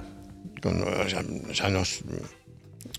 Ya 1.54 1.68
nos. 1.68 2.00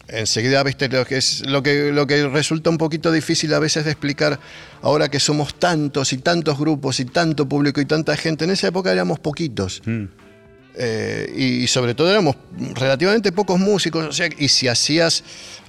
Enseguida, 0.08 0.62
viste, 0.64 0.90
lo 0.90 1.06
que, 1.06 1.18
es, 1.18 1.46
lo, 1.48 1.64
que, 1.64 1.92
lo 1.92 2.06
que 2.06 2.28
resulta 2.28 2.70
un 2.70 2.78
poquito 2.78 3.12
difícil 3.12 3.54
a 3.54 3.60
veces 3.60 3.86
de 3.86 3.92
explicar, 3.92 4.40
ahora 4.82 5.10
que 5.10 5.20
somos 5.22 5.56
tantos 5.58 6.12
y 6.12 6.18
tantos 6.18 6.60
grupos 6.60 7.00
y 7.00 7.06
tanto 7.06 7.48
público 7.48 7.80
y 7.80 7.86
tanta 7.86 8.18
gente, 8.18 8.44
en 8.44 8.52
esa 8.52 8.68
época 8.68 8.92
éramos 8.92 9.20
poquitos. 9.20 9.82
Mm. 9.86 10.06
Eh, 10.76 11.34
y, 11.36 11.68
sobre 11.68 11.94
todo 11.96 12.10
éramos 12.10 12.36
relativamente 12.76 13.32
pocos 13.32 13.60
músicos, 13.60 14.06
o 14.06 14.14
sea, 14.14 14.30
y 14.38 14.48
si 14.48 14.68
hacías 14.68 15.24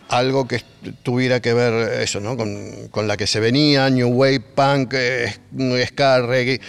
algo 0.09 0.47
que 0.47 0.63
tuviera 1.03 1.41
que 1.41 1.55
ver 1.55 2.01
eso, 2.03 2.21
¿no? 2.21 2.37
Con, 2.37 2.89
con 2.91 3.09
la 3.09 3.17
que 3.17 3.27
se 3.27 3.41
venía, 3.41 3.89
New 3.91 4.09
Wave, 4.09 4.41
Punk, 4.41 4.95
eh, 4.95 5.35
Ska, 5.87 6.21
Reggae, 6.21 6.61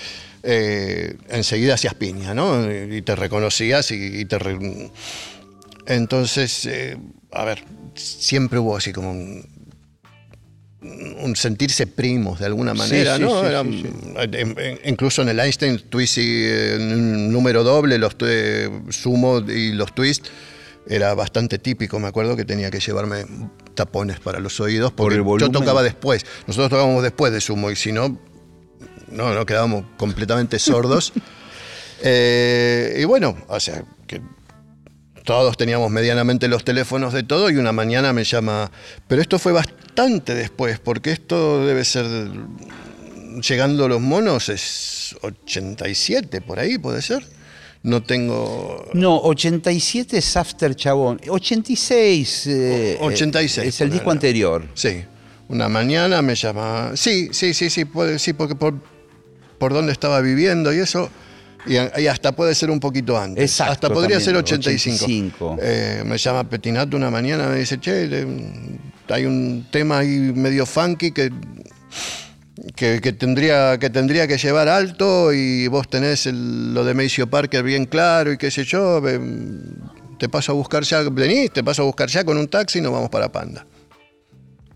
eh, 0.43 1.15
enseguida 1.29 1.75
hacías 1.75 1.93
piña, 1.93 2.33
¿no? 2.33 2.71
Y 2.71 3.01
te 3.01 3.15
reconocías 3.15 3.91
y, 3.91 4.25
te... 4.25 4.39
re- 4.39 4.89
Entonces, 5.85 6.65
eh, 6.65 6.97
a 7.31 7.43
ver, 7.43 7.63
siempre 7.95 8.59
hubo 8.59 8.77
así 8.77 8.93
como 8.93 9.11
un, 9.11 9.45
un 10.83 11.35
sentirse 11.35 11.87
primos 11.87 12.39
de 12.39 12.45
alguna 12.47 12.73
manera, 12.73 13.15
sí, 13.15 13.21
¿no? 13.21 13.39
sí, 13.41 13.45
Era- 13.47 13.63
sí, 13.63 13.89
en- 14.33 14.59
en- 14.59 14.79
incluso 14.85 15.21
en 15.21 15.29
el 15.29 15.39
Einstein 15.39 15.79
Twist 15.89 16.17
y 16.17 16.43
en 16.45 16.81
un 16.93 17.31
número 17.31 17.63
doble, 17.63 17.97
los 17.97 18.15
eh, 18.25 18.69
sumo 18.89 19.39
y 19.39 19.71
los 19.71 19.95
twist, 19.95 20.27
era 20.87 21.13
bastante 21.13 21.59
típico. 21.59 21.99
Me 21.99 22.07
acuerdo 22.09 22.35
que 22.35 22.43
tenía 22.43 22.69
que 22.69 22.79
llevarme 22.81 23.25
tapones 23.73 24.19
para 24.19 24.39
los 24.39 24.59
oídos 24.59 24.91
porque 24.91 25.15
el 25.15 25.23
yo 25.39 25.49
tocaba 25.49 25.81
después. 25.83 26.25
Nosotros 26.47 26.69
tocábamos 26.69 27.01
después 27.03 27.31
de 27.31 27.39
sumo 27.39 27.71
y 27.71 27.75
si 27.77 27.91
no, 27.93 28.19
no, 29.09 29.33
no 29.33 29.45
quedábamos 29.45 29.85
completamente 29.97 30.59
sordos. 30.59 31.13
Eh, 32.05 32.97
y 32.99 33.05
bueno, 33.05 33.37
o 33.47 33.59
sea, 33.61 33.81
que 34.07 34.19
todos 35.23 35.55
teníamos 35.57 35.89
medianamente 35.91 36.47
los 36.47 36.63
teléfonos 36.63 37.13
de 37.13 37.23
todo 37.23 37.49
y 37.49 37.57
una 37.57 37.71
mañana 37.71 38.11
me 38.13 38.23
llama, 38.23 38.69
pero 39.07 39.21
esto 39.21 39.39
fue 39.39 39.51
bastante 39.53 40.35
después, 40.35 40.79
porque 40.79 41.11
esto 41.11 41.65
debe 41.65 41.85
ser, 41.85 42.05
llegando 43.41 43.87
los 43.87 44.01
monos, 44.01 44.49
es 44.49 45.15
87 45.21 46.41
por 46.41 46.59
ahí, 46.59 46.77
puede 46.77 47.01
ser. 47.01 47.23
No 47.83 48.01
tengo... 48.01 48.89
No, 48.93 49.17
87 49.19 50.17
es 50.17 50.37
After 50.37 50.73
Chabón. 50.73 51.19
86, 51.27 52.47
eh, 52.47 52.97
O- 53.01 53.07
86, 53.07 53.67
es 53.67 53.81
el 53.81 53.89
disco 53.91 54.09
anterior. 54.09 54.65
Sí, 54.73 55.03
una 55.49 55.67
mañana 55.67 56.21
me 56.21 56.35
llama, 56.35 56.91
sí, 56.95 57.29
sí, 57.33 57.53
sí, 57.53 57.69
sí, 57.69 57.83
puede, 57.83 58.19
sí, 58.19 58.31
porque 58.31 58.55
por, 58.55 58.75
por 59.57 59.73
dónde 59.73 59.91
estaba 59.91 60.21
viviendo 60.21 60.73
y 60.73 60.79
eso, 60.79 61.09
y, 61.65 61.73
y 62.01 62.07
hasta 62.07 62.31
puede 62.33 62.53
ser 62.55 62.69
un 62.71 62.79
poquito 62.79 63.17
antes. 63.17 63.43
Exacto, 63.43 63.71
hasta 63.73 63.89
podría 63.89 64.17
también, 64.17 64.21
ser 64.25 64.35
85. 64.37 65.05
85. 65.05 65.57
Eh, 65.61 66.03
me 66.05 66.17
llama 66.17 66.49
Petinato 66.49 66.97
una 66.97 67.09
mañana, 67.09 67.47
me 67.47 67.57
dice, 67.59 67.79
che, 67.79 68.25
hay 69.09 69.25
un 69.25 69.67
tema 69.71 69.99
ahí 69.99 70.07
medio 70.35 70.65
funky 70.65 71.11
que, 71.11 71.31
que, 72.75 72.99
que 73.01 73.13
tendría, 73.13 73.77
que 73.79 73.89
tendría 73.89 74.27
que 74.27 74.37
llevar 74.37 74.67
alto 74.69 75.33
y 75.33 75.67
vos 75.67 75.89
tenés 75.89 76.25
el- 76.25 76.73
lo 76.73 76.83
de 76.83 76.93
Maceo 76.93 77.27
Parker 77.29 77.63
bien 77.63 77.85
claro 77.85 78.31
y 78.31 78.37
qué 78.37 78.51
sé 78.51 78.63
yo, 78.63 79.01
te 80.19 80.29
paso 80.29 80.51
a 80.51 80.55
buscar 80.55 80.83
ya, 80.83 81.01
venís, 81.09 81.51
te 81.51 81.63
paso 81.63 81.81
a 81.81 81.85
buscar 81.85 82.09
ya 82.09 82.23
con 82.23 82.37
un 82.37 82.47
taxi 82.47 82.79
y 82.79 82.81
nos 82.81 82.91
vamos 82.93 83.09
para 83.09 83.31
Panda. 83.31 83.65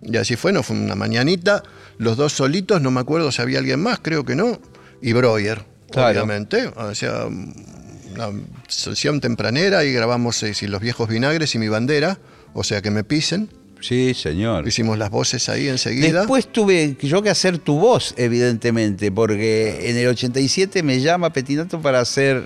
Y 0.01 0.15
así 0.17 0.35
fue, 0.35 0.51
no 0.53 0.63
fue 0.63 0.75
una 0.77 0.95
mañanita, 0.95 1.63
los 1.97 2.17
dos 2.17 2.33
solitos, 2.33 2.81
no 2.81 2.91
me 2.91 2.99
acuerdo 2.99 3.31
si 3.31 3.41
había 3.41 3.59
alguien 3.59 3.81
más, 3.81 3.99
creo 4.01 4.23
que 4.25 4.35
no, 4.35 4.59
y 5.01 5.13
Breuer, 5.13 5.63
Claro. 5.91 6.09
obviamente, 6.23 6.67
o 6.75 6.93
sea, 6.95 7.25
una 7.25 8.29
sesión 8.67 9.21
tempranera 9.21 9.83
y 9.85 9.93
grabamos 9.93 10.41
eh, 10.43 10.53
sí, 10.53 10.67
los 10.67 10.81
viejos 10.81 11.07
vinagres 11.09 11.53
y 11.55 11.59
mi 11.59 11.69
bandera, 11.69 12.19
o 12.53 12.63
sea 12.63 12.81
que 12.81 12.91
me 12.91 13.03
pisen, 13.03 13.49
Sí, 13.79 14.13
señor. 14.15 14.67
hicimos 14.67 14.97
las 14.97 15.11
voces 15.11 15.47
ahí 15.49 15.67
enseguida. 15.69 16.19
Después 16.19 16.51
tuve 16.51 16.97
yo 17.01 17.21
que 17.21 17.29
hacer 17.29 17.59
tu 17.59 17.79
voz, 17.79 18.13
evidentemente, 18.17 19.11
porque 19.11 19.89
en 19.89 19.97
el 19.97 20.07
87 20.07 20.81
me 20.83 20.99
llama 20.99 21.31
Petinato 21.31 21.79
para 21.81 21.99
hacer 21.99 22.43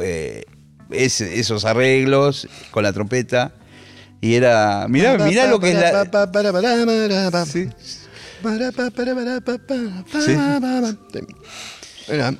eh, 0.00 0.44
ese- 0.90 1.38
esos 1.38 1.64
arreglos 1.66 2.48
con 2.70 2.82
la 2.82 2.92
trompeta. 2.92 3.52
Y 4.22 4.34
era. 4.36 4.86
Mirá, 4.88 5.12
mirá 5.28 5.46
lo 5.46 5.60
que 5.60 5.68
es 5.68 5.74
la. 5.92 6.10
Sí. 7.44 7.58
Era- 12.08 12.34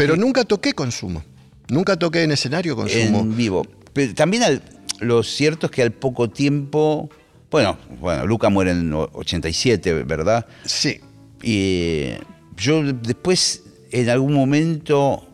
Pero 0.00 0.16
nunca 0.16 0.44
toqué 0.44 0.72
con 0.72 0.90
Sumo. 0.92 1.22
Nunca 1.68 1.96
toqué 1.96 2.22
en 2.22 2.32
escenario 2.32 2.74
con 2.74 2.88
Sumo. 2.88 3.20
en 3.20 3.36
vivo. 3.36 3.66
Pero 3.92 4.14
también 4.14 4.42
al- 4.42 4.62
lo 5.00 5.22
cierto 5.22 5.66
es 5.66 5.72
que 5.72 5.82
al 5.82 5.92
poco 5.92 6.30
tiempo. 6.30 7.10
Bueno, 7.50 7.76
bueno, 8.00 8.26
Luca 8.26 8.48
muere 8.48 8.70
en 8.70 8.92
o- 8.92 9.10
87, 9.12 10.04
¿verdad? 10.04 10.46
Sí. 10.64 11.00
Y 11.42 12.10
yo 12.56 12.82
después, 12.92 13.62
en 13.90 14.08
algún 14.08 14.32
momento, 14.34 15.26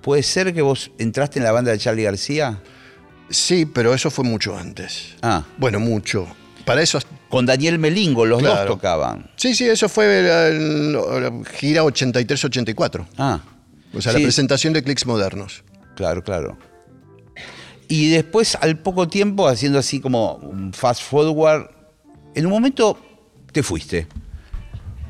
¿puede 0.00 0.22
ser 0.22 0.54
que 0.54 0.62
vos 0.62 0.90
entraste 0.98 1.38
en 1.38 1.44
la 1.44 1.52
banda 1.52 1.70
de 1.72 1.78
Charlie 1.78 2.04
García? 2.04 2.60
Sí, 3.30 3.66
pero 3.66 3.92
eso 3.94 4.10
fue 4.10 4.24
mucho 4.24 4.56
antes. 4.56 5.14
Ah, 5.22 5.44
Bueno, 5.58 5.80
mucho. 5.80 6.26
Para 6.64 6.80
eso. 6.82 6.98
con 7.28 7.44
Daniel 7.46 7.78
Melingo, 7.80 8.24
los 8.24 8.40
Claro. 8.40 8.60
dos 8.60 8.66
tocaban. 8.76 9.28
Sí, 9.36 9.54
sí, 9.54 9.64
eso 9.66 9.88
fue 9.88 10.22
la, 10.22 10.50
la 10.50 11.32
gira 11.58 11.82
83-84. 11.82 13.06
Ah, 13.18 13.40
O 13.96 14.00
sea, 14.02 14.12
Sí. 14.12 14.18
la 14.18 14.24
presentación 14.24 14.72
de 14.72 14.82
Clicks 14.82 15.06
Modernos. 15.06 15.64
claro, 15.96 16.22
claro. 16.24 16.58
Y 17.86 18.08
después, 18.10 18.56
al 18.60 18.78
poco 18.78 19.08
tiempo, 19.08 19.46
haciendo 19.46 19.78
así 19.78 20.00
como 20.00 20.36
un 20.36 20.72
fast 20.72 21.02
forward, 21.02 21.68
en 22.34 22.46
un 22.46 22.52
momento 22.52 22.98
te 23.52 23.62
fuiste. 23.62 24.06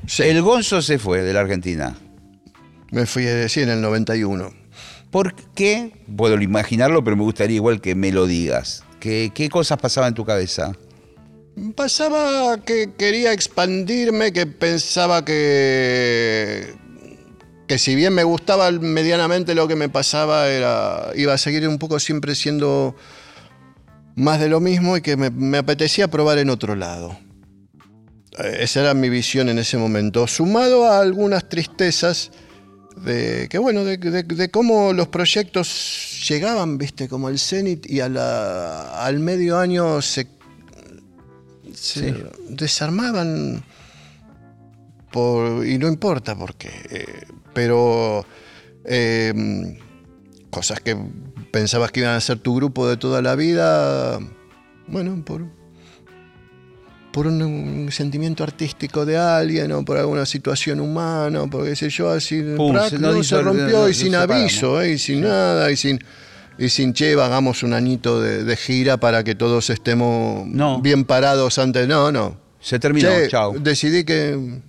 Sí. 0.06 0.24
El 0.24 0.42
Gonzo 0.42 0.82
se 0.82 0.98
fue 0.98 1.22
de 1.22 1.32
la 1.32 1.40
Argentina. 1.40 1.96
Me 2.90 3.06
fui 3.06 3.26
a 3.26 3.34
decir 3.34 3.62
en 3.62 3.70
el 3.70 3.80
91. 3.80 4.52
¿Por 5.10 5.34
qué? 5.54 5.92
Puedo 6.16 6.40
imaginarlo, 6.40 7.02
pero 7.04 7.16
me 7.16 7.22
gustaría 7.22 7.56
igual 7.56 7.80
que 7.80 7.94
me 7.94 8.10
lo 8.12 8.26
digas. 8.26 8.84
¿Qué, 9.00 9.30
qué 9.34 9.48
cosas 9.48 9.78
pasaban 9.78 10.08
en 10.08 10.14
tu 10.14 10.24
cabeza? 10.24 10.72
Pasaba 11.76 12.58
que 12.58 12.90
quería 12.98 13.32
expandirme, 13.32 14.32
que 14.32 14.46
pensaba 14.46 15.24
que, 15.24 16.74
que 17.66 17.78
si 17.78 17.94
bien 17.94 18.12
me 18.14 18.24
gustaba 18.24 18.70
medianamente 18.70 19.54
lo 19.54 19.66
que 19.68 19.76
me 19.76 19.88
pasaba, 19.88 20.48
era, 20.48 21.10
iba 21.16 21.32
a 21.32 21.38
seguir 21.38 21.66
un 21.68 21.78
poco 21.78 21.98
siempre 21.98 22.34
siendo 22.34 22.94
más 24.16 24.38
de 24.40 24.48
lo 24.48 24.60
mismo 24.60 24.96
y 24.96 25.00
que 25.00 25.16
me, 25.16 25.30
me 25.30 25.58
apetecía 25.58 26.08
probar 26.08 26.38
en 26.38 26.50
otro 26.50 26.74
lado. 26.76 27.16
Eh, 28.38 28.58
Esa 28.60 28.80
era 28.82 28.94
mi 28.94 29.08
visión 29.08 29.48
en 29.48 29.58
ese 29.58 29.76
momento, 29.78 30.26
sumado 30.26 30.86
a 30.86 31.00
algunas 31.00 31.48
tristezas 31.48 32.30
de 32.96 33.48
que 33.50 33.58
bueno, 33.58 33.82
de, 33.84 33.96
de- 33.96 34.22
de 34.22 34.50
cómo 34.50 34.92
los 34.92 35.08
proyectos 35.08 36.22
llegaban, 36.28 36.78
viste, 36.78 37.08
como 37.08 37.28
el 37.28 37.38
Zenit 37.40 37.90
y 37.90 38.00
a 38.00 38.08
la- 38.08 39.04
al 39.04 39.18
medio 39.20 39.58
año 39.58 40.00
se 40.02 40.28
se 41.74 42.10
Sí. 42.10 42.14
desarmaban 42.50 43.64
por, 45.14 45.64
y 45.64 45.78
no 45.78 45.86
importa 45.86 46.34
por 46.34 46.56
qué, 46.56 46.72
eh, 46.90 47.06
pero 47.52 48.26
eh, 48.84 49.32
cosas 50.50 50.80
que 50.80 50.96
pensabas 51.52 51.92
que 51.92 52.00
iban 52.00 52.16
a 52.16 52.20
ser 52.20 52.38
tu 52.40 52.56
grupo 52.56 52.88
de 52.88 52.96
toda 52.96 53.22
la 53.22 53.36
vida, 53.36 54.18
bueno, 54.88 55.22
por, 55.24 55.46
por 57.12 57.28
un, 57.28 57.40
un 57.42 57.92
sentimiento 57.92 58.42
artístico 58.42 59.06
de 59.06 59.16
alguien 59.16 59.70
o 59.70 59.84
por 59.84 59.98
alguna 59.98 60.26
situación 60.26 60.80
humana 60.80 61.42
o 61.42 61.48
por 61.48 61.64
qué 61.64 61.76
sé 61.76 61.90
yo, 61.90 62.10
así 62.10 62.42
Pum, 62.56 62.72
prac, 62.72 62.90
se 62.90 62.98
no, 62.98 63.22
se 63.22 63.40
rompió 63.40 63.88
y 63.88 63.94
sin 63.94 64.16
aviso, 64.16 64.82
eh, 64.82 64.94
y 64.94 64.98
sin 64.98 65.20
nada, 65.20 65.70
y 65.70 65.76
sin... 65.76 66.00
y 66.58 66.68
sin 66.70 66.92
Cheva 66.92 67.26
hagamos 67.26 67.62
un 67.62 67.72
añito 67.72 68.20
de, 68.20 68.42
de 68.42 68.56
gira 68.56 68.96
para 68.98 69.22
que 69.22 69.36
todos 69.36 69.70
estemos 69.70 70.44
No. 70.48 70.80
bien 70.80 71.04
parados 71.04 71.58
ante. 71.58 71.86
No, 71.86 72.10
no. 72.10 72.36
Se 72.60 72.78
terminó, 72.80 73.08
Che, 73.08 73.28
chau. 73.28 73.58
Decidí 73.60 74.02
que. 74.04 74.60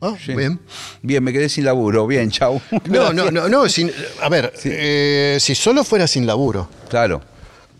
Ah, 0.00 0.14
Sí. 0.24 0.34
bien. 0.34 0.60
Bien, 1.02 1.22
me 1.24 1.32
quedé 1.32 1.48
sin 1.48 1.64
laburo. 1.64 2.06
Bien, 2.06 2.30
chau. 2.30 2.60
No, 2.90 3.12
no, 3.12 3.30
no, 3.30 3.48
no. 3.48 3.68
sin- 3.68 3.90
a 4.20 4.28
ver, 4.28 4.52
eh, 4.64 5.38
si 5.40 5.54
solo 5.54 5.84
fuera 5.84 6.06
sin 6.06 6.26
laburo. 6.26 6.68
Claro. 6.88 7.22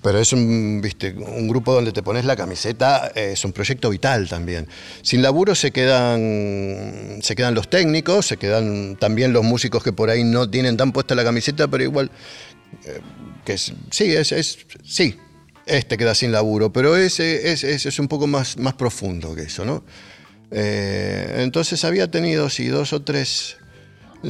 Pero 0.03 0.21
es 0.21 0.33
un, 0.33 0.81
viste, 0.83 1.13
un 1.13 1.49
grupo 1.49 1.75
donde 1.75 1.91
te 1.91 2.01
pones 2.03 2.25
la 2.25 2.37
camiseta, 2.37 3.11
eh, 3.15 3.31
es 3.33 3.45
un 3.45 3.53
proyecto 3.53 3.91
vital 3.91 4.29
también. 4.29 4.69
Sin 5.03 5.21
laburo 5.21 5.55
se 5.57 5.73
quedan, 5.73 7.19
se 7.23 7.35
quedan 7.35 7.55
los 7.55 7.69
técnicos, 7.69 8.27
se 8.27 8.37
quedan 8.37 8.97
también 9.01 9.33
los 9.33 9.43
músicos 9.45 9.83
que 9.83 9.93
por 9.93 10.09
ahí 10.11 10.23
no 10.23 10.49
tienen 10.49 10.77
tan 10.77 10.93
puesta 10.93 11.15
la 11.17 11.25
camiseta, 11.25 11.67
pero 11.69 11.83
igual, 11.83 12.11
eh, 12.85 13.01
que 13.45 13.55
es- 13.55 13.73
sí, 13.91 14.15
es, 14.15 14.31
es- 14.33 14.59
sí, 14.85 15.17
este 15.67 15.97
queda 15.99 16.15
sin 16.15 16.31
laburo, 16.31 16.73
pero 16.73 16.97
ese 16.97 17.51
es, 17.53 17.65
es- 17.65 17.87
es 17.87 17.99
un 17.99 18.07
poco 18.07 18.27
más, 18.29 18.57
más 18.59 18.75
profundo 18.75 19.35
que 19.35 19.43
eso, 19.43 19.65
¿no? 19.65 19.83
Eh, 20.51 21.37
entonces 21.39 21.85
había 21.85 22.11
tenido, 22.11 22.49
sí, 22.51 22.69
dos 22.69 22.93
o 22.93 23.03
tres 23.03 23.57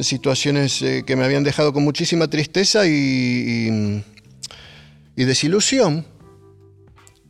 situaciones 0.01 0.81
eh, 0.81 1.03
que 1.05 1.15
me 1.15 1.23
habían 1.25 1.43
dejado 1.43 1.73
con 1.73 1.83
muchísima 1.83 2.27
tristeza 2.27 2.85
y- 2.87 4.03
desilusión. 5.15 6.05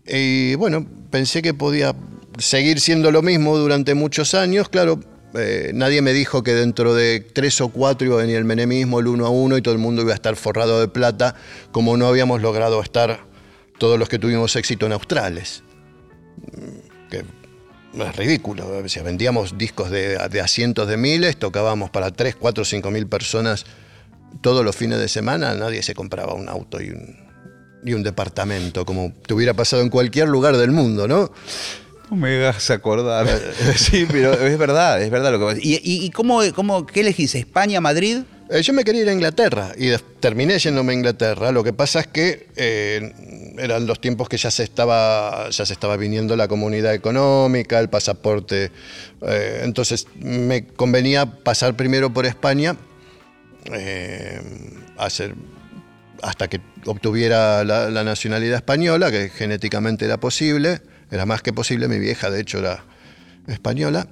Y 0.06 0.56
bueno, 0.56 0.86
pensé 1.10 1.42
que 1.42 1.54
podía 1.54 1.96
seguir 2.38 2.80
siendo 2.80 3.12
lo 3.12 3.22
mismo 3.22 3.58
durante 3.58 3.94
muchos 3.94 4.34
años. 4.34 4.70
Claro, 4.70 5.00
eh, 5.34 5.72
nadie 5.74 6.02
me 6.02 6.14
dijo 6.14 6.44
que 6.44 6.54
dentro 6.54 6.94
de 6.94 7.20
tres 7.20 7.60
o 7.62 7.70
cuatro 7.70 8.08
iba 8.08 8.16
a 8.16 8.22
venir 8.22 8.38
el 8.38 8.46
menemismo, 8.46 9.00
el 9.00 9.08
uno 9.08 9.26
a 9.26 9.30
uno, 9.30 9.58
y 9.58 9.62
todo 9.62 9.74
el 9.74 9.80
mundo 9.80 10.02
iba 10.02 10.12
a 10.12 10.16
estar 10.16 10.36
forrado 10.36 10.80
de 10.80 10.88
plata, 10.88 11.36
como 11.72 11.98
no 11.98 12.08
habíamos 12.08 12.42
logrado 12.42 12.82
estar 12.82 13.26
todos 13.78 14.00
los 14.00 14.10
que 14.10 14.20
tuvimos 14.20 14.56
éxito 14.56 14.86
en 14.86 14.94
Australes. 14.94 15.64
Que 17.10 17.24
es 18.06 18.16
ridículo. 18.16 18.68
O 18.84 18.90
sea, 18.90 19.04
vendíamos 19.04 19.58
discos 19.58 19.90
de, 19.90 20.18
de 20.30 20.42
a 20.42 20.48
cientos 20.48 20.88
de 20.88 20.98
miles, 20.98 21.38
tocábamos 21.38 21.90
para 21.90 22.12
tres, 22.12 22.36
cuatro, 22.36 22.66
cinco 22.66 22.92
mil 22.92 23.08
personas 23.08 23.66
todos 24.42 24.64
los 24.64 24.76
fines 24.76 25.00
de 25.00 25.08
semana, 25.08 25.54
nadie 25.56 25.82
se 25.84 25.94
compraba 25.94 26.34
un 26.34 26.50
auto 26.50 26.82
y 26.82 26.90
un, 26.90 27.16
y 27.84 27.94
un 27.94 28.04
departamento, 28.04 28.86
como 28.86 29.14
te 29.26 29.34
hubiera 29.34 29.54
pasado 29.54 29.82
en 29.82 29.90
cualquier 29.90 30.28
lugar 30.28 30.58
del 30.58 30.72
mundo, 30.72 31.08
¿no? 31.08 31.32
No 32.10 32.18
me 32.18 32.36
hagas 32.38 32.70
acordar. 32.70 33.28
sí, 33.76 34.08
pero 34.10 34.34
es 34.34 34.58
verdad, 34.58 35.02
es 35.02 35.10
verdad 35.10 35.32
lo 35.32 35.40
que 35.40 35.46
pasa. 35.46 35.60
¿Y, 35.62 35.76
y, 35.76 36.06
y 36.06 36.10
cómo, 36.12 36.42
cómo, 36.56 36.86
qué 36.86 37.02
elegís? 37.02 37.36
¿España, 37.36 37.82
Madrid? 37.82 38.20
Eh, 38.50 38.62
yo 38.62 38.72
me 38.74 38.84
quería 38.86 39.02
ir 39.02 39.10
a 39.10 39.14
Inglaterra 39.14 39.74
y 39.78 39.90
terminé 40.20 40.58
yéndome 40.58 40.94
a 40.94 40.96
Inglaterra. 40.96 41.52
Lo 41.52 41.64
que 41.64 41.74
pasa 41.74 42.00
es 42.00 42.08
que 42.08 42.48
eh, 42.56 43.12
eran 43.58 43.86
los 43.86 44.00
tiempos 44.00 44.30
que 44.30 44.38
ya 44.38 44.52
se 44.52 44.64
estaba, 44.64 45.50
ya 45.50 45.66
se 45.66 45.74
estaba 45.74 45.98
viniendo 45.98 46.36
la 46.38 46.48
comunidad 46.48 46.94
económica, 46.94 47.80
el 47.80 47.90
pasaporte. 47.90 48.72
eh, 49.22 49.62
entonces 49.64 50.08
me 50.16 50.66
convenía 50.66 51.26
pasar 51.26 51.76
primero 51.76 52.14
por 52.14 52.26
España, 52.26 52.78
hacer, 54.98 55.36
hasta 56.22 56.48
que 56.48 56.62
obtuviera 56.86 57.66
la 57.66 58.04
nacionalidad 58.06 58.56
española, 58.58 59.12
que 59.12 59.28
genéticamente 59.28 60.06
era 60.06 60.18
posible, 60.18 60.82
era 61.12 61.26
más 61.26 61.42
que 61.42 61.52
posible. 61.52 61.90
Mi 61.90 62.00
vieja, 62.00 62.30
de 62.30 62.40
hecho, 62.40 62.60
era 62.60 62.86
española. 63.48 64.08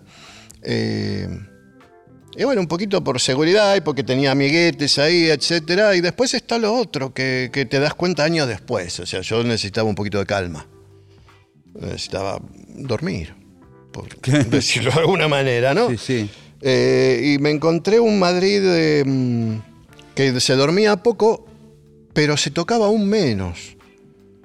Y 2.37 2.43
bueno, 2.43 2.61
un 2.61 2.67
poquito 2.67 3.03
por 3.03 3.19
seguridad 3.21 3.75
y 3.75 3.81
porque 3.81 4.03
tenía 4.03 4.31
amiguetes 4.31 4.97
ahí, 4.99 5.29
etcétera. 5.29 5.95
Y 5.95 6.01
después 6.01 6.33
está 6.33 6.57
lo 6.57 6.73
otro, 6.73 7.13
que, 7.13 7.49
que 7.51 7.65
te 7.65 7.79
das 7.79 7.93
cuenta 7.93 8.23
años 8.23 8.47
después. 8.47 8.99
O 8.99 9.05
sea, 9.05 9.21
yo 9.21 9.43
necesitaba 9.43 9.87
un 9.87 9.95
poquito 9.95 10.19
de 10.19 10.25
calma. 10.25 10.67
Necesitaba 11.73 12.39
dormir, 12.67 13.33
por 13.91 14.09
decirlo 14.49 14.91
de 14.91 14.99
alguna 14.99 15.27
manera, 15.27 15.73
¿no? 15.73 15.89
Sí, 15.89 15.97
sí. 15.97 16.29
Eh, 16.61 17.33
y 17.35 17.41
me 17.41 17.51
encontré 17.51 17.99
un 17.99 18.17
Madrid 18.17 18.61
eh, 18.63 19.03
mm, 19.05 19.57
que 20.15 20.39
se 20.39 20.55
dormía 20.55 20.97
poco, 20.97 21.45
pero 22.13 22.37
se 22.37 22.49
tocaba 22.49 22.87
aún 22.87 23.07
menos. 23.07 23.75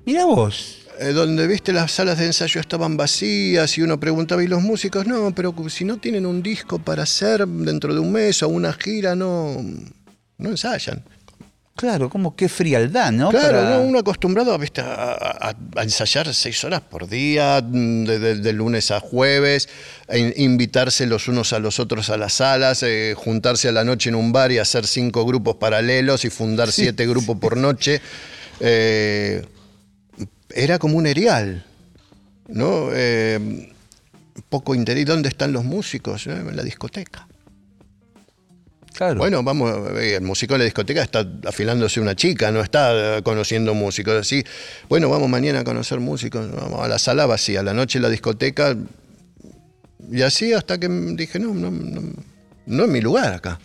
Mira 0.05 0.25
vos. 0.25 0.80
Eh, 1.03 1.13
donde 1.13 1.47
viste 1.47 1.73
las 1.73 1.93
salas 1.93 2.19
de 2.19 2.27
ensayo 2.27 2.61
estaban 2.61 2.99
vacías 2.99 3.79
y 3.79 3.81
uno 3.83 3.99
preguntaba, 3.99 4.45
¿y 4.45 4.47
los 4.49 4.61
músicos? 4.61 5.07
No, 5.07 5.35
pero 5.35 5.55
si 5.71 5.87
no 5.87 5.97
tienen 5.97 6.27
un 6.27 6.43
disco 6.43 6.79
para 6.79 7.05
hacer 7.05 7.47
dentro 7.49 7.95
de 7.95 8.01
un 8.01 8.13
mes 8.13 8.43
o 8.43 8.49
una 8.51 8.75
gira, 8.75 9.15
no, 9.17 9.57
no 10.37 10.49
ensayan. 10.51 11.03
Claro, 11.75 12.11
como 12.11 12.37
qué 12.37 12.51
frialdad, 12.51 13.13
¿no? 13.13 13.31
Claro, 13.31 13.61
Para- 13.63 13.71
¿no? 13.79 13.83
uno 13.85 13.99
acostumbrado 14.01 14.59
¿viste? 14.59 14.83
A, 14.83 15.15
a- 15.15 15.57
a 15.77 15.83
ensayar 15.83 16.35
seis 16.35 16.63
horas 16.65 16.83
por 16.83 17.09
día, 17.09 17.63
mm, 17.67 18.05
de, 18.05 18.19
de- 18.19 18.35
de 18.37 18.53
lunes 18.53 18.91
a 18.91 19.01
jueves, 19.01 19.71
e 20.07 20.19
in- 20.19 20.35
invitarse 20.37 21.07
los 21.07 21.29
unos 21.29 21.55
a 21.55 21.59
los 21.61 21.81
otros 21.81 22.11
a 22.11 22.19
las 22.19 22.35
salas, 22.35 22.83
eh, 22.83 23.15
juntarse 23.17 23.69
a 23.69 23.73
la 23.73 23.85
noche 23.85 24.11
en 24.11 24.17
un 24.17 24.33
bar 24.33 24.53
y 24.53 24.59
hacer 24.59 24.87
cinco 24.87 25.25
grupos 25.25 25.57
paralelos 25.57 26.27
y 26.27 26.31
fundar 26.31 26.71
siete 26.71 27.07
grupos 27.07 27.39
por 27.39 27.57
noche. 27.57 28.03
Eh, 28.61 29.43
era 30.55 30.79
como 30.79 30.97
un 30.97 31.07
erial, 31.07 31.65
¿no? 32.49 32.91
Eh, 32.93 33.73
poco 34.49 34.75
interés. 34.75 35.07
¿Dónde 35.07 35.29
están 35.29 35.53
los 35.53 35.65
músicos? 35.65 36.27
Eh, 36.27 36.33
En 36.33 36.57
la 36.57 36.63
discoteca. 36.63 37.27
Claro. 38.95 39.19
Bueno, 39.19 39.43
vamos, 39.43 39.73
eh, 39.99 40.17
el 40.17 40.23
músico 40.23 40.55
en 40.55 40.59
la 40.59 40.65
discoteca 40.65 41.03
está 41.03 41.27
afilándose 41.47 42.01
una 42.01 42.15
chica, 42.15 42.51
no 42.51 42.61
está 42.61 43.21
conociendo 43.23 43.73
músicos. 43.73 44.15
Así, 44.15 44.45
bueno, 44.89 45.09
vamos 45.09 45.29
mañana 45.29 45.61
a 45.61 45.65
conocer 45.65 46.01
músicos, 46.01 46.51
vamos 46.53 46.81
a 46.85 46.89
la 46.89 46.99
sala 46.99 47.25
vacía, 47.25 47.61
a 47.61 47.63
la 47.63 47.73
noche 47.73 47.99
en 47.99 48.03
la 48.03 48.11
discoteca. 48.11 48.77
Y 50.11 50.23
así 50.23 50.53
hasta 50.53 50.79
que 50.79 50.89
dije, 50.89 51.39
no, 51.39 51.55
no, 51.55 51.71
no, 51.71 52.03
no 52.67 52.85
es 52.85 52.91
mi 52.91 53.01
lugar 53.01 53.33
acá. 53.33 53.61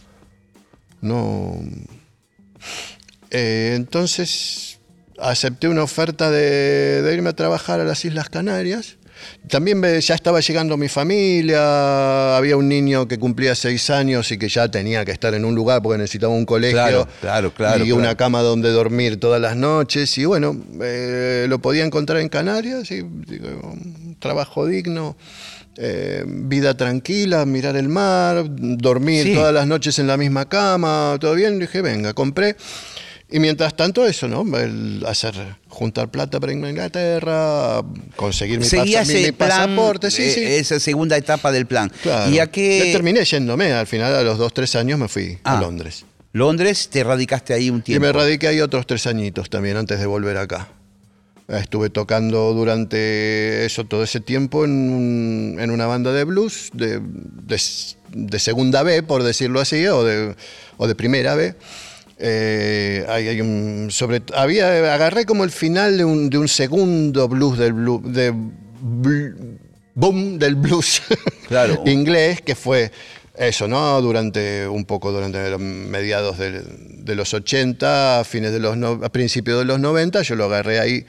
No. 1.01 1.59
Eh, 3.31 3.73
entonces 3.75 4.74
acepté 5.19 5.67
una 5.67 5.83
oferta 5.83 6.29
de, 6.31 7.01
de 7.01 7.13
irme 7.13 7.29
a 7.29 7.33
trabajar 7.33 7.79
a 7.79 7.83
las 7.83 8.03
Islas 8.05 8.29
Canarias. 8.29 8.97
También 9.47 9.79
me- 9.79 9.99
ya 10.01 10.13
estaba 10.13 10.41
llegando 10.41 10.75
mi 10.75 10.89
familia, 10.89 12.35
había 12.35 12.57
un 12.57 12.67
niño 12.67 13.07
que 13.07 13.17
cumplía 13.17 13.55
seis 13.55 13.89
años 13.89 14.29
y 14.31 14.37
que 14.37 14.49
ya 14.49 14.69
tenía 14.69 15.05
que 15.05 15.11
estar 15.11 15.33
en 15.33 15.45
un 15.45 15.55
lugar 15.55 15.81
porque 15.81 15.97
necesitaba 15.97 16.33
un 16.33 16.45
colegio 16.45 16.73
Claro, 16.73 17.07
claro, 17.21 17.53
claro, 17.53 17.85
y 17.85 17.91
una 17.93 18.15
cama 18.15 18.41
donde 18.41 18.71
dormir 18.71 19.17
todas 19.19 19.39
las 19.41 19.55
noches. 19.55 20.17
Y 20.17 20.25
bueno, 20.25 20.61
eh, 20.81 21.45
lo 21.47 21.59
podía 21.59 21.85
encontrar 21.85 22.19
en 22.19 22.27
Canarias, 22.29 22.91
y, 22.91 23.03
digo, 23.03 23.47
un 23.63 24.17
trabajo 24.19 24.65
digno, 24.67 25.15
eh, 25.77 26.23
vida 26.27 26.75
tranquila, 26.75 27.45
mirar 27.45 27.77
el 27.77 27.87
mar, 27.87 28.43
dormir 28.49 29.23
Sí. 29.23 29.33
todas 29.33 29.53
las 29.53 29.65
noches 29.65 29.97
en 29.97 30.07
la 30.07 30.17
misma 30.17 30.47
cama, 30.49 31.17
todo 31.21 31.35
bien. 31.35 31.57
Dije, 31.59 31.81
venga, 31.81 32.13
compré. 32.13 32.57
Y 33.35 33.39
mientras 33.39 33.75
tanto 33.75 34.05
eso, 34.07 34.29
¿no? 34.29 34.45
El 34.57 35.03
hacer, 35.05 35.35
juntar 35.67 36.09
plata 36.09 36.39
para 36.39 36.53
irme 36.53 36.67
a 36.67 36.69
Inglaterra, 36.69 37.81
conseguir 38.15 38.59
mi, 38.59 38.65
Seguía 38.65 38.99
pasa- 38.99 39.11
mi- 39.11 39.23
mi 39.23 39.31
plan, 39.33 39.49
pasaporte, 39.49 40.09
sí, 40.09 40.21
eh, 40.23 40.31
sí. 40.33 40.41
esa 40.43 40.79
segunda 40.79 41.17
etapa 41.17 41.51
del 41.51 41.65
plan. 41.65 41.91
Claro. 42.01 42.31
¿Y 42.31 42.39
a? 42.39 42.45
Yo 42.45 42.91
terminé 42.93 43.25
yéndome, 43.25 43.73
al 43.73 43.87
final 43.87 44.15
a 44.15 44.21
los 44.23 44.37
dos, 44.37 44.53
tres 44.53 44.73
años 44.77 44.97
me 44.97 45.09
fui 45.09 45.37
Ah. 45.43 45.57
a 45.57 45.61
Londres. 45.61 46.05
Londres, 46.31 46.87
te 46.89 47.03
radicaste 47.03 47.53
ahí 47.53 47.69
un 47.69 47.79
Y 47.79 47.81
tiempo. 47.81 48.05
me 48.05 48.13
radiqué 48.13 48.47
ahí 48.47 48.61
otros 48.61 48.87
tres 48.87 49.05
añitos 49.05 49.49
también 49.49 49.75
antes 49.75 49.99
de 49.99 50.05
volver 50.05 50.37
acá. 50.37 50.69
Estuve 51.49 51.89
tocando 51.89 52.53
durante 52.53 53.65
eso 53.65 53.83
todo 53.83 54.03
ese 54.03 54.21
tiempo 54.21 54.63
en, 54.63 54.71
un- 54.71 55.57
en 55.59 55.71
una 55.71 55.87
banda 55.87 56.13
de 56.13 56.23
blues 56.23 56.69
de, 56.73 56.99
de 57.01 57.61
de 58.13 58.39
segunda 58.39 58.81
B, 58.81 59.03
por 59.03 59.23
decirlo 59.23 59.59
así, 59.59 59.85
o 59.87 60.05
de, 60.05 60.35
o 60.77 60.87
de 60.87 60.95
primera 60.95 61.35
B. 61.35 61.53
Eh, 62.17 63.05
hay, 63.09 63.27
hay 63.27 63.41
un 63.41 63.87
sobre 63.91 64.21
había 64.33 64.93
agarré 64.93 65.25
como 65.25 65.43
el 65.43 65.51
final 65.51 65.97
de 65.97 66.05
un, 66.05 66.29
de 66.29 66.37
un 66.37 66.47
segundo 66.47 67.27
blues 67.27 67.57
del 67.57 67.73
blues 67.73 68.01
de 68.13 68.31
bl- 68.33 69.57
boom 69.95 70.39
del 70.39 70.55
blues 70.55 71.01
Claro. 71.49 71.83
inglés 71.85 72.39
que 72.41 72.55
fue 72.55 72.89
eso, 73.37 73.67
¿no? 73.67 74.01
Durante 74.01 74.65
un 74.65 74.85
poco 74.85 75.11
durante 75.11 75.49
los 75.49 75.59
mediados 75.59 76.37
del- 76.37 76.63
de, 77.03 77.15
los 77.15 77.33
80, 77.33 78.21
a 78.21 78.23
fines 78.23 78.53
de 78.53 78.59
los 78.59 78.77
no- 78.77 79.01
a 79.03 79.09
principios 79.09 79.59
de 79.59 79.65
los 79.65 79.77
90, 79.81 80.21
yo 80.21 80.35
lo 80.35 80.45
agarré 80.45 80.79
ahí 80.79 81.05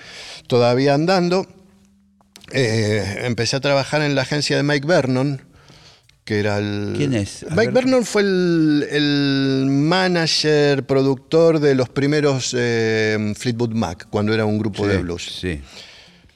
todavía 0.48 0.94
andando. 0.94 1.46
Eh, 2.52 3.20
empecé 3.22 3.56
a 3.56 3.60
trabajar 3.60 4.02
en 4.02 4.14
la 4.16 4.22
agencia 4.22 4.56
de 4.56 4.62
Mike 4.64 4.86
Vernon, 4.86 5.40
que 6.26 6.40
era 6.40 6.58
el... 6.58 6.92
¿Quién 6.96 7.14
es? 7.14 7.44
A 7.44 7.54
Mike 7.54 7.66
ver. 7.70 7.72
Vernon 7.84 8.04
fue 8.04 8.20
el, 8.22 8.86
el 8.90 9.66
manager, 9.70 10.84
productor 10.84 11.60
de 11.60 11.74
los 11.74 11.88
primeros 11.88 12.54
eh, 12.58 13.32
Fleetwood 13.36 13.70
Mac, 13.72 14.08
cuando 14.10 14.34
era 14.34 14.44
un 14.44 14.58
grupo 14.58 14.82
Sí, 14.84 14.90
de 14.90 14.98
blues. 14.98 15.38
Sí. 15.40 15.60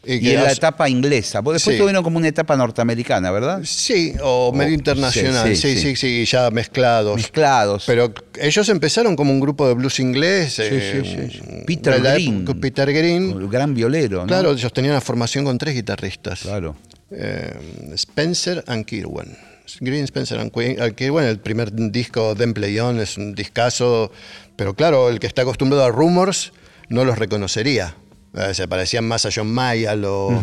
Y 0.07 0.31
en 0.31 0.43
la 0.45 0.51
etapa 0.53 0.89
inglesa. 0.89 1.43
Después 1.43 1.63
Sí. 1.63 1.77
tuvieron 1.77 2.03
como 2.03 2.17
una 2.17 2.29
etapa 2.29 2.57
norteamericana, 2.57 3.31
¿verdad? 3.31 3.61
Sí, 3.65 4.15
o 4.23 4.51
medio 4.51 4.71
sí, 4.71 4.75
internacional, 4.77 5.49
sí, 5.49 5.57
sí, 5.57 5.75
sí, 5.75 5.97
sí. 5.97 5.97
sí, 5.97 6.25
ya 6.25 6.51
mezclados. 6.51 7.17
Mezclados. 7.17 7.85
Pero 7.87 8.15
ellos 8.41 8.69
empezaron 8.71 9.15
como 9.15 9.31
un 9.33 9.41
grupo 9.41 9.69
de 9.69 9.75
blues 9.75 10.01
inglés. 10.01 10.55
Sí, 10.55 10.63
eh, 10.65 11.03
sí, 11.05 11.39
sí. 11.39 11.43
Peter 11.67 12.01
Green. 12.01 12.43
época- 12.43 12.61
Peter 12.61 12.91
Green. 12.93 13.31
el 13.33 13.49
gran 13.49 13.75
violero, 13.75 14.21
¿no? 14.21 14.27
Claro, 14.27 14.53
ellos 14.53 14.73
tenían 14.73 14.93
una 14.95 15.01
formación 15.03 15.45
con 15.45 15.59
tres 15.59 15.75
guitarristas. 15.75 16.41
Claro. 16.41 16.77
Eh, 17.11 17.53
Spencer 17.95 18.65
and 18.69 18.87
Kirwan. 18.87 19.37
Green, 19.81 20.05
Spencer 20.05 20.39
and 20.39 20.53
Kirwan, 20.95 21.25
el 21.25 21.39
primer 21.39 21.73
disco 21.73 22.35
de 22.35 22.49
Play 22.49 22.79
On 22.81 22.99
es 22.99 23.17
un 23.17 23.35
discazo, 23.35 24.11
pero 24.57 24.75
claro, 24.75 25.09
el 25.09 25.21
que 25.21 25.27
está 25.27 25.43
acostumbrado 25.43 25.85
a 25.85 25.91
Rumors 25.91 26.53
no 26.89 27.05
los 27.05 27.19
reconocería. 27.19 27.95
Eh, 28.35 28.55
se 28.55 28.67
parecían 28.67 29.07
más 29.07 29.27
a 29.27 29.31
John 29.35 29.53
Mayall 29.53 30.05
o... 30.05 30.41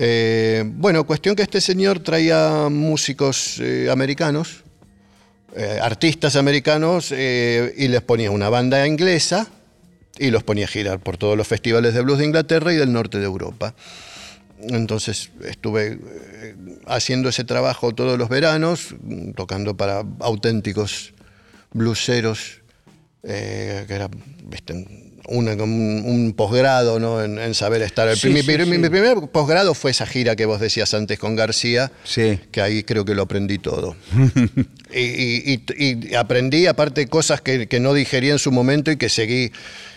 Eh, 0.00 0.62
bueno, 0.64 1.04
cuestión 1.04 1.34
que 1.34 1.42
este 1.42 1.60
señor 1.60 1.98
traía 1.98 2.68
músicos 2.70 3.58
eh, 3.58 3.88
americanos, 3.90 4.62
eh, 5.56 5.80
artistas 5.82 6.36
americanos, 6.36 7.10
y 7.10 7.88
les 7.88 8.02
ponía 8.02 8.30
una 8.30 8.48
banda 8.48 8.86
inglesa 8.86 9.48
y 10.16 10.30
los 10.30 10.44
ponía 10.44 10.66
a 10.66 10.68
girar 10.68 11.00
por 11.00 11.16
todos 11.16 11.36
los 11.36 11.48
festivales 11.48 11.94
de 11.94 12.02
blues 12.02 12.18
de 12.18 12.26
Inglaterra 12.26 12.72
y 12.72 12.76
del 12.76 12.92
norte 12.92 13.18
de 13.18 13.24
Europa. 13.24 13.74
Entonces 14.60 15.30
estuve 15.44 15.98
eh, 16.02 16.54
haciendo 16.86 17.28
ese 17.28 17.44
trabajo 17.44 17.94
todos 17.94 18.18
los 18.18 18.28
veranos, 18.28 18.94
tocando 19.36 19.76
para 19.76 20.04
auténticos 20.20 21.12
blueseros, 21.72 22.60
eh, 23.22 23.84
que 23.86 23.94
era 23.94 24.08
viste, 24.44 24.72
una- 25.28 25.52
un, 25.52 25.70
un 26.06 26.32
posgrado 26.34 26.98
¿no? 26.98 27.22
en, 27.22 27.38
en 27.38 27.54
saber 27.54 27.82
estar. 27.82 28.08
El 28.08 28.16
Sí, 28.16 28.30
mi, 28.30 28.42
sí, 28.42 28.56
mi- 28.58 28.64
sí. 28.64 28.78
mi 28.78 28.88
primer 28.88 29.28
posgrado 29.30 29.74
fue 29.74 29.90
esa 29.90 30.06
gira 30.06 30.34
que 30.36 30.46
vos 30.46 30.58
decías 30.60 30.92
antes 30.94 31.18
con 31.18 31.36
García, 31.36 31.92
Sí. 32.04 32.40
que 32.50 32.60
ahí 32.62 32.82
creo 32.82 33.04
que 33.04 33.14
lo 33.14 33.22
aprendí 33.22 33.58
todo. 33.58 33.94
y, 34.94 35.00
y- 35.00 35.64
y- 35.76 36.08
y 36.10 36.14
aprendí 36.14 36.66
aparte 36.66 37.06
cosas 37.08 37.40
que, 37.42 37.68
que 37.68 37.78
no 37.80 37.92
digerí 37.94 38.30
en 38.30 38.38
su 38.38 38.50
momento 38.52 38.90
y 38.90 38.96
que 38.96 39.08
seguí, 39.08 39.52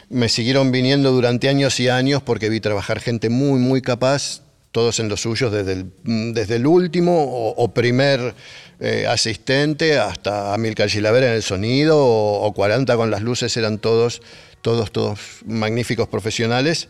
me 0.09 0.27
siguieron 0.27 0.71
viniendo 0.73 1.11
durante 1.11 1.47
años 1.47 1.79
y 1.79 1.87
años 1.87 2.21
porque 2.21 2.49
vi 2.49 2.59
trabajar 2.59 2.99
gente 2.99 3.29
muy, 3.29 3.59
muy 3.59 3.81
capaz, 3.81 4.41
todos 4.71 4.99
en 4.99 5.09
los 5.09 5.21
suyos, 5.21 5.51
desde 5.51 5.73
el, 5.73 5.85
mm, 6.03 6.33
desde 6.33 6.55
el 6.55 6.67
último 6.67 7.23
o, 7.23 7.73
primer 7.73 8.33
eh, 8.79 9.05
asistente 9.07 9.99
hasta 9.99 10.53
Amilcar 10.53 10.89
Gilavera 10.89 11.27
en 11.27 11.33
el 11.33 11.43
sonido 11.43 11.97
o, 11.97 12.45
o 12.45 12.53
40 12.53 12.95
con 12.95 13.11
las 13.11 13.21
luces, 13.21 13.55
eran 13.57 13.79
todos, 13.79 14.21
todos, 14.61 14.91
todos 14.91 15.19
magníficos 15.45 16.07
profesionales. 16.07 16.87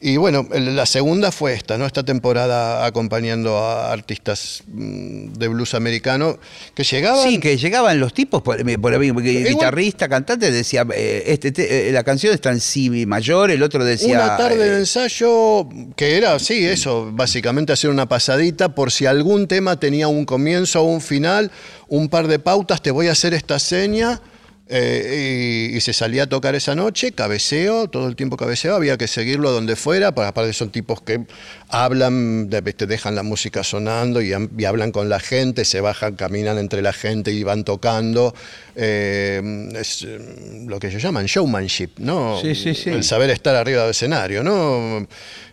Y 0.00 0.18
bueno, 0.18 0.46
la 0.52 0.84
segunda 0.84 1.32
fue 1.32 1.54
esta, 1.54 1.78
¿no? 1.78 1.86
Esta 1.86 2.02
temporada 2.02 2.84
acompañando 2.84 3.56
a 3.58 3.92
artistas 3.92 4.62
mm, 4.66 5.32
de 5.32 5.48
blues 5.48 5.74
americano 5.74 6.38
que 6.74 6.84
llegaban. 6.84 7.26
Sí, 7.28 7.38
que 7.40 7.56
llegaban 7.56 7.98
los 7.98 8.12
tipos, 8.12 8.42
por, 8.42 8.56
por 8.80 8.94
ahí, 8.94 9.12
porque 9.12 9.32
Igual- 9.32 9.48
guitarrista, 9.54 10.08
cantante, 10.08 10.50
decía, 10.50 10.86
eh, 10.94 11.24
este, 11.26 11.50
te- 11.52 11.88
eh, 11.88 11.92
la 11.92 12.04
canción 12.04 12.34
está 12.34 12.50
en 12.52 12.60
si 12.60 13.06
mayor, 13.06 13.50
el 13.50 13.62
otro 13.62 13.84
decía... 13.84 14.16
Una 14.16 14.36
tarde 14.36 14.58
de 14.68 14.76
eh, 14.76 14.78
ensayo 14.80 15.68
que 15.96 16.16
era, 16.16 16.38
sí, 16.38 16.64
eso, 16.66 17.08
básicamente 17.12 17.72
hacer 17.72 17.88
una 17.90 18.06
pasadita 18.06 18.74
por 18.74 18.92
si 18.92 19.06
algún 19.06 19.48
tema 19.48 19.80
tenía 19.80 20.08
un 20.08 20.24
comienzo 20.26 20.82
o 20.82 20.84
un 20.84 21.00
final, 21.00 21.50
un 21.88 22.08
par 22.08 22.28
de 22.28 22.38
pautas, 22.38 22.82
te 22.82 22.90
voy 22.90 23.08
a 23.08 23.12
hacer 23.12 23.32
esta 23.34 23.58
seña. 23.58 24.20
Eh, 24.68 25.68
y, 25.72 25.76
y 25.76 25.80
se 25.80 25.92
salía 25.92 26.24
a 26.24 26.26
tocar 26.26 26.54
esa 26.56 26.74
noche, 26.74 27.12
cabeceo, 27.12 27.88
todo 27.88 28.08
el 28.08 28.16
tiempo 28.16 28.36
cabeceo, 28.36 28.74
había 28.74 28.96
que 28.96 29.06
seguirlo 29.06 29.52
donde 29.52 29.76
fuera, 29.76 30.12
para 30.14 30.28
aparte 30.28 30.52
son 30.52 30.70
tipos 30.70 31.00
que 31.02 31.24
hablan, 31.68 32.50
de- 32.50 32.62
te 32.72 32.86
dejan 32.86 33.14
la 33.14 33.22
música 33.22 33.62
sonando 33.62 34.20
y, 34.20 34.32
y 34.58 34.64
hablan 34.64 34.90
con 34.92 35.08
la 35.08 35.20
gente, 35.20 35.64
se 35.64 35.80
bajan, 35.80 36.16
caminan 36.16 36.58
entre 36.58 36.82
la 36.82 36.92
gente 36.92 37.30
y 37.32 37.42
van 37.44 37.64
tocando. 37.64 38.34
eh, 38.74 39.70
es 39.76 40.02
eh, 40.02 40.64
lo 40.66 40.78
que 40.80 40.88
ellos 40.88 41.02
llaman 41.02 41.26
showmanship, 41.26 41.90
¿no? 41.98 42.40
Sí, 42.42 42.54
sí, 42.54 42.74
sí. 42.74 42.90
El 42.90 43.04
saber 43.04 43.30
estar 43.30 43.54
arriba 43.54 43.82
del 43.82 43.90
escenario, 43.92 44.42
¿no? 44.42 45.06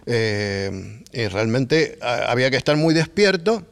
Eh, 0.05 1.01
y 1.13 1.27
realmente 1.27 1.97
había 2.01 2.49
que 2.51 2.57
estar 2.57 2.75
muy 2.75 2.93
despierto. 2.93 3.65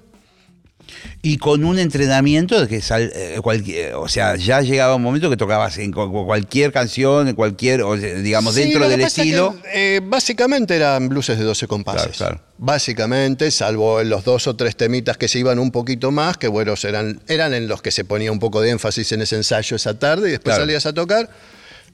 Y 1.24 1.38
con 1.38 1.64
un 1.64 1.78
entrenamiento 1.78 2.60
de 2.60 2.68
que 2.68 2.82
sal- 2.82 3.12
eh, 3.14 3.38
cualquier, 3.44 3.94
o 3.94 4.08
sea, 4.08 4.36
ya 4.38 4.62
llegaba 4.62 4.96
un 4.96 5.04
momento 5.04 5.30
que 5.30 5.38
tocabas 5.38 5.78
en 5.78 5.92
cu- 5.92 6.26
cualquier 6.26 6.72
canción, 6.72 7.28
en 7.28 7.36
cualquier, 7.36 7.84
o 7.84 7.96
sea, 7.96 8.16
digamos, 8.16 8.56
Sí, 8.56 8.62
dentro 8.62 8.90
del 8.90 9.02
pasa 9.02 9.08
es 9.08 9.14
que, 9.14 9.22
estilo. 9.22 9.56
eh, 9.72 10.02
básicamente 10.04 10.76
eran 10.76 11.10
blueses 11.10 11.38
de 11.38 11.44
12 11.44 11.68
compases. 11.68 12.18
Claro, 12.18 12.38
claro. 12.38 12.52
Básicamente, 12.58 13.52
salvo 13.52 14.02
en 14.02 14.10
los 14.10 14.24
dos 14.24 14.48
o 14.48 14.56
tres 14.56 14.76
temitas 14.76 15.16
que 15.18 15.28
se 15.28 15.38
iban 15.38 15.60
un 15.60 15.70
poquito 15.70 16.10
más, 16.10 16.38
que 16.38 16.48
bueno, 16.48 16.74
eran, 16.84 17.22
eran 17.28 17.54
en 17.54 17.68
los 17.68 17.84
que 17.84 17.92
se 17.92 18.04
ponía 18.04 18.32
un 18.32 18.40
poco 18.40 18.60
de 18.60 18.72
énfasis 18.72 19.12
en 19.12 19.22
ese 19.22 19.36
ensayo 19.36 19.76
esa 19.76 20.00
tarde 20.00 20.30
y 20.30 20.32
después 20.32 20.56
Claro. 20.56 20.64
salías 20.64 20.88
a 20.88 20.94
tocar 20.94 21.30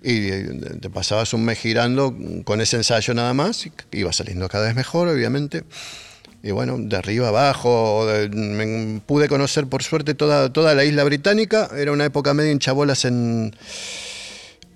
y 0.02 0.30
eh, 0.30 0.48
te 0.80 0.90
pasabas 0.90 1.34
un 1.34 1.44
mes 1.44 1.58
girando 1.60 2.16
con 2.46 2.62
ese 2.62 2.78
ensayo 2.78 3.14
nada 3.14 3.34
más 3.34 3.66
y 3.66 3.72
iba 3.92 4.14
saliendo 4.14 4.48
cada 4.48 4.68
vez 4.68 4.76
mejor, 4.76 5.10
obviamente. 5.10 5.64
Y 6.44 6.52
bueno, 6.52 6.78
de 6.78 6.96
arriba 6.96 7.26
a 7.28 7.30
abajo, 7.30 8.06
de- 8.06 8.30
me- 8.30 9.00
pude 9.02 9.28
conocer 9.28 9.68
por 9.68 9.84
suerte 9.84 10.14
toda, 10.14 10.52
toda 10.54 10.74
la 10.76 10.86
isla 10.86 11.04
británica. 11.04 11.70
Era 11.76 11.92
una 11.92 12.06
época 12.06 12.34
medio 12.34 12.52
hinchabolas 12.52 13.06
en, 13.06 13.54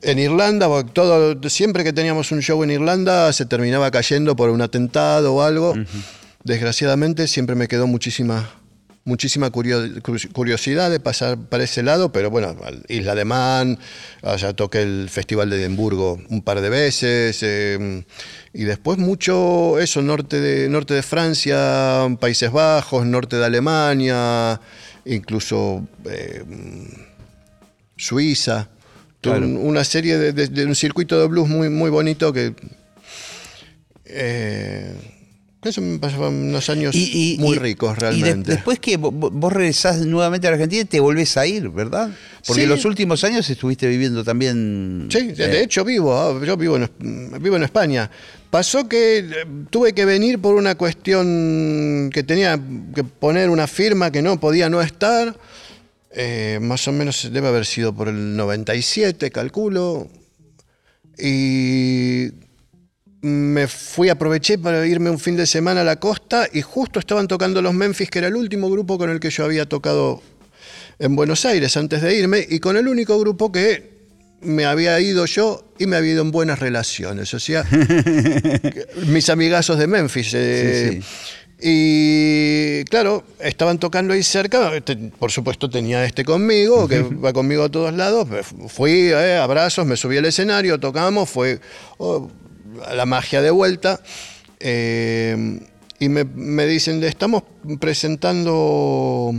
en 0.02 0.20
Irlanda, 0.20 0.68
porque 0.68 0.92
todo, 0.92 1.38
siempre 1.50 1.84
que 1.84 1.94
teníamos 1.94 2.32
un 2.32 2.42
show 2.42 2.62
en 2.64 2.72
Irlanda 2.72 3.32
se 3.32 3.46
terminaba 3.46 3.92
cayendo 3.92 4.36
por 4.36 4.50
un 4.50 4.62
atentado 4.62 5.36
o 5.36 5.42
algo. 5.44 5.76
Desgraciadamente 6.44 7.28
siempre 7.28 7.56
me 7.56 7.68
quedó 7.68 7.86
muchísima, 7.86 8.50
muchísima 9.04 9.50
curio- 9.52 9.82
curi- 10.04 10.32
curiosidad 10.32 10.92
de 10.92 11.00
pasar 11.00 11.38
para 11.38 11.64
ese 11.64 11.82
lado, 11.84 12.12
pero 12.12 12.30
bueno, 12.30 12.56
Isla 12.88 13.16
de 13.16 13.26
Man, 13.26 13.80
allá 14.22 14.54
toqué 14.54 14.84
el 14.84 15.10
Festival 15.10 15.50
de 15.50 15.58
Edimburgo 15.64 16.20
un 16.30 16.42
par 16.44 16.62
de 16.62 16.70
veces, 16.70 17.40
eh, 17.42 18.04
y 18.54 18.64
después 18.64 18.98
mucho 19.00 19.80
eso, 19.80 20.02
norte 20.02 20.40
de, 20.40 20.70
norte 20.70 20.94
de 20.94 21.02
Francia, 21.04 22.08
Países 22.20 22.52
Bajos, 22.52 23.06
norte 23.06 23.38
de 23.38 23.46
Alemania, 23.46 24.60
incluso 25.06 25.88
eh, 26.06 26.44
Suiza. 27.98 28.70
Claro. 29.22 29.46
una 29.48 29.84
serie 29.84 30.18
de, 30.18 30.34
de- 30.34 30.48
de 30.48 30.66
un 30.66 30.74
circuito 30.74 31.20
de 31.22 31.28
blues 31.28 31.48
muy, 31.48 31.70
muy 31.70 31.92
bonito 31.92 32.34
que. 32.34 32.56
eh, 34.06 34.96
eso 35.64 35.82
me 35.82 36.00
pasaban 36.00 36.34
unos 36.34 36.70
años 36.70 36.96
Y, 36.96 37.36
y- 37.36 37.38
muy 37.40 37.56
y- 37.56 37.60
ricos 37.60 37.92
Y 37.92 37.94
de- 37.94 38.00
realmente. 38.00 38.52
después 38.52 38.80
que 38.80 38.98
vo- 39.00 39.12
vo- 39.12 39.30
vos 39.32 39.54
regresás 39.54 40.00
nuevamente 40.06 40.48
a 40.48 40.52
Argentina 40.52 40.82
y 40.82 40.86
te 40.86 41.00
volvés 41.00 41.38
a 41.38 41.46
ir, 41.46 41.70
¿verdad? 41.70 42.10
Porque 42.48 42.64
Sí. 42.64 42.68
los 42.68 42.84
últimos 42.86 43.24
años 43.24 43.48
estuviste 43.50 43.88
viviendo 43.88 44.24
también. 44.24 45.08
Sí, 45.12 45.28
de 45.34 45.46
eh, 45.60 45.64
hecho 45.64 45.86
vivo, 45.86 46.14
ah, 46.18 46.40
yo 46.44 46.58
vivo 46.58 46.78
en, 46.78 46.90
vivo 47.42 47.56
en 47.58 47.64
España. 47.64 48.10
Pasó 48.50 48.90
que 48.90 49.20
eh, 49.20 49.26
tuve 49.70 49.94
que 49.94 50.04
venir 50.06 50.40
por 50.40 50.56
una 50.56 50.76
cuestión 50.76 52.10
que 52.12 52.24
tenía 52.24 52.60
que 52.96 53.04
poner 53.04 53.50
una 53.50 53.68
firma 53.68 54.12
que 54.12 54.22
no 54.22 54.40
podía 54.40 54.68
no 54.70 54.82
estar. 54.82 55.38
Eh, 56.14 56.60
más 56.62 56.86
o 56.88 56.92
menos 56.92 57.30
debe 57.32 57.48
haber 57.48 57.66
sido 57.66 57.94
por 57.96 58.10
el 58.10 58.36
97, 58.36 59.32
calculo. 59.32 60.10
Y 61.18 62.32
me 63.22 63.68
fui, 63.68 64.10
aproveché 64.10 64.58
para 64.58 64.86
irme 64.88 65.10
un 65.10 65.20
fin 65.20 65.36
de 65.36 65.46
semana 65.46 65.82
a 65.82 65.84
la 65.84 65.98
costa 65.98 66.48
y 66.52 66.62
justo 66.62 67.00
estaban 67.00 67.28
tocando 67.28 67.62
los 67.62 67.74
Memphis, 67.74 68.10
que 68.10 68.20
era 68.20 68.28
el 68.28 68.36
último 68.36 68.70
grupo 68.70 68.98
con 68.98 69.10
el 69.10 69.20
que 69.20 69.30
yo 69.30 69.46
había 69.46 69.68
tocado 69.68 70.22
en 70.98 71.16
Buenos 71.16 71.46
Aires 71.46 71.78
antes 71.78 72.02
de 72.02 72.16
irme 72.16 72.46
y 72.50 72.60
con 72.60 72.78
el 72.78 72.88
único 72.88 73.20
grupo 73.20 73.52
que 73.52 73.92
me 74.42 74.66
había 74.66 75.00
ido 75.00 75.26
yo 75.28 75.64
y 75.78 75.86
me 75.86 75.98
había 75.98 76.14
ido 76.14 76.24
en 76.24 76.32
buenas 76.32 76.60
relaciones. 76.60 77.32
O 77.34 77.40
sea, 77.40 77.64
mis 79.08 79.30
amigazos 79.30 79.78
de 79.78 79.88
Memphis. 79.88 80.34
eh, 80.34 80.90
Sí, 80.92 81.02
sí. 81.02 81.08
Y 81.64 82.84
claro, 82.86 83.24
estaban 83.40 83.78
tocando 83.78 84.14
ahí 84.14 84.24
cerca. 84.24 84.72
Por 85.20 85.32
supuesto, 85.32 85.70
tenía 85.70 86.04
este 86.06 86.26
conmigo, 86.26 86.88
que 86.88 87.02
va 87.02 87.34
conmigo 87.34 87.64
a 87.64 87.70
todos 87.70 87.94
lados. 87.94 88.28
Fui, 88.68 89.12
eh, 89.12 89.38
abrazos, 89.38 89.86
me 89.86 89.96
subí 89.96 90.18
al 90.18 90.26
escenario, 90.26 90.80
tocamos, 90.80 91.30
fue 91.30 91.60
oh, 92.00 92.32
la 92.94 93.06
magia 93.06 93.42
de 93.42 93.52
vuelta. 93.52 94.00
Eh, 94.60 95.60
y 96.00 96.10
me, 96.10 96.24
me 96.24 96.66
dicen, 96.66 97.00
le 97.00 97.08
estamos 97.08 97.44
presentando 97.80 99.34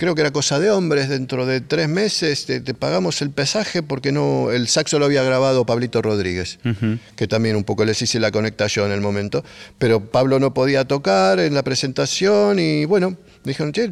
creo 0.00 0.14
que 0.14 0.22
era 0.22 0.30
cosa 0.30 0.58
de 0.58 0.70
hombres, 0.70 1.10
dentro 1.10 1.44
de 1.44 1.60
tres 1.60 1.86
meses 1.86 2.46
te, 2.46 2.62
te 2.62 2.72
pagamos 2.72 3.20
el 3.20 3.28
pesaje 3.28 3.82
porque 3.82 4.12
no, 4.12 4.50
el 4.50 4.66
saxo 4.66 4.98
lo 4.98 5.04
había 5.04 5.22
grabado 5.22 5.66
Pablito 5.66 6.00
Rodríguez, 6.00 6.58
que 7.16 7.28
también 7.28 7.54
un 7.54 7.64
poco 7.64 7.84
les 7.84 8.00
hice 8.00 8.18
la 8.18 8.30
conectación 8.30 8.86
en 8.86 8.92
el 8.92 9.02
momento, 9.02 9.44
pero 9.76 10.00
Pablo 10.00 10.40
no 10.40 10.54
podía 10.54 10.86
tocar 10.86 11.38
en 11.38 11.52
la 11.52 11.62
presentación 11.62 12.58
y 12.58 12.86
bueno, 12.86 13.18
dijeron, 13.44 13.72
che, 13.72 13.90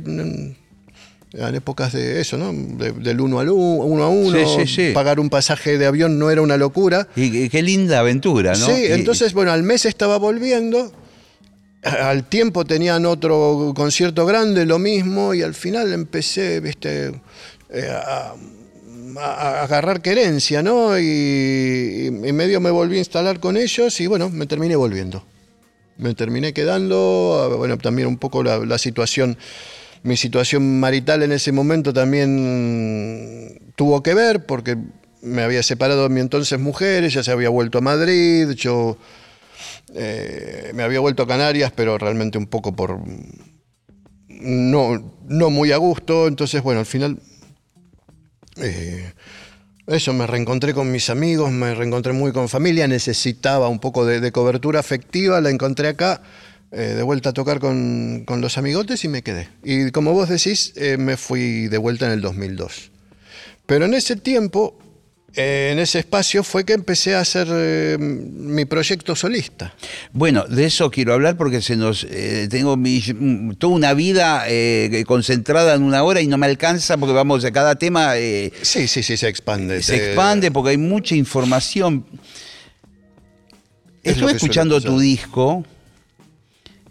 Eran 1.32 1.54
épocas 1.54 1.92
de 1.92 2.20
eso, 2.20 2.38
¿no? 2.38 2.52
De- 2.52 2.92
del 2.92 3.20
uno 3.20 3.38
al 3.40 3.50
uno, 3.50 3.84
uno 3.84 4.02
a 4.04 4.08
uno. 4.08 4.38
Sí, 4.56 4.66
sí, 4.66 4.74
sí. 4.74 4.90
Pagar 4.94 5.20
un 5.20 5.28
pasaje 5.28 5.76
de 5.76 5.84
avión 5.86 6.18
no 6.18 6.30
era 6.30 6.40
una 6.40 6.56
locura. 6.56 7.06
Y 7.16 7.30
qué- 7.30 7.48
qué 7.50 7.62
linda 7.62 7.98
aventura, 8.00 8.52
¿no? 8.54 8.66
Sí, 8.66 8.72
Y- 8.88 8.92
entonces, 8.92 9.34
bueno, 9.34 9.52
al 9.52 9.62
mes 9.62 9.84
estaba 9.84 10.16
volviendo. 10.18 10.92
Al 11.82 12.24
tiempo 12.28 12.64
tenían 12.64 13.06
otro 13.06 13.72
concierto 13.76 14.26
grande, 14.26 14.66
lo 14.66 14.78
mismo, 14.78 15.32
y 15.34 15.42
al 15.42 15.54
final 15.54 15.92
empecé, 15.92 16.60
viste, 16.60 17.12
eh, 17.70 17.88
a, 17.92 18.34
agarrar 19.62 20.00
querencia, 20.00 20.62
¿no? 20.62 20.98
Y, 20.98 22.06
y 22.06 22.32
medio 22.32 22.60
me 22.60 22.70
volví 22.70 22.96
a 22.96 22.98
instalar 23.00 23.38
con 23.40 23.56
ellos 23.56 24.00
y 24.00 24.06
bueno, 24.06 24.28
me 24.30 24.46
terminé 24.46 24.76
volviendo. 24.76 25.24
Me 25.98 26.14
terminé 26.14 26.52
quedando, 26.52 27.50
ah, 27.52 27.56
bueno, 27.56 27.76
también 27.78 28.06
un 28.08 28.16
poco 28.18 28.42
la, 28.42 28.58
la 28.58 28.78
situación, 28.78 29.36
mi 30.02 30.16
situación 30.16 30.80
marital 30.80 31.22
en 31.22 31.32
ese 31.32 31.52
momento 31.52 31.92
también 31.92 33.72
tuvo 33.76 34.02
que 34.02 34.14
ver 34.14 34.46
porque 34.46 34.76
me 35.22 35.42
había 35.42 35.62
separado 35.62 36.04
de 36.04 36.08
mi 36.10 36.20
entonces 36.20 36.58
mujer, 36.58 37.04
ella 37.04 37.22
se 37.22 37.30
había 37.30 37.48
vuelto 37.48 37.78
a 37.78 37.80
Madrid, 37.80 38.50
yo 38.52 38.96
eh, 39.94 40.70
me 40.74 40.82
había 40.82 41.00
vuelto 41.00 41.22
a 41.22 41.26
Canarias, 41.26 41.72
pero 41.74 41.98
realmente 41.98 42.38
un 42.38 42.46
poco 42.46 42.74
por... 42.74 43.00
No, 44.28 45.14
no 45.26 45.50
muy 45.50 45.72
a 45.72 45.76
gusto, 45.78 46.28
entonces 46.28 46.62
bueno, 46.62 46.80
al 46.80 46.86
final... 46.86 47.18
eh, 48.56 49.12
eso, 49.88 50.12
me 50.12 50.26
reencontré 50.26 50.74
con 50.74 50.92
mis 50.92 51.08
amigos, 51.08 51.50
me 51.50 51.74
reencontré 51.74 52.12
muy 52.12 52.30
con 52.30 52.50
familia, 52.50 52.86
necesitaba 52.86 53.68
un 53.68 53.78
poco 53.78 54.04
de, 54.04 54.20
de 54.20 54.32
cobertura 54.32 54.80
afectiva, 54.80 55.40
la 55.40 55.48
encontré 55.48 55.88
acá, 55.88 56.20
eh, 56.72 56.80
de 56.96 57.02
vuelta 57.02 57.30
a 57.30 57.32
tocar 57.32 57.60
con, 57.60 58.24
con 58.26 58.40
los 58.40 58.58
amigotes 58.58 59.04
y 59.04 59.08
me 59.08 59.22
quedé. 59.22 59.48
Y 59.64 59.90
como 59.90 60.12
vos 60.12 60.28
decís, 60.28 60.72
eh, 60.76 60.96
me 60.98 61.16
fui 61.16 61.68
de 61.68 61.78
vuelta 61.78 62.06
en 62.06 62.12
el 62.12 62.20
2002. 62.20 62.90
Pero 63.66 63.84
en 63.86 63.94
ese 63.94 64.16
tiempo, 64.16 64.78
eh, 65.34 65.70
en 65.72 65.78
ese 65.78 65.98
espacio, 66.00 66.42
fue 66.42 66.64
que 66.64 66.72
empecé 66.72 67.14
a 67.14 67.20
hacer 67.20 67.98
mi 67.98 68.64
proyecto 68.64 69.14
solista. 69.14 69.74
Bueno, 70.12 70.44
de 70.46 70.64
eso 70.66 70.90
quiero 70.90 71.12
hablar 71.14 71.36
porque 71.36 71.60
se 71.62 71.76
nos 71.76 72.06
tengo 72.50 72.76
mi- 72.76 73.54
toda 73.58 73.74
una 73.74 73.92
vida 73.94 74.44
concentrada 75.06 75.74
en 75.74 75.82
una 75.82 76.02
hora 76.02 76.20
y 76.22 76.26
no 76.26 76.38
me 76.38 76.46
alcanza 76.46 76.96
porque 76.96 77.12
vamos 77.14 77.44
a 77.44 77.50
cada 77.50 77.76
tema 77.76 78.14
Sí, 78.62 78.88
sí, 78.88 79.02
sí, 79.02 79.16
se 79.16 79.28
expande. 79.28 79.82
se 79.82 79.96
expande 79.96 80.50
porque 80.50 80.70
hay 80.70 80.78
mucha 80.78 81.14
información. 81.14 82.04
Es 84.02 84.14
Estuve 84.14 84.32
escuchando 84.32 84.80
tu 84.80 84.98
disco, 84.98 85.64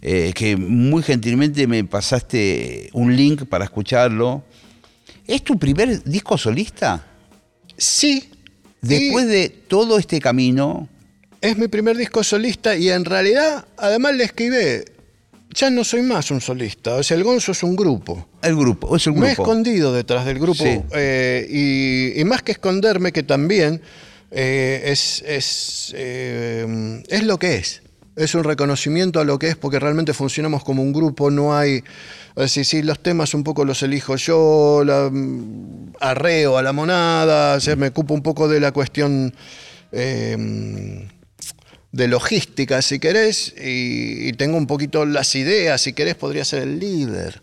eh, 0.01 0.31
que 0.35 0.55
muy 0.57 1.01
gentilmente 1.03 1.65
me 1.67 1.83
pasaste 1.83 2.89
un 2.93 3.15
link 3.15 3.45
para 3.45 3.65
escucharlo. 3.65 4.43
¿Es 5.25 5.43
tu 5.43 5.57
primer 5.57 6.03
disco 6.03 6.37
solista? 6.37 7.05
Sí. 7.77 8.29
Después 8.81 9.27
de 9.27 9.49
todo 9.49 9.97
este 9.97 10.19
camino, 10.21 10.87
Es 11.41 11.57
mi 11.57 11.67
primer 11.67 11.97
disco 11.97 12.23
solista 12.23 12.75
y 12.75 12.89
en 12.89 13.05
realidad, 13.05 13.65
además 13.77 14.15
le 14.15 14.23
escribí, 14.23 14.55
ya 15.53 15.69
no 15.69 15.83
soy 15.83 16.01
más 16.01 16.31
un 16.31 16.41
solista. 16.41 16.95
O 16.95 17.03
sea, 17.03 17.17
el 17.17 17.23
Gonzo 17.23 17.51
es 17.51 17.61
un 17.63 17.75
grupo. 17.75 18.27
el 18.41 18.55
grupo, 18.55 18.95
es 18.95 19.05
un 19.07 19.19
Me 19.19 19.27
he 19.27 19.33
grupo. 19.33 19.43
escondido 19.43 19.93
detrás 19.93 20.25
del 20.25 20.39
grupo 20.39 20.63
Sí. 20.63 20.79
eh, 20.93 21.45
y, 21.49 22.19
y 22.19 22.23
más 22.23 22.41
que 22.43 22.53
esconderme, 22.53 23.11
que 23.11 23.23
también 23.23 23.81
eh, 24.31 24.81
es, 24.85 25.23
es, 25.27 25.93
es 25.95 27.23
lo 27.23 27.37
que 27.39 27.55
es. 27.57 27.81
Es 28.18 28.34
un 28.34 28.43
reconocimiento 28.43 29.20
a 29.20 29.24
lo 29.24 29.38
que 29.38 29.47
es 29.49 29.55
porque 29.55 29.80
realmente 29.80 30.11
funcionamos 30.11 30.63
como 30.63 30.82
un 30.82 30.91
grupo, 30.91 31.30
no 31.30 31.55
hay... 31.55 31.84
Es 32.36 32.43
decir, 32.43 32.65
sí, 32.65 32.82
los 32.82 32.99
temas 32.99 33.36
un 33.36 33.43
poco 33.43 33.63
los 33.63 33.84
elijo 33.84 34.15
yo, 34.15 34.84
mm, 34.84 35.93
arreo 35.99 36.57
a 36.57 36.63
la 36.63 36.74
monada, 36.74 37.55
o 37.55 37.59
sea, 37.59 37.76
me 37.76 37.89
ocupo 37.89 38.15
un 38.15 38.24
poco 38.24 38.47
de 38.47 38.59
la 38.59 38.72
cuestión 38.72 39.36
eh, 39.91 41.07
de 41.91 42.07
logística, 42.07 42.82
si 42.82 42.97
querés, 42.97 43.53
y, 43.55 44.28
y 44.28 44.34
tengo 44.34 44.57
un 44.57 44.65
poquito 44.65 45.05
las 45.05 45.36
ideas, 45.36 45.80
si 45.82 45.93
querés, 45.93 46.15
podría 46.15 46.43
ser 46.43 46.63
el 46.63 46.80
líder. 46.80 47.39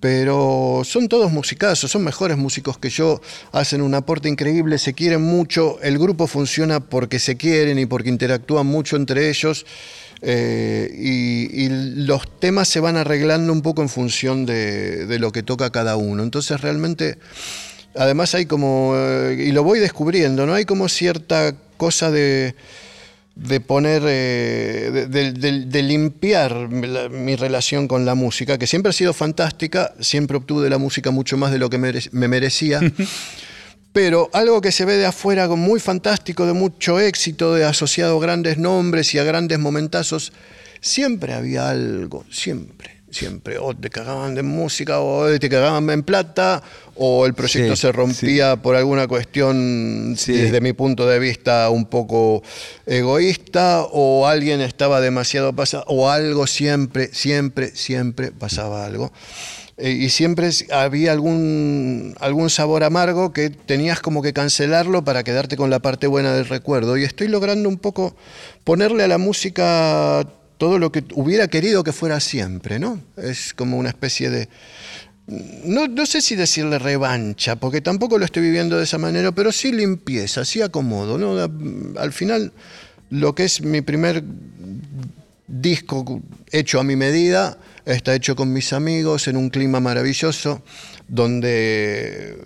Pero 0.00 0.82
son 0.84 1.08
todos 1.08 1.32
musicazos, 1.32 1.90
son 1.90 2.04
mejores 2.04 2.36
músicos 2.36 2.78
que 2.78 2.90
yo, 2.90 3.20
hacen 3.52 3.80
un 3.80 3.94
aporte 3.94 4.28
increíble, 4.28 4.78
se 4.78 4.92
quieren 4.92 5.22
mucho, 5.22 5.80
el 5.82 5.98
grupo 5.98 6.26
funciona 6.26 6.80
porque 6.80 7.18
se 7.18 7.36
quieren 7.36 7.78
y 7.78 7.86
porque 7.86 8.10
interactúan 8.10 8.66
mucho 8.66 8.96
entre 8.96 9.30
ellos, 9.30 9.64
eh, 10.22 10.90
y, 10.98 11.68
los 11.68 12.38
temas 12.38 12.68
se 12.68 12.80
van 12.80 12.96
arreglando 12.96 13.52
un 13.52 13.62
poco 13.62 13.82
en 13.82 13.88
función 13.88 14.46
de, 14.46 15.16
lo 15.18 15.32
que 15.32 15.42
toca 15.42 15.70
cada 15.70 15.96
uno. 15.96 16.22
Entonces 16.22 16.60
realmente 16.60 17.18
además 17.94 18.34
hay 18.34 18.46
como, 18.46 18.94
eh, 18.96 19.44
y 19.48 19.52
lo 19.52 19.64
voy 19.64 19.78
descubriendo, 19.78 20.46
¿no? 20.46 20.54
Hay 20.54 20.64
como 20.64 20.88
cierta 20.88 21.54
cosa 21.76 22.10
de, 22.10 22.54
de 23.34 23.60
poner, 23.60 24.02
eh, 24.06 25.06
de, 25.08 25.82
limpiar 25.82 26.68
mi 26.68 27.36
relación 27.36 27.88
con 27.88 28.04
la 28.04 28.14
música, 28.14 28.58
que 28.58 28.66
siempre 28.66 28.90
ha 28.90 28.92
sido 28.92 29.12
fantástica, 29.12 29.92
siempre 30.00 30.36
obtuve 30.36 30.64
de 30.64 30.70
la 30.70 30.78
música 30.78 31.10
mucho 31.10 31.36
más 31.36 31.52
de 31.52 31.58
lo 31.58 31.70
que 31.70 31.78
me 31.78 32.28
merecía. 32.28 32.80
Pero 33.96 34.28
algo 34.34 34.60
que 34.60 34.72
se 34.72 34.84
ve 34.84 34.98
de 34.98 35.06
afuera 35.06 35.48
muy 35.48 35.80
fantástico, 35.80 36.44
de 36.44 36.52
mucho 36.52 37.00
éxito, 37.00 37.54
de 37.54 37.64
asociado 37.64 38.18
a 38.18 38.20
grandes 38.20 38.58
nombres 38.58 39.14
y 39.14 39.18
a 39.18 39.24
grandes 39.24 39.58
momentazos, 39.58 40.34
siempre 40.82 41.32
había 41.32 41.70
algo, 41.70 42.26
siempre, 42.30 42.90
siempre. 43.08 43.56
O 43.56 43.74
te 43.74 43.88
cagaban 43.88 44.34
de 44.34 44.42
música, 44.42 45.00
o 45.00 45.26
te 45.38 45.48
cagaban 45.48 45.88
en 45.88 46.02
plata, 46.02 46.62
o 46.94 47.24
el 47.24 47.32
proyecto 47.32 47.74
Sí, 47.74 47.80
se 47.80 47.92
rompía 47.92 48.56
por 48.56 48.76
alguna 48.76 49.08
cuestión, 49.08 50.14
Sí. 50.18 50.32
desde 50.32 50.60
mi 50.60 50.74
punto 50.74 51.06
de 51.06 51.18
vista, 51.18 51.70
un 51.70 51.86
poco 51.86 52.42
egoísta, 52.84 53.80
o 53.90 54.26
alguien 54.26 54.60
estaba 54.60 55.00
demasiado 55.00 55.54
pasado, 55.54 55.84
o 55.86 56.10
algo 56.10 56.46
siempre, 56.46 57.08
siempre, 57.14 57.74
siempre 57.74 58.30
pasaba 58.30 58.84
algo. 58.84 59.10
Eh, 59.78 59.90
y 59.90 60.08
siempre 60.08 60.48
había 60.72 61.12
algún, 61.12 62.14
algún 62.20 62.48
sabor 62.48 62.82
amargo 62.82 63.32
que 63.32 63.50
tenías 63.50 64.00
como 64.00 64.22
que 64.22 64.32
cancelarlo 64.32 65.04
para 65.04 65.22
quedarte 65.22 65.56
con 65.56 65.68
la 65.68 65.80
parte 65.80 66.06
buena 66.06 66.32
del 66.32 66.46
recuerdo. 66.46 66.96
Y 66.96 67.04
estoy 67.04 67.28
logrando 67.28 67.68
un 67.68 67.76
poco 67.76 68.16
ponerle 68.64 69.04
a 69.04 69.08
la 69.08 69.18
música 69.18 70.26
todo 70.56 70.78
lo 70.78 70.90
que 70.90 71.04
hubiera 71.14 71.48
querido 71.48 71.84
que 71.84 71.92
fuera 71.92 72.20
siempre, 72.20 72.78
¿no? 72.78 73.00
Es 73.16 73.52
como 73.52 73.76
una 73.76 73.90
especie 73.90 74.30
de... 74.30 74.48
No, 75.26 75.88
no 75.88 76.06
sé 76.06 76.22
si 76.22 76.36
decirle 76.36 76.78
revancha, 76.78 77.56
porque 77.56 77.80
tampoco 77.80 78.16
lo 78.16 78.24
estoy 78.24 78.44
viviendo 78.44 78.78
de 78.78 78.84
esa 78.84 78.96
manera, 78.96 79.32
pero 79.32 79.50
sí 79.50 79.72
limpieza, 79.72 80.44
sí 80.44 80.62
acomodo, 80.62 81.18
¿no? 81.18 81.36
Al 82.00 82.12
final, 82.12 82.52
lo 83.10 83.34
que 83.34 83.44
es 83.44 83.60
mi 83.60 83.82
primer 83.82 84.22
disco 85.48 86.22
hecho 86.52 86.78
a 86.78 86.84
mi 86.84 86.94
medida, 86.94 87.58
está 87.86 88.14
hecho 88.14 88.36
con 88.36 88.52
mis 88.52 88.72
amigos 88.72 89.28
en 89.28 89.36
un 89.36 89.48
clima 89.48 89.80
maravilloso, 89.80 90.62
donde 91.08 92.36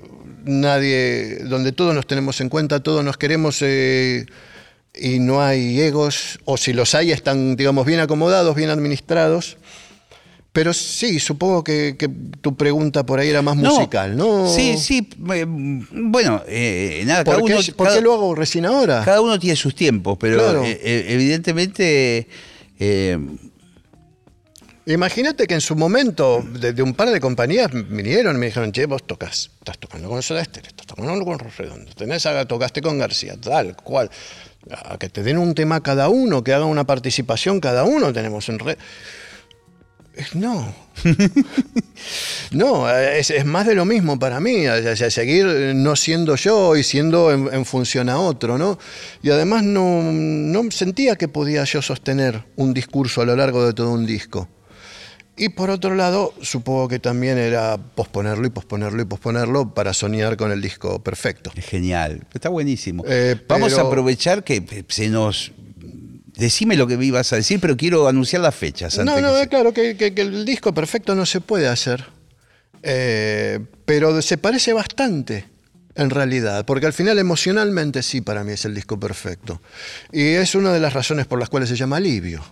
nadie, 0.45 1.39
donde 1.45 1.73
todos 1.73 1.95
nos 1.95 2.07
tenemos 2.07 2.41
en 2.41 2.49
cuenta, 2.49 2.81
todos 2.83 3.05
nos 3.05 3.17
queremos 3.17 3.59
eh, 3.63 4.27
y 4.95 5.19
no 5.19 5.43
hay 5.43 5.81
egos, 5.81 6.39
o 6.45 6.57
si 6.57 6.73
los 6.73 6.95
hay 6.95 7.11
están, 7.13 7.57
digamos, 7.57 7.87
bien 7.87 8.01
acomodados, 8.01 8.55
bien 8.55 8.71
administrados. 8.71 9.57
Pero 10.53 10.75
sí, 10.75 11.21
supongo 11.21 11.63
que, 11.63 11.95
que 11.97 12.09
tu 12.41 12.57
pregunta 12.57 13.07
por 13.07 13.21
ahí 13.21 13.29
era 13.29 13.41
más 13.41 13.55
musical, 13.57 14.17
¿no? 14.17 14.49
Sí, 14.53 14.77
sí. 14.79 15.09
eh, 15.33 15.45
Bueno, 15.47 16.43
eh, 16.49 17.05
nada, 17.07 17.23
cada 17.23 17.39
¿Por, 17.39 17.47
qué, 17.47 17.55
uno, 17.55 17.63
por 17.77 17.87
cada- 17.87 17.97
qué 17.99 18.03
lo 18.03 18.13
hago 18.15 18.35
recién 18.35 18.67
ahora? 18.67 19.03
cada 19.05 19.21
uno 19.21 19.39
tiene 19.39 19.55
sus 19.55 19.77
tiempos, 19.77 20.19
pero 20.19 20.39
Claro. 20.39 20.65
evidentemente 20.67 22.27
Imagínate 24.91 25.47
que 25.47 25.55
en 25.55 25.61
su 25.61 25.77
momento, 25.77 26.43
de, 26.43 26.73
de 26.73 26.83
un 26.83 26.95
par 26.95 27.11
de 27.11 27.21
compañías 27.21 27.71
vinieron 27.73 28.35
y 28.37 28.39
me 28.41 28.47
dijeron, 28.47 28.73
che, 28.73 28.87
vos 28.87 29.07
tocas, 29.07 29.51
estás 29.61 29.79
tocando 29.79 30.09
con 30.09 30.21
Soda 30.21 30.43
estás 30.43 30.63
tocando 30.87 31.25
con 31.25 31.39
Los 31.39 31.57
Redondos, 31.57 31.95
tenés 31.95 32.27
a- 32.27 32.45
tocaste 32.45 32.83
con 32.83 32.99
García, 32.99 33.37
tal, 33.41 33.77
cual. 33.77 34.11
A 34.73 34.99
que 34.99 35.09
te 35.09 35.23
den 35.23 35.39
un 35.39 35.55
tema 35.55 35.81
cada 35.81 36.09
uno, 36.09 36.43
que 36.43 36.53
haga 36.53 36.65
una 36.65 36.85
participación 36.85 37.61
cada 37.61 37.85
uno, 37.85 38.13
tenemos 38.13 38.49
en 38.49 38.59
red. 38.59 38.79
No. 40.35 40.75
no, 42.51 42.91
es, 42.91 43.31
es 43.31 43.45
más 43.45 43.67
de 43.67 43.75
lo 43.75 43.85
mismo 43.85 44.19
para 44.19 44.41
mí, 44.41 44.67
o 44.67 44.97
sea, 44.97 45.11
seguir 45.11 45.47
no 45.77 45.95
siendo 45.95 46.35
yo 46.37 46.77
y 46.77 46.83
siendo 46.83 47.31
en, 47.31 47.49
en 47.53 47.65
función 47.65 48.09
a 48.09 48.19
otro, 48.19 48.59
¿no? 48.59 48.79
Y 49.23 49.31
además 49.31 49.63
no, 49.63 50.03
no 50.03 50.71
sentía 50.73 51.17
que 51.17 51.29
podía 51.29 51.63
yo 51.65 51.81
sostener 51.81 52.45
un 52.57 52.75
discurso 52.75 53.23
a 53.23 53.25
lo 53.25 53.37
largo 53.37 53.65
de 53.65 53.73
todo 53.73 53.93
un 53.93 54.05
disco. 54.05 54.49
Y 55.43 55.49
por 55.49 55.71
otro 55.71 55.95
lado, 55.95 56.35
supongo 56.43 56.87
que 56.87 56.99
también 56.99 57.39
era 57.39 57.79
posponerlo 57.79 58.47
y 58.47 58.51
posponerlo 58.51 59.01
y 59.01 59.07
posponerlo 59.07 59.73
para 59.73 59.95
soñar 59.95 60.37
con 60.37 60.53
el 60.53 60.61
disco 60.61 61.03
perfecto. 61.03 61.51
genial, 61.57 62.27
está 62.35 62.51
buenísimo. 62.51 63.05
Eh, 63.09 63.37
Vamos 63.49 63.79
a 63.79 63.81
aprovechar 63.81 64.45
que 64.45 64.85
se 64.89 65.09
nos... 65.09 65.53
Decime 66.37 66.77
lo 66.77 66.87
que 66.87 66.97
me 66.99 67.07
ibas 67.07 67.33
a 67.33 67.37
decir, 67.37 67.59
pero 67.59 67.75
quiero 67.77 68.07
anunciar 68.07 68.43
las 68.43 68.55
fechas. 68.55 68.99
antes 68.99 69.15
No, 69.15 69.21
no, 69.21 69.33
que 69.35 69.41
se- 69.41 69.49
claro 69.49 69.73
que, 69.73 69.97
que- 69.97 70.13
que 70.15 70.21
el 70.23 70.45
disco 70.45 70.75
perfecto 70.75 71.15
no 71.15 71.25
se 71.25 71.41
puede 71.41 71.69
hacer. 71.69 72.05
Eh, 72.83 73.61
pero 73.85 74.21
se 74.23 74.37
parece 74.39 74.73
bastante 74.75 75.45
en 75.95 76.11
realidad, 76.11 76.65
porque 76.67 76.87
al 76.87 76.93
final 76.93 77.19
emocionalmente 77.19 78.03
sí 78.03 78.21
para 78.21 78.45
mí 78.45 78.53
es 78.53 78.65
el 78.65 78.75
disco 78.75 78.99
perfecto. 79.01 79.61
Y 80.13 80.23
es 80.35 80.55
una 80.55 80.73
de 80.73 80.81
las 80.81 80.93
razones 80.93 81.27
por 81.27 81.39
las 81.41 81.49
cuales 81.49 81.69
se 81.69 81.77
llama 81.77 81.97
Alivio. 81.97 82.43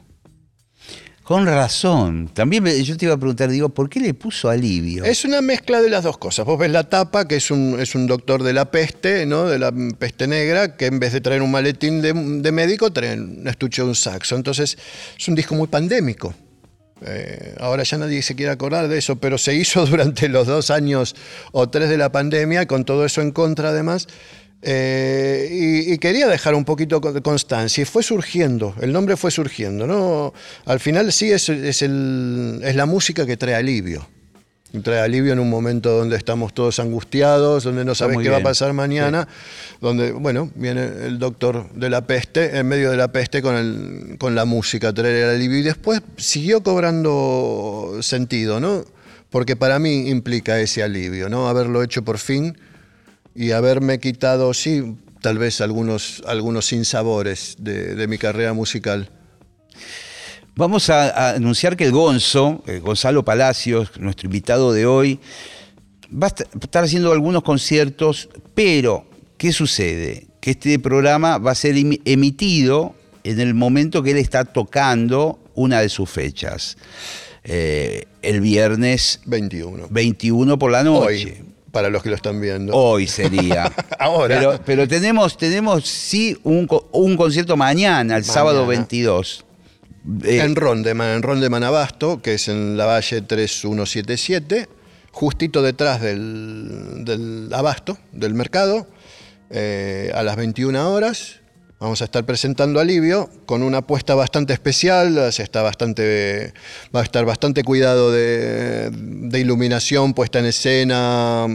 Con 1.28 1.44
razón. 1.44 2.30
También 2.32 2.64
yo 2.82 2.96
te 2.96 3.04
iba 3.04 3.12
a 3.12 3.18
preguntar, 3.18 3.50
digo, 3.50 3.68
¿por 3.68 3.90
qué 3.90 4.00
le 4.00 4.14
puso 4.14 4.48
alivio? 4.48 5.04
Es 5.04 5.26
una 5.26 5.42
mezcla 5.42 5.82
de 5.82 5.90
las 5.90 6.04
dos 6.04 6.16
cosas. 6.16 6.46
Vos 6.46 6.58
ves 6.58 6.70
la 6.70 6.88
tapa, 6.88 7.28
que 7.28 7.36
es 7.36 7.50
un, 7.50 7.78
es 7.78 7.94
un 7.94 8.06
doctor 8.06 8.42
de 8.42 8.54
la 8.54 8.70
peste, 8.70 9.26
¿no? 9.26 9.44
De 9.44 9.58
la 9.58 9.70
peste 9.98 10.26
negra, 10.26 10.74
que 10.78 10.86
en 10.86 10.98
vez 10.98 11.12
de 11.12 11.20
traer 11.20 11.42
un 11.42 11.50
maletín 11.50 12.00
de, 12.00 12.50
médico, 12.50 12.90
trae 12.94 13.20
un 13.20 13.46
estuche 13.46 13.82
de 13.82 13.88
un 13.88 13.94
saxo. 13.94 14.36
Entonces, 14.36 14.78
es 15.18 15.28
un 15.28 15.34
disco 15.34 15.54
muy 15.54 15.66
pandémico. 15.66 16.32
Eh, 17.02 17.56
ahora 17.60 17.82
ya 17.82 17.98
nadie 17.98 18.22
se 18.22 18.34
quiere 18.34 18.50
acordar 18.50 18.88
de 18.88 18.96
eso, 18.96 19.16
pero 19.16 19.36
se 19.36 19.54
hizo 19.54 19.84
durante 19.86 20.30
los 20.30 20.46
dos 20.46 20.70
años 20.70 21.14
o 21.52 21.68
tres 21.68 21.90
de 21.90 21.98
la 21.98 22.10
pandemia, 22.10 22.66
con 22.66 22.86
todo 22.86 23.04
eso 23.04 23.20
en 23.20 23.32
contra 23.32 23.68
además. 23.68 24.06
Eh, 24.60 25.86
y, 25.86 25.98
quería 25.98 26.26
dejar 26.26 26.54
un 26.54 26.64
poquito 26.64 26.98
de 26.98 27.22
constancia 27.22 27.82
y 27.82 27.84
fue 27.84 28.02
surgiendo, 28.02 28.74
el 28.80 28.92
nombre 28.92 29.16
fue 29.16 29.30
surgiendo, 29.30 29.86
¿no? 29.86 30.34
Al 30.64 30.80
final 30.80 31.12
sí 31.12 31.30
es, 31.30 31.48
es, 31.48 31.82
el, 31.82 32.60
es 32.64 32.74
la 32.74 32.86
música 32.86 33.24
que 33.24 33.36
trae 33.36 33.54
alivio. 33.54 34.08
Trae 34.82 35.00
alivio 35.00 35.32
en 35.32 35.38
un 35.38 35.48
momento 35.48 35.96
donde 35.96 36.16
estamos 36.16 36.52
todos 36.52 36.78
angustiados, 36.78 37.64
donde 37.64 37.86
no 37.86 37.94
sabes 37.94 38.18
qué 38.18 38.28
va 38.28 38.38
a 38.38 38.42
pasar 38.42 38.74
mañana, 38.74 39.26
donde, 39.80 40.12
bueno, 40.12 40.50
viene 40.56 40.82
el 41.06 41.18
doctor 41.18 41.72
de 41.72 41.88
la 41.88 42.06
peste, 42.06 42.58
en 42.58 42.66
medio 42.66 42.90
de 42.90 42.98
la 42.98 43.08
peste 43.10 43.40
con, 43.40 43.54
el, 43.54 44.16
con 44.18 44.34
la 44.34 44.44
música, 44.44 44.92
traer 44.92 45.24
el 45.24 45.30
alivio. 45.36 45.58
Y 45.58 45.62
después 45.62 46.02
siguió 46.18 46.62
cobrando 46.62 47.98
sentido, 48.02 48.60
¿no? 48.60 48.84
Porque 49.30 49.56
para 49.56 49.78
mí 49.78 50.10
implica 50.10 50.60
ese 50.60 50.82
alivio, 50.82 51.30
¿no? 51.30 51.48
Haberlo 51.48 51.82
hecho 51.82 52.02
por 52.02 52.18
fin 52.18 52.58
y 53.38 53.52
haberme 53.52 54.00
quitado, 54.00 54.52
sí, 54.52 54.96
tal 55.22 55.38
vez 55.38 55.60
algunos, 55.60 56.24
algunos 56.26 56.66
sinsabores 56.66 57.54
de, 57.60 57.94
de 57.94 58.08
mi 58.08 58.18
carrera 58.18 58.52
musical. 58.52 59.10
Vamos 60.56 60.90
a, 60.90 61.36
anunciar 61.36 61.76
que 61.76 61.84
el 61.84 61.92
Gonzo, 61.92 62.64
eh, 62.66 62.80
Gonzalo 62.80 63.24
Palacios, 63.24 63.92
nuestro 64.00 64.26
invitado 64.26 64.72
de 64.72 64.86
hoy, 64.86 65.20
va 66.12 66.26
a 66.26 66.34
estar 66.60 66.82
haciendo 66.82 67.12
algunos 67.12 67.44
conciertos, 67.44 68.28
pero 68.56 69.06
¿qué 69.36 69.52
sucede? 69.52 70.26
Que 70.40 70.50
este 70.50 70.76
programa 70.80 71.38
va 71.38 71.52
a 71.52 71.54
ser 71.54 71.76
emitido 71.76 72.96
en 73.22 73.38
el 73.38 73.54
momento 73.54 74.02
que 74.02 74.10
él 74.10 74.16
está 74.16 74.46
tocando 74.46 75.38
una 75.54 75.80
de 75.80 75.90
sus 75.90 76.10
fechas. 76.10 76.76
Eh, 77.44 78.06
el 78.22 78.40
viernes 78.40 79.20
21. 79.26 79.86
21 79.90 80.58
por 80.58 80.72
la 80.72 80.82
noche 80.82 81.44
para 81.72 81.90
los 81.90 82.02
que 82.02 82.10
lo 82.10 82.16
están 82.16 82.40
viendo. 82.40 82.74
Hoy 82.74 83.06
sería. 83.06 83.72
Ahora. 83.98 84.60
Pero, 84.64 84.88
tenemos, 84.88 85.36
tenemos 85.36 85.86
sí 85.86 86.38
un, 86.42 86.66
concierto 87.16 87.56
mañana, 87.56 88.16
el 88.16 88.24
sábado 88.24 88.66
22. 88.66 89.44
Eh, 90.24 90.40
en 90.40 90.56
Rondeman, 90.56 91.16
en 91.16 91.22
Rondeman 91.22 91.64
Abasto, 91.64 92.22
que 92.22 92.34
es 92.34 92.48
en 92.48 92.76
la 92.76 92.86
Valle 92.86 93.20
3177, 93.20 94.68
justito 95.10 95.62
detrás 95.62 96.00
del, 96.00 97.50
Abasto, 97.52 97.98
del 98.12 98.34
mercado, 98.34 98.86
eh, 99.50 100.10
a 100.14 100.22
las 100.22 100.36
21 100.36 100.90
horas. 100.90 101.40
Vamos 101.80 102.02
a 102.02 102.06
estar 102.06 102.24
presentando 102.24 102.80
Alivio 102.80 103.30
con 103.46 103.62
una 103.62 103.78
apuesta 103.78 104.16
bastante 104.16 104.52
especial, 104.52 105.32
se 105.32 105.44
está 105.44 105.62
bastante, 105.62 106.52
va 106.94 107.00
a 107.00 107.02
estar 107.04 107.24
bastante 107.24 107.62
cuidado 107.62 108.10
de, 108.10 108.90
iluminación, 109.34 110.12
puesta 110.12 110.40
en 110.40 110.46
escena, 110.46 111.46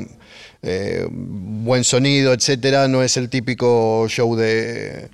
eh, 0.61 1.05
buen 1.11 1.83
sonido, 1.83 2.31
etcétera. 2.31 2.87
No 2.87 3.03
es 3.03 3.17
el 3.17 3.27
típico 3.27 4.07
show 4.07 4.37
de, 4.37 5.09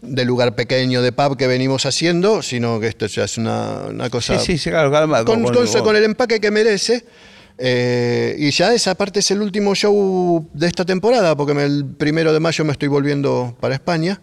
lugar 0.00 0.54
pequeño 0.54 1.02
de 1.02 1.12
pub 1.12 1.36
que 1.36 1.46
venimos 1.46 1.84
haciendo, 1.84 2.40
sino 2.40 2.80
que 2.80 2.86
esto 2.86 3.04
ya 3.08 3.24
es 3.24 3.36
una, 3.36 4.08
cosa 4.10 4.38
sí, 4.38 4.56
sí, 4.56 4.70
claro, 4.70 4.90
calma, 4.90 5.22
con, 5.26 5.44
con, 5.44 5.96
el 5.96 6.04
empaque 6.04 6.40
que 6.40 6.50
merece. 6.50 7.04
Eh, 7.58 8.36
y 8.38 8.50
ya 8.52 8.72
esa 8.72 8.94
parte 8.94 9.20
es 9.20 9.30
el 9.30 9.42
último 9.42 9.74
show 9.74 10.48
de 10.54 10.66
esta 10.66 10.86
temporada, 10.86 11.36
porque 11.36 11.52
el 11.62 11.84
primero 11.84 12.32
de 12.32 12.40
mayo 12.40 12.64
me 12.64 12.72
estoy 12.72 12.88
volviendo 12.88 13.54
para 13.60 13.74
España 13.74 14.18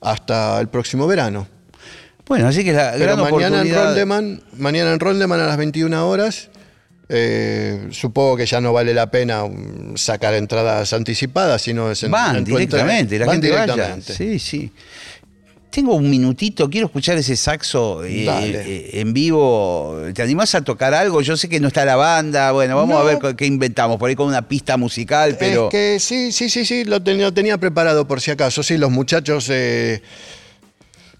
hasta 0.00 0.60
el 0.60 0.68
próximo 0.68 1.06
verano. 1.06 1.46
Bueno, 2.26 2.48
así 2.48 2.62
que 2.62 2.72
la 2.72 2.96
gran 2.96 3.18
mañana 3.20 3.62
En 3.62 3.74
Rondeman, 3.74 4.42
mañana 4.58 4.92
en 4.92 5.00
Rondeman 5.00 5.40
a 5.40 5.46
las 5.46 5.56
21 5.56 6.08
horas. 6.08 6.50
Eh, 7.10 7.88
supongo 7.90 8.36
que 8.36 8.44
ya 8.44 8.60
no 8.60 8.74
vale 8.74 8.92
la 8.92 9.10
pena 9.10 9.44
um, 9.44 9.96
sacar 9.96 10.34
entradas 10.34 10.92
anticipadas, 10.92 11.62
sino 11.62 11.90
es 11.90 12.02
en, 12.02 12.10
Van 12.10 12.44
directamente, 12.44 13.18
la 13.18 13.32
gente 13.32 13.50
vaya. 13.50 13.96
Sí, 14.02 14.38
sí. 14.38 14.70
Tengo 15.78 15.94
un 15.94 16.10
minutito, 16.10 16.68
quiero 16.68 16.88
escuchar 16.88 17.18
ese 17.18 17.36
saxo 17.36 18.02
eh, 18.02 18.26
eh, 18.26 18.90
en 18.94 19.12
vivo. 19.12 19.96
¿Te 20.12 20.22
animás 20.22 20.56
a 20.56 20.64
tocar 20.64 20.92
algo? 20.92 21.20
Yo 21.20 21.36
sé 21.36 21.48
que 21.48 21.60
no 21.60 21.68
está 21.68 21.84
la 21.84 21.94
banda, 21.94 22.50
bueno, 22.50 22.74
vamos 22.74 23.00
a 23.00 23.04
ver 23.04 23.36
qué 23.36 23.46
inventamos, 23.46 23.96
por 23.96 24.08
ahí 24.08 24.16
con 24.16 24.26
una 24.26 24.48
pista 24.48 24.76
musical, 24.76 25.36
pero... 25.38 25.66
Es 25.66 25.70
que 25.70 26.00
sí, 26.00 26.32
sí, 26.32 26.50
sí, 26.50 26.64
sí, 26.64 26.82
lo 26.82 27.00
tenía, 27.00 27.58
preparado 27.58 28.08
por 28.08 28.20
si 28.20 28.32
acaso. 28.32 28.64
Sí, 28.64 28.76
los 28.76 28.90
muchachos... 28.90 29.48
Eh, 29.52 30.02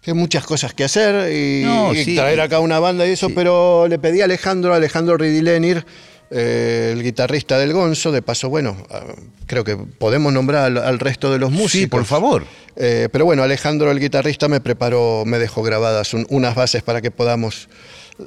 tienen 0.01 0.21
muchas 0.21 0.45
cosas 0.45 0.75
que 0.75 0.83
hacer 0.83 1.33
y, 1.33 2.17
traer 2.17 2.41
acá 2.41 2.59
una 2.59 2.81
banda 2.81 3.07
y 3.07 3.13
eso, 3.13 3.31
pero 3.33 3.87
le 3.87 4.01
pedí 4.01 4.23
a 4.23 4.25
Alejandro, 4.25 4.75
Alejandro 4.75 5.17
Ridilenir, 5.17 5.87
eh, 6.31 6.91
el 6.93 7.03
guitarrista 7.03 7.59
del 7.59 7.73
Gonzo. 7.73 8.13
De 8.13 8.23
paso, 8.23 8.49
bueno, 8.49 8.77
ah, 8.91 9.05
creo 9.47 9.65
que 9.65 9.77
podemos 9.77 10.33
nombrar 10.33 10.77
al, 10.77 10.99
resto 10.99 11.33
de 11.33 11.39
los 11.39 11.51
músicos. 11.51 11.81
Sí, 11.81 11.87
por 11.87 12.05
favor. 12.05 12.45
Eh, 12.77 13.09
pero 13.11 13.25
bueno, 13.25 13.43
Alejandro, 13.43 13.91
el 13.91 13.99
guitarrista, 14.01 14.49
me 14.49 14.61
preparó, 14.61 15.25
me 15.27 15.39
dejó 15.39 15.63
grabadas 15.63 16.15
unas 16.15 16.55
bases 16.55 16.83
para 16.83 17.01
que 17.01 17.11
podamos 17.11 17.69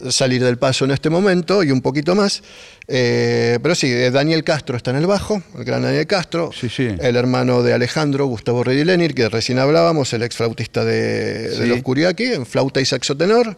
salir 0.10 0.44
del 0.44 0.58
paso 0.58 0.86
en 0.86 0.92
este 0.92 1.10
momento 1.10 1.64
y 1.64 1.72
un 1.72 1.82
poquito 1.82 2.16
más. 2.16 2.42
Eh, 2.88 3.60
pero 3.62 3.76
sí, 3.76 3.92
Daniel 4.10 4.44
Castro 4.44 4.78
está 4.78 4.92
en 4.92 4.98
el 4.98 5.08
bajo, 5.08 5.42
el 5.58 5.64
gran 5.64 5.84
Daniel 5.84 6.08
Castro, 6.08 6.52
el 6.78 7.16
hermano 7.16 7.62
de 7.62 7.74
Alejandro, 7.74 8.26
Gustavo 8.26 8.64
Redilenir, 8.64 9.14
que 9.14 9.30
recién 9.30 9.60
hablábamos, 9.60 10.12
el 10.14 10.24
ex 10.24 10.36
flautista 10.36 10.84
de, 10.86 11.50
de 11.50 11.68
los 11.68 11.82
Curiaki, 11.82 12.26
en 12.26 12.46
flauta 12.46 12.82
y 12.82 12.86
saxo 12.86 13.16
tenor. 13.16 13.58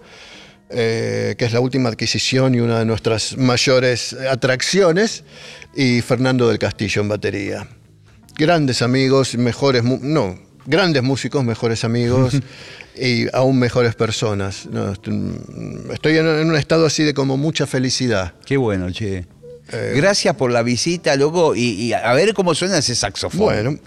Eh, 0.76 1.36
que 1.38 1.46
es 1.46 1.54
la 1.54 1.60
última 1.60 1.90
adquisición 1.90 2.56
y 2.56 2.60
una 2.60 2.80
de 2.80 2.86
nuestras 2.86 3.38
mayores 3.38 4.14
atracciones, 4.14 5.24
y 5.76 6.02
Fernando 6.02 6.50
del 6.50 6.58
Castillo 6.58 7.04
en 7.04 7.10
batería. 7.10 7.68
Grandes 8.36 8.82
amigos, 8.82 9.36
mejores, 9.36 9.84
no, 9.84 10.40
grandes 10.66 11.04
músicos, 11.04 11.44
mejores 11.44 11.84
amigos 11.84 12.40
y 12.96 13.28
aún 13.36 13.60
mejores 13.60 13.94
personas. 13.94 14.68
estoy 15.92 16.18
en, 16.18 16.26
un 16.26 16.56
estado 16.56 16.88
así 16.88 17.04
de 17.04 17.14
como 17.14 17.38
mucha 17.38 17.68
felicidad. 17.68 18.34
Qué 18.44 18.58
bueno, 18.58 18.92
che. 18.92 19.28
Eh, 19.72 19.94
Gracias 19.96 20.36
por 20.36 20.52
la 20.52 20.64
visita, 20.64 21.16
loco, 21.16 21.56
y 21.56 21.94
a 21.94 22.14
ver 22.14 22.34
cómo 22.34 22.56
suena 22.56 22.80
ese 22.80 22.96
saxofón. 22.96 23.40
Bueno, 23.40 23.78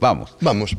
vamos. 0.00 0.34
Vamos. 0.40 0.74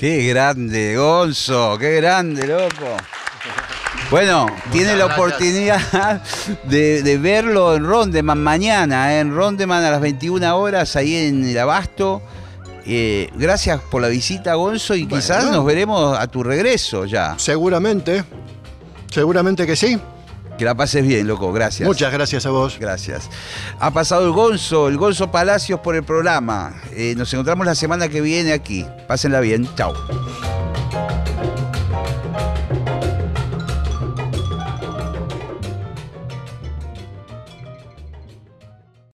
Qué 0.00 0.28
grande, 0.28 0.96
Gonzo, 0.96 1.76
qué 1.78 1.96
grande, 1.96 2.46
loco. 2.46 2.96
Bueno, 4.10 4.46
tiene 4.72 4.96
la 4.96 5.04
oportunidad 5.04 6.22
de, 6.64 7.18
verlo 7.18 7.74
en 7.76 7.84
Rondeman 7.84 8.42
mañana, 8.42 9.14
¿eh? 9.14 9.20
en 9.20 9.34
Rondeman 9.34 9.84
a 9.84 9.90
las 9.90 10.00
21 10.00 10.56
horas, 10.56 10.96
ahí 10.96 11.14
en 11.16 11.44
el 11.44 11.58
Abasto. 11.58 12.22
Eh, 12.86 13.28
gracias 13.34 13.82
por 13.90 14.00
la 14.00 14.08
visita, 14.08 14.54
Gonzo, 14.54 14.94
y 14.94 15.06
quizás 15.06 15.44
nos 15.52 15.66
veremos 15.66 16.18
a 16.18 16.26
tu 16.28 16.42
regreso 16.42 17.04
ya. 17.04 17.34
Seguramente, 17.38 18.24
seguramente 19.10 19.66
que 19.66 19.76
sí. 19.76 20.00
Que 20.60 20.66
la 20.66 20.74
pases 20.74 21.02
bien, 21.06 21.26
loco, 21.26 21.54
gracias. 21.54 21.86
Muchas 21.86 22.12
gracias 22.12 22.44
a 22.44 22.50
vos. 22.50 22.76
Gracias. 22.78 23.30
Ha 23.78 23.92
pasado 23.92 24.26
el 24.26 24.32
Gonzo, 24.32 24.88
el 24.88 24.98
Gonzo 24.98 25.30
Palacios 25.30 25.80
por 25.80 25.96
el 25.96 26.02
programa. 26.02 26.74
Eh, 26.92 27.14
nos 27.16 27.32
encontramos 27.32 27.64
la 27.64 27.74
semana 27.74 28.10
que 28.10 28.20
viene 28.20 28.52
aquí. 28.52 28.84
Pásenla 29.08 29.40
bien, 29.40 29.66
chao. 29.74 29.94